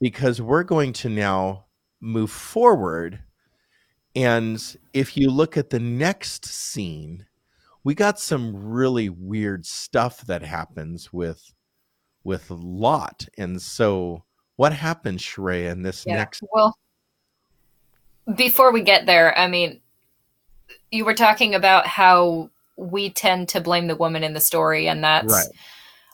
because 0.00 0.40
we're 0.40 0.62
going 0.64 0.92
to 0.92 1.08
now 1.08 1.66
move 2.00 2.30
forward 2.30 3.20
and 4.16 4.76
if 4.92 5.16
you 5.16 5.30
look 5.30 5.56
at 5.56 5.70
the 5.70 5.80
next 5.80 6.44
scene 6.44 7.26
we 7.84 7.94
got 7.94 8.18
some 8.18 8.54
really 8.54 9.08
weird 9.08 9.64
stuff 9.64 10.22
that 10.26 10.42
happens 10.42 11.12
with 11.12 11.52
with 12.24 12.50
lot 12.50 13.26
and 13.38 13.60
so 13.60 14.24
what 14.56 14.72
happens 14.74 15.22
Sharayah 15.22 15.72
in 15.72 15.82
this 15.82 16.06
Yeah. 16.06 16.16
next 16.16 16.42
Well, 16.52 16.76
before 18.36 18.72
we 18.72 18.82
get 18.82 19.06
there, 19.06 19.36
I 19.36 19.48
mean, 19.48 19.80
you 20.90 21.04
were 21.04 21.14
talking 21.14 21.54
about 21.54 21.86
how 21.86 22.50
we 22.80 23.10
tend 23.10 23.48
to 23.50 23.60
blame 23.60 23.86
the 23.86 23.96
woman 23.96 24.24
in 24.24 24.32
the 24.32 24.40
story, 24.40 24.88
and 24.88 25.04
that's 25.04 25.32
right 25.32 25.48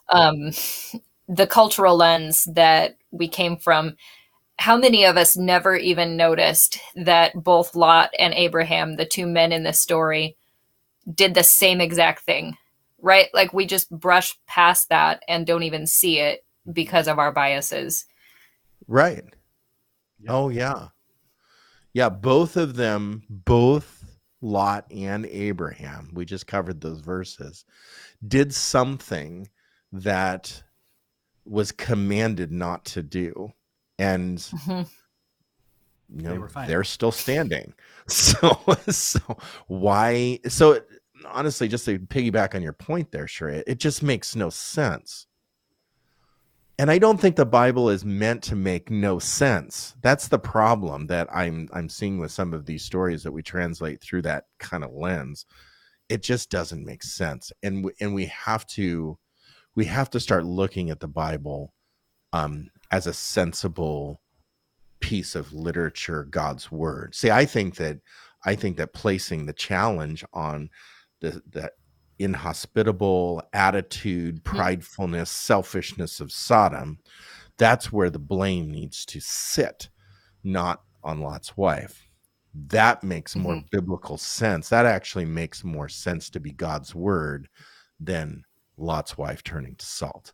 um, 0.08 0.50
the 1.28 1.46
cultural 1.46 1.96
lens 1.96 2.44
that 2.44 2.96
we 3.10 3.28
came 3.28 3.56
from. 3.56 3.96
How 4.58 4.76
many 4.76 5.04
of 5.04 5.16
us 5.16 5.36
never 5.36 5.76
even 5.76 6.16
noticed 6.16 6.78
that 6.94 7.32
both 7.34 7.74
Lot 7.74 8.10
and 8.18 8.32
Abraham, 8.34 8.96
the 8.96 9.04
two 9.04 9.26
men 9.26 9.52
in 9.52 9.64
this 9.64 9.80
story, 9.80 10.36
did 11.12 11.34
the 11.34 11.42
same 11.42 11.80
exact 11.80 12.24
thing, 12.24 12.56
right? 13.00 13.28
Like 13.34 13.52
we 13.52 13.66
just 13.66 13.90
brush 13.90 14.36
past 14.46 14.88
that 14.88 15.22
and 15.28 15.46
don't 15.46 15.62
even 15.62 15.86
see 15.86 16.18
it 16.18 16.44
because 16.72 17.06
of 17.06 17.18
our 17.18 17.32
biases. 17.32 18.06
right 18.88 19.24
Yeah. 20.20 20.32
Oh 20.32 20.48
yeah. 20.48 20.88
Yeah, 21.92 22.10
both 22.10 22.58
of 22.58 22.76
them, 22.76 23.22
both 23.30 23.95
Lot 24.42 24.86
and 24.92 25.26
Abraham, 25.26 26.10
we 26.12 26.24
just 26.24 26.46
covered 26.46 26.80
those 26.80 27.00
verses, 27.00 27.64
did 28.26 28.54
something 28.54 29.48
that 29.92 30.62
was 31.44 31.72
commanded 31.72 32.52
not 32.52 32.84
to 32.86 33.02
do. 33.02 33.52
And 33.98 34.38
Mhm. 34.52 34.86
you 36.08 36.22
They 36.22 36.22
know, 36.22 36.38
were 36.38 36.48
fine. 36.48 36.68
they're 36.68 36.84
still 36.84 37.12
standing. 37.12 37.74
So 38.08 38.54
so 38.88 39.20
why 39.66 40.38
so 40.48 40.80
honestly, 41.26 41.66
just 41.68 41.84
to 41.86 41.98
piggyback 41.98 42.54
on 42.54 42.62
your 42.62 42.72
point 42.72 43.10
there, 43.10 43.26
sure, 43.26 43.48
it, 43.48 43.64
it 43.66 43.78
just 43.80 44.02
makes 44.02 44.36
no 44.36 44.48
sense. 44.48 45.26
And 46.78 46.90
I 46.90 46.98
don't 46.98 47.18
think 47.18 47.36
the 47.36 47.46
Bible 47.46 47.88
is 47.88 48.04
meant 48.04 48.42
to 48.44 48.56
make 48.56 48.90
no 48.90 49.18
sense. 49.18 49.94
That's 50.02 50.28
the 50.28 50.38
problem 50.38 51.06
that 51.06 51.28
I'm 51.32 51.68
I'm 51.72 51.88
seeing 51.88 52.18
with 52.18 52.30
some 52.30 52.52
of 52.52 52.66
these 52.66 52.82
stories 52.82 53.22
that 53.22 53.32
we 53.32 53.42
translate 53.42 54.02
through 54.02 54.22
that 54.22 54.44
kind 54.58 54.84
of 54.84 54.92
lens. 54.92 55.46
It 56.08 56.22
just 56.22 56.50
doesn't 56.50 56.84
make 56.84 57.02
sense, 57.02 57.50
and 57.62 57.84
we, 57.84 57.92
and 58.00 58.14
we 58.14 58.26
have 58.26 58.66
to 58.68 59.18
we 59.74 59.86
have 59.86 60.10
to 60.10 60.20
start 60.20 60.44
looking 60.44 60.90
at 60.90 61.00
the 61.00 61.08
Bible 61.08 61.72
um, 62.32 62.70
as 62.90 63.06
a 63.06 63.12
sensible 63.14 64.20
piece 65.00 65.34
of 65.34 65.52
literature, 65.52 66.24
God's 66.24 66.70
word. 66.70 67.14
See, 67.14 67.30
I 67.30 67.46
think 67.46 67.76
that 67.76 67.98
I 68.44 68.54
think 68.54 68.76
that 68.76 68.92
placing 68.92 69.46
the 69.46 69.52
challenge 69.54 70.24
on 70.32 70.68
the 71.20 71.42
the 71.50 71.72
inhospitable 72.18 73.42
attitude, 73.52 74.42
Mm-hmm. 74.44 74.56
pridefulness, 74.56 75.28
selfishness 75.28 76.20
of 76.20 76.32
Sodom, 76.32 76.98
that's 77.58 77.92
where 77.92 78.10
the 78.10 78.18
blame 78.18 78.70
needs 78.70 79.04
to 79.06 79.20
sit, 79.20 79.88
not 80.44 80.82
on 81.02 81.20
Lot's 81.20 81.56
wife. 81.56 82.06
That 82.54 83.02
makes 83.04 83.36
more 83.36 83.54
Mhm. 83.56 83.70
biblical 83.70 84.16
sense. 84.18 84.68
That 84.70 84.86
actually 84.86 85.26
makes 85.26 85.62
more 85.62 85.88
sense 85.88 86.30
to 86.30 86.40
be 86.40 86.52
God's 86.52 86.94
word 86.94 87.48
than 88.00 88.44
Lot's 88.78 89.16
wife 89.18 89.42
turning 89.42 89.74
to 89.76 89.86
salt. 89.86 90.32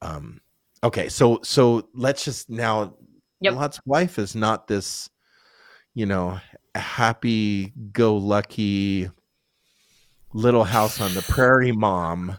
Um, 0.00 0.40
okay, 0.82 1.08
so 1.08 1.40
so 1.42 1.88
let's 1.94 2.24
just 2.24 2.50
now. 2.50 2.96
Yep. 3.40 3.54
Lot's 3.54 3.80
wife 3.84 4.18
is 4.18 4.34
not 4.34 4.66
this, 4.68 5.10
you 5.94 6.06
know, 6.06 6.40
happy 6.74 7.72
go 7.92 8.16
lucky 8.16 9.10
little 10.34 10.64
house 10.64 11.00
on 11.00 11.14
the 11.14 11.22
prairie 11.22 11.72
mom 11.72 12.38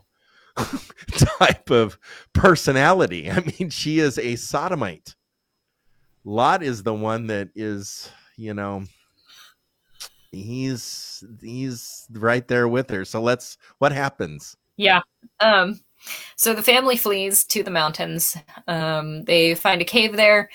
type 1.39 1.69
of 1.69 1.97
personality. 2.33 3.29
I 3.29 3.39
mean, 3.41 3.69
she 3.69 3.99
is 3.99 4.17
a 4.17 4.35
sodomite. 4.35 5.15
Lot 6.25 6.63
is 6.63 6.83
the 6.83 6.93
one 6.93 7.27
that 7.27 7.49
is, 7.55 8.09
you 8.37 8.53
know, 8.53 8.83
he's 10.31 11.23
he's 11.41 12.07
right 12.11 12.47
there 12.47 12.67
with 12.67 12.89
her. 12.89 13.05
So 13.05 13.21
let's 13.21 13.57
what 13.79 13.91
happens? 13.91 14.55
Yeah. 14.77 15.01
Um, 15.39 15.81
so 16.35 16.53
the 16.53 16.63
family 16.63 16.97
flees 16.97 17.45
to 17.45 17.63
the 17.63 17.71
mountains. 17.71 18.35
Um, 18.67 19.23
they 19.25 19.55
find 19.55 19.81
a 19.81 19.85
cave 19.85 20.15
there, 20.15 20.49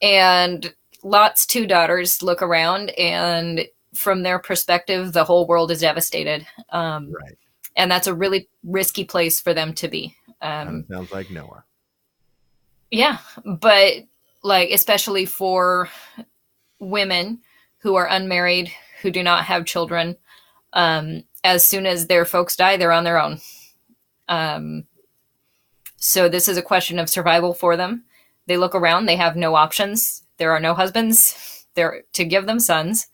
and 0.00 0.72
Lot's 1.02 1.46
two 1.46 1.66
daughters 1.66 2.22
look 2.22 2.42
around, 2.42 2.90
and 2.90 3.66
from 3.94 4.22
their 4.22 4.38
perspective, 4.38 5.12
the 5.12 5.24
whole 5.24 5.46
world 5.46 5.70
is 5.70 5.80
devastated. 5.80 6.46
Um, 6.70 7.12
Right. 7.12 7.38
and 7.76 7.90
that's 7.90 8.06
a 8.06 8.14
really 8.14 8.48
risky 8.64 9.04
place 9.04 9.40
for 9.40 9.54
them 9.54 9.72
to 9.74 9.88
be. 9.88 10.14
Um, 10.40 10.84
sounds 10.90 11.10
like 11.12 11.30
Noah. 11.30 11.64
yeah, 12.90 13.18
but 13.44 13.94
like 14.42 14.70
especially 14.70 15.26
for 15.26 15.88
women 16.78 17.40
who 17.78 17.94
are 17.96 18.06
unmarried, 18.08 18.70
who 19.02 19.10
do 19.10 19.22
not 19.22 19.44
have 19.44 19.64
children, 19.64 20.16
um, 20.72 21.24
as 21.44 21.64
soon 21.64 21.86
as 21.86 22.06
their 22.06 22.24
folks 22.24 22.56
die, 22.56 22.76
they're 22.76 22.92
on 22.92 23.04
their 23.04 23.20
own. 23.20 23.40
Um, 24.28 24.84
so 25.96 26.28
this 26.28 26.48
is 26.48 26.56
a 26.56 26.62
question 26.62 26.98
of 26.98 27.08
survival 27.08 27.54
for 27.54 27.76
them. 27.76 28.04
They 28.46 28.56
look 28.56 28.74
around; 28.74 29.06
they 29.06 29.16
have 29.16 29.36
no 29.36 29.54
options. 29.54 30.22
There 30.36 30.52
are 30.52 30.60
no 30.60 30.74
husbands 30.74 31.64
there 31.74 32.04
to 32.12 32.24
give 32.24 32.46
them 32.46 32.60
sons, 32.60 33.08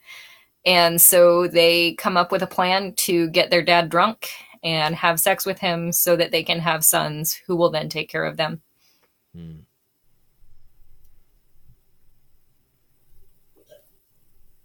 and 0.64 1.00
so 1.00 1.46
they 1.46 1.94
come 1.94 2.16
up 2.16 2.32
with 2.32 2.42
a 2.42 2.46
plan 2.46 2.94
to 2.94 3.28
get 3.30 3.50
their 3.50 3.62
dad 3.62 3.88
drunk 3.88 4.30
and 4.62 4.94
have 4.94 5.20
sex 5.20 5.44
with 5.44 5.58
him, 5.58 5.92
so 5.92 6.16
that 6.16 6.30
they 6.30 6.42
can 6.42 6.58
have 6.58 6.84
sons 6.84 7.34
who 7.46 7.54
will 7.54 7.70
then 7.70 7.88
take 7.88 8.08
care 8.08 8.24
of 8.24 8.38
them. 8.38 8.62
Hmm. 9.34 9.60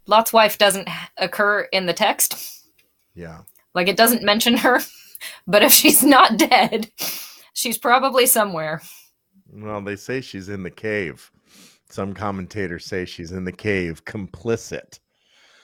Lot's 0.10 0.34
wife 0.34 0.58
doesn't 0.58 0.90
occur 1.18 1.62
in 1.72 1.86
the 1.86 1.94
text. 1.94 2.66
Yeah. 3.14 3.42
Like 3.76 3.88
it 3.88 3.98
doesn't 3.98 4.24
mention 4.24 4.58
her, 4.58 4.80
but 5.48 5.62
if 5.62 5.72
she's 5.72 6.04
not 6.04 6.38
dead, 6.38 6.90
she's 7.54 7.78
probably 7.78 8.26
somewhere. 8.26 8.82
Well, 9.52 9.82
they 9.82 9.96
say 9.96 10.22
she's 10.22 10.50
in 10.50 10.64
the 10.64 10.72
cave. 10.72 11.30
Some 11.90 12.14
commentators 12.14 12.86
say 12.86 13.06
she's 13.06 13.32
in 13.32 13.44
the 13.44 13.52
cave, 13.52 14.06
complicit. 14.06 15.00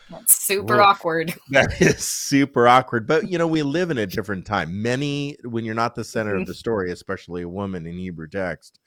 That's 0.10 0.36
super 0.36 0.76
Oof. 0.76 0.82
awkward. 0.82 1.34
That 1.50 1.82
is 1.82 2.00
super 2.00 2.68
awkward. 2.68 3.08
But 3.08 3.30
you 3.30 3.38
know, 3.38 3.48
we 3.48 3.64
live 3.64 3.92
in 3.92 3.98
a 3.98 4.06
different 4.06 4.46
time. 4.46 4.82
Many, 4.82 5.38
when 5.44 5.66
you're 5.66 5.76
not 5.76 5.96
the 5.96 6.04
center 6.04 6.36
of 6.36 6.42
mm-hmm. 6.42 6.50
the 6.50 6.54
story, 6.54 6.92
especially 6.92 7.42
a 7.44 7.50
woman 7.50 7.86
in 7.86 7.98
Hebrew 7.98 8.28
text, 8.28 8.80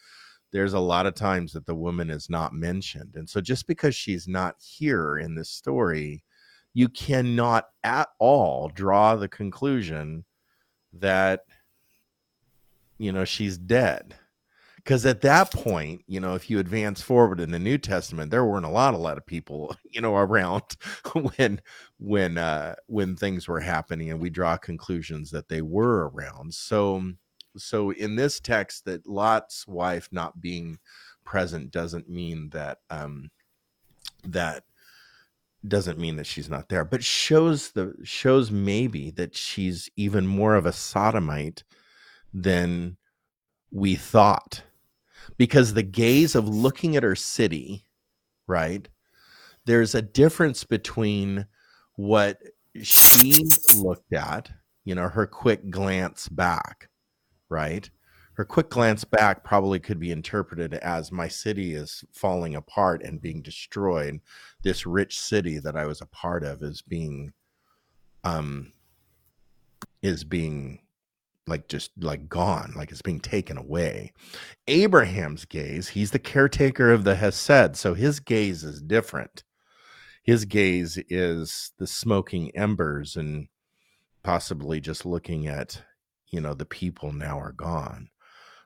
there's 0.53 0.73
a 0.73 0.81
lot 0.81 1.07
of 1.07 1.15
times 1.15 1.53
that 1.53 1.67
the 1.67 1.75
woman 1.75 2.11
is 2.11 2.31
not 2.31 2.55
mentioned. 2.55 3.17
And 3.17 3.29
so 3.29 3.41
just 3.41 3.67
because 3.67 3.95
she's 3.95 4.27
not 4.27 4.57
here 4.59 5.19
in 5.19 5.35
this 5.35 5.51
story, 5.51 6.25
you 6.73 6.89
cannot 6.89 7.67
at 7.85 8.09
all 8.19 8.69
draw 8.69 9.17
the 9.17 9.29
conclusion 9.29 10.25
that 10.93 11.41
you 12.99 13.13
know 13.13 13.25
she's 13.25 13.59
dead. 13.59 14.15
Because 14.89 15.05
at 15.05 15.21
that 15.21 15.53
point, 15.53 16.03
you 16.07 16.19
know, 16.19 16.35
if 16.35 16.49
you 16.49 16.59
advance 16.59 17.03
forward 17.03 17.41
in 17.41 17.51
the 17.51 17.59
New 17.59 17.77
Testament, 17.77 18.31
there 18.31 18.47
weren't 18.47 18.65
a 18.65 18.71
lot, 18.71 18.95
a 18.95 18.97
lot 18.97 19.19
of 19.19 19.27
people, 19.27 19.77
you 19.91 20.01
know, 20.01 20.17
around 20.17 20.63
when 21.13 21.61
when 21.99 22.39
uh 22.39 22.75
when 22.87 23.15
things 23.15 23.47
were 23.47 23.61
happening 23.61 24.11
and 24.11 24.19
we 24.19 24.31
draw 24.31 24.57
conclusions 24.57 25.31
that 25.31 25.51
they 25.51 25.61
were 25.61 26.09
around. 26.09 26.55
So 26.55 27.13
so 27.59 27.91
in 27.91 28.17
this 28.17 28.41
text 28.41 28.87
that 28.87 29.07
lot's 29.07 29.69
wife 29.69 30.09
not 30.11 30.41
being 30.41 30.79
present 31.23 31.71
doesn't 31.71 32.09
mean 32.09 32.49
that 32.55 32.79
um 32.89 33.31
that 34.25 34.65
doesn't 35.67 35.99
mean 35.99 36.17
that 36.17 36.27
she's 36.27 36.49
not 36.49 36.69
there 36.69 36.85
but 36.85 37.03
shows 37.03 37.73
the 37.73 37.93
shows 38.05 38.51
maybe 38.51 39.11
that 39.11 39.37
she's 39.37 39.91
even 39.97 40.27
more 40.27 40.55
of 40.55 40.65
a 40.65 40.73
sodomite 40.73 41.65
than 42.33 42.97
we 43.71 43.97
thought 43.97 44.63
because 45.37 45.75
the 45.75 45.83
gaze 45.83 46.35
of 46.35 46.49
looking 46.49 46.97
at 46.97 47.03
her 47.03 47.17
city 47.17 47.85
right 48.47 48.89
there's 49.69 49.95
a 49.95 50.01
difference 50.01 50.65
between 50.65 51.47
what 51.97 52.41
she 52.83 53.45
looked 53.75 54.13
at, 54.13 54.51
you 54.85 54.95
know, 54.95 55.09
her 55.09 55.27
quick 55.27 55.69
glance 55.71 56.29
back, 56.29 56.89
right? 57.49 57.89
Her 58.33 58.45
quick 58.45 58.71
glance 58.71 59.05
back 59.05 59.45
probably 59.45 59.81
could 59.81 59.99
be 59.99 60.13
interpreted 60.13 60.75
as 60.75 61.13
my 61.13 61.29
city 61.29 61.75
is 61.75 62.05
falling 62.13 62.55
apart 62.55 63.03
and 63.03 63.21
being 63.21 63.43
destroyed. 63.43 64.21
This 64.63 64.87
rich 64.87 65.21
city 65.21 65.59
that 65.59 65.77
I 65.77 65.87
was 65.87 66.01
a 66.01 66.07
part 66.07 66.45
of 66.45 66.63
is 66.63 66.81
being 66.81 67.33
um 68.25 68.73
is 70.03 70.25
being 70.25 70.81
like 71.49 71.69
just 71.69 71.91
like 71.99 72.29
gone, 72.29 72.73
like 72.77 72.91
it's 72.91 73.03
being 73.03 73.21
taken 73.21 73.57
away. 73.57 74.13
Abraham's 74.67 75.45
gaze, 75.45 75.89
he's 75.89 76.11
the 76.11 76.19
caretaker 76.19 76.93
of 76.93 77.05
the 77.05 77.17
Hesed, 77.17 77.77
so 77.77 77.95
his 77.95 78.21
gaze 78.21 78.65
is 78.65 78.81
different 78.81 79.45
his 80.29 80.45
gaze 80.45 80.99
is 81.09 81.73
the 81.79 81.87
smoking 81.87 82.55
embers 82.55 83.17
and 83.17 83.49
possibly 84.23 84.79
just 84.79 85.07
looking 85.07 85.47
at 85.47 85.83
you 86.31 86.39
know 86.39 86.53
the 86.53 86.67
people 86.67 87.15
now 87.15 87.41
are 87.41 87.53
gone 87.53 88.11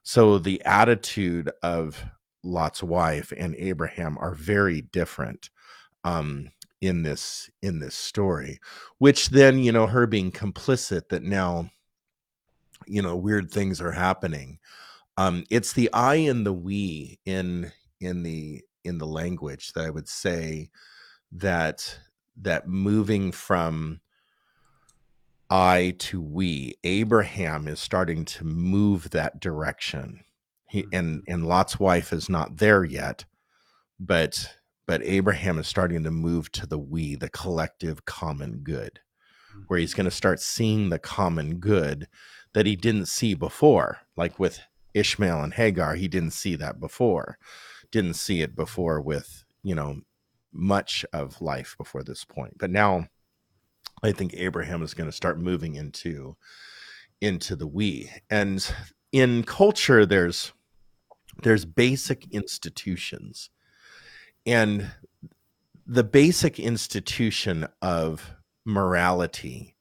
so 0.02 0.38
the 0.38 0.60
attitude 0.64 1.48
of 1.62 2.04
lot's 2.42 2.82
wife 2.82 3.32
and 3.36 3.54
abraham 3.54 4.18
are 4.18 4.34
very 4.34 4.80
different 4.80 5.50
um 6.02 6.50
in 6.80 7.04
this 7.04 7.48
in 7.62 7.78
this 7.78 7.94
story 7.94 8.58
which 8.98 9.28
then 9.28 9.60
you 9.60 9.70
know 9.70 9.86
her 9.86 10.04
being 10.04 10.32
complicit 10.32 11.10
that 11.10 11.22
now 11.22 11.70
you 12.86 13.02
know 13.02 13.16
weird 13.16 13.50
things 13.50 13.80
are 13.80 13.92
happening. 13.92 14.58
Um 15.16 15.44
it's 15.50 15.72
the 15.72 15.90
i 15.92 16.14
and 16.16 16.46
the 16.46 16.52
we 16.52 17.18
in 17.26 17.70
in 18.00 18.22
the 18.22 18.62
in 18.84 18.98
the 18.98 19.06
language 19.06 19.72
that 19.72 19.84
i 19.84 19.90
would 19.90 20.08
say 20.08 20.70
that 21.32 21.98
that 22.36 22.66
moving 22.66 23.32
from 23.32 24.00
I 25.52 25.96
to 25.98 26.18
we, 26.18 26.76
Abraham 26.82 27.68
is 27.68 27.78
starting 27.78 28.24
to 28.24 28.44
move 28.44 29.10
that 29.10 29.38
direction. 29.38 30.24
He 30.70 30.86
and 30.94 31.22
and 31.28 31.46
Lot's 31.46 31.78
wife 31.78 32.10
is 32.14 32.30
not 32.30 32.56
there 32.56 32.84
yet, 32.84 33.26
but 34.00 34.48
but 34.86 35.02
Abraham 35.04 35.58
is 35.58 35.68
starting 35.68 36.04
to 36.04 36.10
move 36.10 36.50
to 36.52 36.66
the 36.66 36.78
we, 36.78 37.16
the 37.16 37.28
collective 37.28 38.06
common 38.06 38.60
good, 38.62 38.98
where 39.66 39.78
he's 39.78 39.94
going 39.94 40.04
to 40.04 40.10
start 40.10 40.40
seeing 40.40 40.88
the 40.88 40.98
common 40.98 41.56
good 41.56 42.08
that 42.52 42.66
he 42.66 42.76
didn't 42.76 43.06
see 43.06 43.34
before. 43.34 43.98
Like 44.16 44.38
with 44.38 44.60
Ishmael 44.94 45.42
and 45.42 45.54
Hagar, 45.54 45.94
he 45.94 46.08
didn't 46.08 46.32
see 46.32 46.54
that 46.56 46.80
before. 46.80 47.38
Didn't 47.90 48.14
see 48.14 48.42
it 48.42 48.54
before 48.54 49.00
with, 49.00 49.44
you 49.62 49.74
know, 49.74 50.00
much 50.52 51.04
of 51.12 51.40
life 51.40 51.74
before 51.78 52.02
this 52.02 52.24
point. 52.24 52.58
But 52.58 52.70
now 52.70 53.06
I 54.02 54.12
think 54.12 54.34
Abraham 54.34 54.82
is 54.82 54.94
going 54.94 55.08
to 55.08 55.16
start 55.16 55.38
moving 55.38 55.74
into 55.74 56.36
into 57.20 57.54
the 57.54 57.66
we. 57.66 58.10
And 58.28 58.66
in 59.12 59.44
culture 59.44 60.04
there's 60.04 60.52
there's 61.42 61.64
basic 61.64 62.26
institutions 62.30 63.50
and 64.44 64.90
the 65.86 66.04
basic 66.04 66.58
institution 66.58 67.66
of 67.80 68.34
morality. 68.64 69.76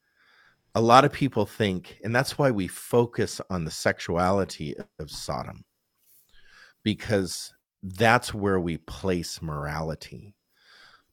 A 0.76 0.82
lot 0.82 1.06
of 1.06 1.12
people 1.12 1.46
think 1.46 2.00
and 2.04 2.16
that's 2.16 2.38
why 2.38 2.52
we 2.52 2.68
focus 2.68 3.42
on 3.50 3.66
the 3.66 3.72
sexuality 3.72 4.76
of 5.00 5.12
sodom 5.12 5.66
because 6.84 7.54
that's 7.84 8.34
where 8.34 8.60
we 8.60 8.78
place 8.78 9.42
morality. 9.42 10.36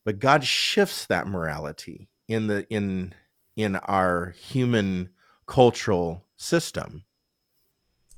But 0.04 0.20
god 0.20 0.44
shifts 0.44 1.06
that 1.06 1.26
morality 1.26 2.08
in 2.28 2.46
the 2.46 2.66
in 2.70 3.14
in 3.56 3.76
our 3.76 4.30
human 4.30 5.10
cultural 5.46 6.24
system. 6.36 7.04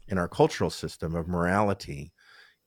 In 0.09 0.19
our 0.19 0.29
cultural 0.29 0.71
system 0.71 1.15
of 1.15 1.29
morality 1.29 2.13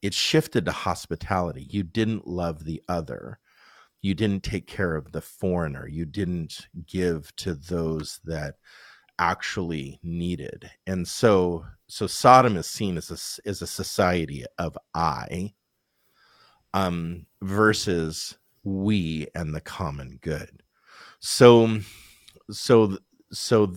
it 0.02 0.12
shifted 0.12 0.66
to 0.66 0.72
hospitality. 0.72 1.66
You 1.70 1.82
didn't 1.82 2.26
love 2.26 2.64
the 2.64 2.82
other 2.88 3.38
you 4.04 4.14
didn't 4.14 4.42
take 4.42 4.66
care 4.66 4.94
of 4.94 5.12
the 5.12 5.20
foreigner 5.20 5.88
you 5.88 6.04
didn't 6.04 6.68
give 6.86 7.34
to 7.36 7.54
those 7.54 8.20
that 8.24 8.56
actually 9.18 9.98
needed 10.02 10.70
and 10.86 11.06
so 11.06 11.64
so 11.86 12.06
sodom 12.06 12.56
is 12.56 12.66
seen 12.66 12.96
as 12.96 13.10
a, 13.10 13.48
as 13.48 13.62
a 13.62 13.66
society 13.66 14.44
of 14.58 14.76
i 14.94 15.52
um 16.74 17.24
versus 17.42 18.36
we 18.64 19.26
and 19.34 19.54
the 19.54 19.60
common 19.60 20.18
good. 20.22 20.62
So 21.20 21.78
so 22.50 22.98
so 23.32 23.74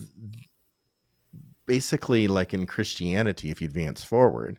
basically 1.66 2.28
like 2.28 2.54
in 2.54 2.66
christianity 2.66 3.50
if 3.50 3.60
you 3.60 3.66
advance 3.66 4.02
forward 4.02 4.58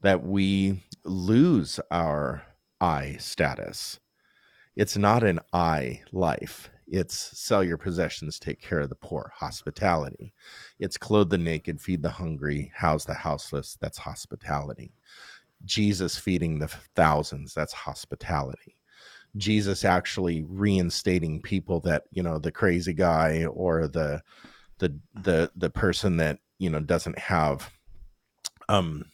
that 0.00 0.24
we 0.24 0.82
lose 1.04 1.78
our 1.90 2.42
i 2.80 3.16
status 3.18 4.00
it's 4.76 4.96
not 4.96 5.22
an 5.22 5.40
I 5.52 6.02
life. 6.12 6.70
It's 6.86 7.14
sell 7.38 7.64
your 7.64 7.78
possessions, 7.78 8.38
take 8.38 8.60
care 8.60 8.80
of 8.80 8.88
the 8.88 8.94
poor, 8.94 9.32
hospitality. 9.34 10.34
It's 10.78 10.98
clothe 10.98 11.30
the 11.30 11.38
naked, 11.38 11.80
feed 11.80 12.02
the 12.02 12.10
hungry, 12.10 12.70
house 12.74 13.04
the 13.04 13.14
houseless. 13.14 13.78
That's 13.80 13.98
hospitality. 13.98 14.92
Jesus 15.64 16.16
feeding 16.16 16.58
the 16.58 16.68
thousands. 16.94 17.54
That's 17.54 17.72
hospitality. 17.72 18.76
Jesus 19.36 19.84
actually 19.84 20.44
reinstating 20.44 21.40
people 21.40 21.80
that 21.80 22.04
you 22.12 22.22
know 22.22 22.38
the 22.38 22.52
crazy 22.52 22.92
guy 22.92 23.46
or 23.46 23.88
the 23.88 24.22
the 24.78 24.96
the 25.14 25.50
the 25.56 25.70
person 25.70 26.16
that 26.18 26.38
you 26.58 26.70
know 26.70 26.80
doesn't 26.80 27.18
have 27.18 27.70
um 28.68 29.04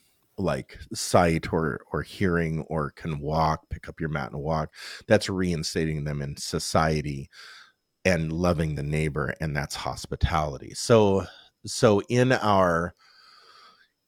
like 0.40 0.78
sight 0.92 1.52
or 1.52 1.80
or 1.92 2.02
hearing 2.02 2.62
or 2.68 2.90
can 2.90 3.20
walk 3.20 3.68
pick 3.70 3.88
up 3.88 4.00
your 4.00 4.08
mat 4.08 4.32
and 4.32 4.40
walk 4.40 4.72
that's 5.06 5.28
reinstating 5.28 6.04
them 6.04 6.22
in 6.22 6.36
society 6.36 7.28
and 8.04 8.32
loving 8.32 8.74
the 8.74 8.82
neighbor 8.82 9.34
and 9.40 9.56
that's 9.56 9.74
hospitality. 9.74 10.72
So 10.74 11.26
so 11.66 12.00
in 12.08 12.32
our 12.32 12.94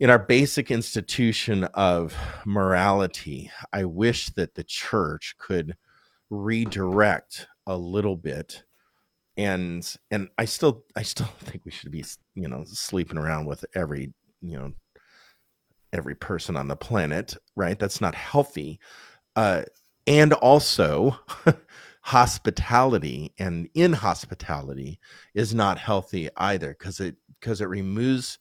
in 0.00 0.10
our 0.10 0.18
basic 0.18 0.70
institution 0.70 1.64
of 1.74 2.16
morality 2.46 3.50
i 3.72 3.84
wish 3.84 4.30
that 4.30 4.54
the 4.54 4.64
church 4.64 5.34
could 5.38 5.76
redirect 6.30 7.46
a 7.66 7.76
little 7.76 8.16
bit 8.16 8.64
and 9.36 9.96
and 10.10 10.28
i 10.38 10.46
still 10.46 10.82
i 10.96 11.02
still 11.02 11.26
think 11.40 11.64
we 11.66 11.70
should 11.70 11.92
be 11.92 12.04
you 12.34 12.48
know 12.48 12.64
sleeping 12.64 13.18
around 13.18 13.44
with 13.44 13.64
every 13.74 14.12
you 14.40 14.58
know 14.58 14.72
every 15.92 16.14
person 16.14 16.56
on 16.56 16.68
the 16.68 16.76
planet, 16.76 17.36
right? 17.56 17.78
That's 17.78 18.00
not 18.00 18.14
healthy. 18.14 18.80
Uh, 19.36 19.62
and 20.06 20.32
also, 20.34 21.16
hospitality 22.02 23.32
and 23.38 23.68
inhospitality 23.74 24.98
is 25.34 25.54
not 25.54 25.78
healthy 25.78 26.28
either 26.36 26.70
because 26.76 26.98
it 26.98 27.14
because 27.38 27.60
it 27.60 27.68
removes 27.68 28.38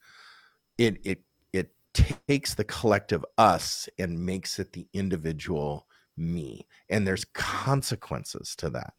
it 0.79 0.97
it 1.03 1.21
it 1.53 1.69
takes 1.93 2.55
the 2.55 2.63
collective 2.63 3.23
us 3.37 3.87
and 3.99 4.25
makes 4.25 4.57
it 4.57 4.73
the 4.73 4.87
individual 4.93 5.85
me 6.17 6.65
and 6.89 7.05
there's 7.05 7.23
consequences 7.35 8.55
to 8.55 8.67
that 8.67 8.93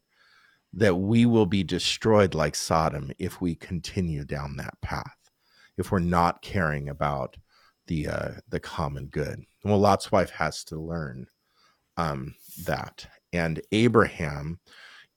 that 0.73 0.95
we 0.95 1.27
will 1.27 1.47
be 1.47 1.65
destroyed 1.65 2.33
like 2.33 2.55
Sodom 2.55 3.11
if 3.19 3.41
we 3.41 3.57
continue 3.57 4.25
down 4.25 4.57
that 4.59 4.81
path 4.81 5.17
if 5.77 5.91
we're 5.91 5.99
not 5.99 6.41
caring 6.41 6.89
about 6.89 7.37
the 7.87 8.09
uh, 8.09 8.31
the 8.49 8.61
common 8.61 9.07
good. 9.07 9.45
Well, 9.65 9.79
Lot's 9.79 10.13
wife 10.13 10.31
has 10.31 10.65
to 10.65 10.77
learn 10.77 11.27
um, 11.97 12.35
that, 12.65 13.07
and 13.33 13.61
Abraham 13.73 14.61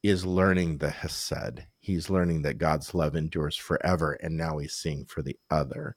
is 0.04 0.26
learning 0.26 0.78
the 0.78 0.90
Hesed. 0.90 1.66
He's 1.80 2.10
learning 2.10 2.44
that 2.44 2.58
God's 2.58 2.94
love 2.94 3.16
endures 3.16 3.56
forever, 3.56 4.14
and 4.22 4.38
now 4.38 4.58
he's 4.58 4.74
seeing 4.74 5.06
for 5.06 5.22
the 5.22 5.38
other, 5.50 5.96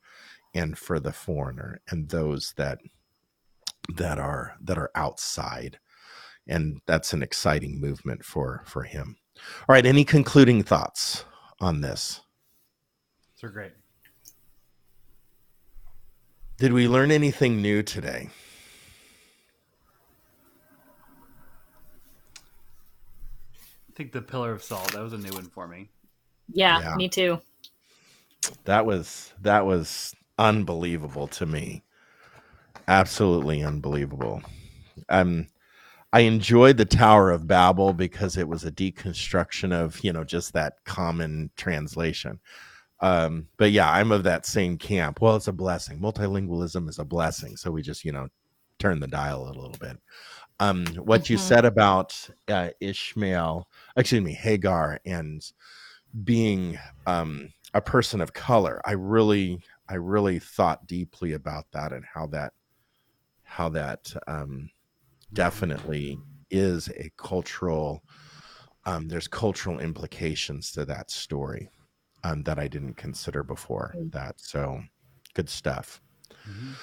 and 0.55 0.79
for 0.79 0.99
the 1.01 1.13
foreigner, 1.13 1.81
and 1.91 2.09
those 2.09 2.55
that 2.57 2.79
that 3.97 4.19
are 4.19 4.55
that 4.63 4.79
are 4.79 4.91
outside, 4.95 5.79
and 6.47 6.81
that's 6.87 7.13
an 7.13 7.23
exciting 7.23 7.81
movement 7.81 8.25
for 8.25 8.63
for 8.67 8.83
him. 8.83 9.17
All 9.69 9.75
right, 9.75 9.87
any 9.87 10.05
concluding 10.05 10.63
thoughts 10.63 11.25
on 11.61 11.81
this? 11.81 12.21
They're 13.41 13.51
great. 13.51 13.73
Did 16.59 16.73
we 16.73 16.89
learn 16.89 17.13
anything 17.13 17.63
new 17.63 17.85
today? 17.85 18.31
I 23.89 23.93
think 23.95 24.11
the 24.11 24.23
pillar 24.23 24.53
of 24.53 24.63
salt, 24.65 24.93
that 24.93 25.01
was 25.03 25.13
a 25.13 25.19
new 25.19 25.31
one 25.33 25.49
for 25.49 25.69
me. 25.69 25.89
Yeah, 26.53 26.81
Yeah. 26.81 26.97
me 26.97 27.09
too. 27.09 27.41
That 28.65 28.87
was 28.87 29.33
that 29.43 29.67
was 29.67 30.15
unbelievable 30.37 31.29
to 31.29 31.47
me. 31.47 31.85
Absolutely 32.89 33.63
unbelievable. 33.63 34.43
Um 35.09 35.47
I 36.13 36.21
enjoyed 36.21 36.79
the 36.79 36.87
Tower 36.87 37.31
of 37.31 37.47
Babel 37.47 37.93
because 37.93 38.37
it 38.37 38.49
was 38.49 38.65
a 38.65 38.73
deconstruction 38.73 39.73
of, 39.73 40.03
you 40.03 40.13
know, 40.13 40.25
just 40.25 40.55
that 40.55 40.83
common 40.85 41.51
translation. 41.57 42.41
Um, 43.01 43.49
but 43.57 43.71
yeah, 43.71 43.91
I'm 43.91 44.11
of 44.13 44.25
that 44.25 44.47
same 44.47 44.77
camp. 44.77 45.21
Well, 45.21 45.37
it's 45.37 45.49
a 45.49 45.53
blessing. 45.53 46.01
Multilingualism 46.01 46.89
is 46.89 46.99
a 46.99 47.05
blessing. 47.05 47.57
So 47.57 47.71
we 47.71 47.83
just, 47.83 48.05
you 48.05 48.13
know, 48.13 48.29
turn 48.79 49.01
the 49.01 49.07
dial 49.07 49.45
a 49.45 49.55
little 49.55 49.77
bit. 49.81 49.99
Um, 50.61 50.87
what 50.97 51.31
you 51.31 51.37
Mhm. 51.37 51.41
said 51.41 51.65
about 51.65 52.29
uh, 52.49 52.71
Ishmael, 52.81 53.69
excuse 53.97 54.23
me, 54.23 54.33
Hagar, 54.33 55.01
and 55.05 55.43
being 56.25 56.79
um, 57.07 57.53
a 57.75 57.81
person 57.81 58.21
of 58.21 58.33
color, 58.33 58.81
I 58.85 58.93
really, 58.93 59.61
I 59.89 59.95
really 59.95 60.39
thought 60.39 60.87
deeply 60.87 61.33
about 61.35 61.67
that 61.73 61.93
and 61.93 62.05
how 62.05 62.27
that, 62.29 62.53
how 63.45 63.69
that 63.71 64.13
um, 64.27 64.71
definitely 65.33 66.19
is 66.51 66.89
a 66.89 67.11
cultural. 67.17 68.03
Um, 68.85 69.09
there's 69.09 69.29
cultural 69.29 69.79
implications 69.81 70.73
to 70.73 70.85
that 70.87 71.11
story 71.11 71.69
um, 72.25 72.43
that 72.45 72.59
I 72.59 72.69
didn't 72.69 72.95
consider 72.95 73.43
before 73.43 73.95
Mm. 73.97 74.13
that. 74.13 74.41
So 74.41 74.83
good 75.35 75.49
stuff. 75.49 76.01
Mhm. 76.49 76.75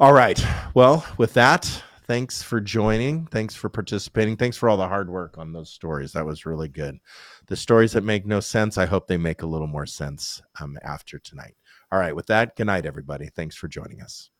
All 0.00 0.12
right. 0.12 0.44
Well, 0.74 1.06
with 1.16 1.34
that, 1.34 1.82
thanks 2.06 2.42
for 2.42 2.60
joining. 2.60 3.26
Thanks 3.26 3.54
for 3.54 3.68
participating. 3.68 4.36
Thanks 4.36 4.56
for 4.56 4.68
all 4.68 4.76
the 4.76 4.88
hard 4.88 5.08
work 5.08 5.38
on 5.38 5.52
those 5.52 5.70
stories. 5.70 6.12
That 6.12 6.26
was 6.26 6.44
really 6.46 6.68
good. 6.68 6.98
The 7.46 7.56
stories 7.56 7.92
that 7.92 8.04
make 8.04 8.26
no 8.26 8.40
sense, 8.40 8.76
I 8.78 8.86
hope 8.86 9.06
they 9.06 9.16
make 9.18 9.42
a 9.42 9.46
little 9.46 9.66
more 9.68 9.86
sense 9.86 10.42
um, 10.60 10.76
after 10.82 11.18
tonight. 11.18 11.54
All 11.90 11.98
right. 11.98 12.16
With 12.16 12.26
that, 12.26 12.56
good 12.56 12.66
night, 12.66 12.86
everybody. 12.86 13.28
Thanks 13.28 13.54
for 13.56 13.68
joining 13.68 14.02
us. 14.02 14.30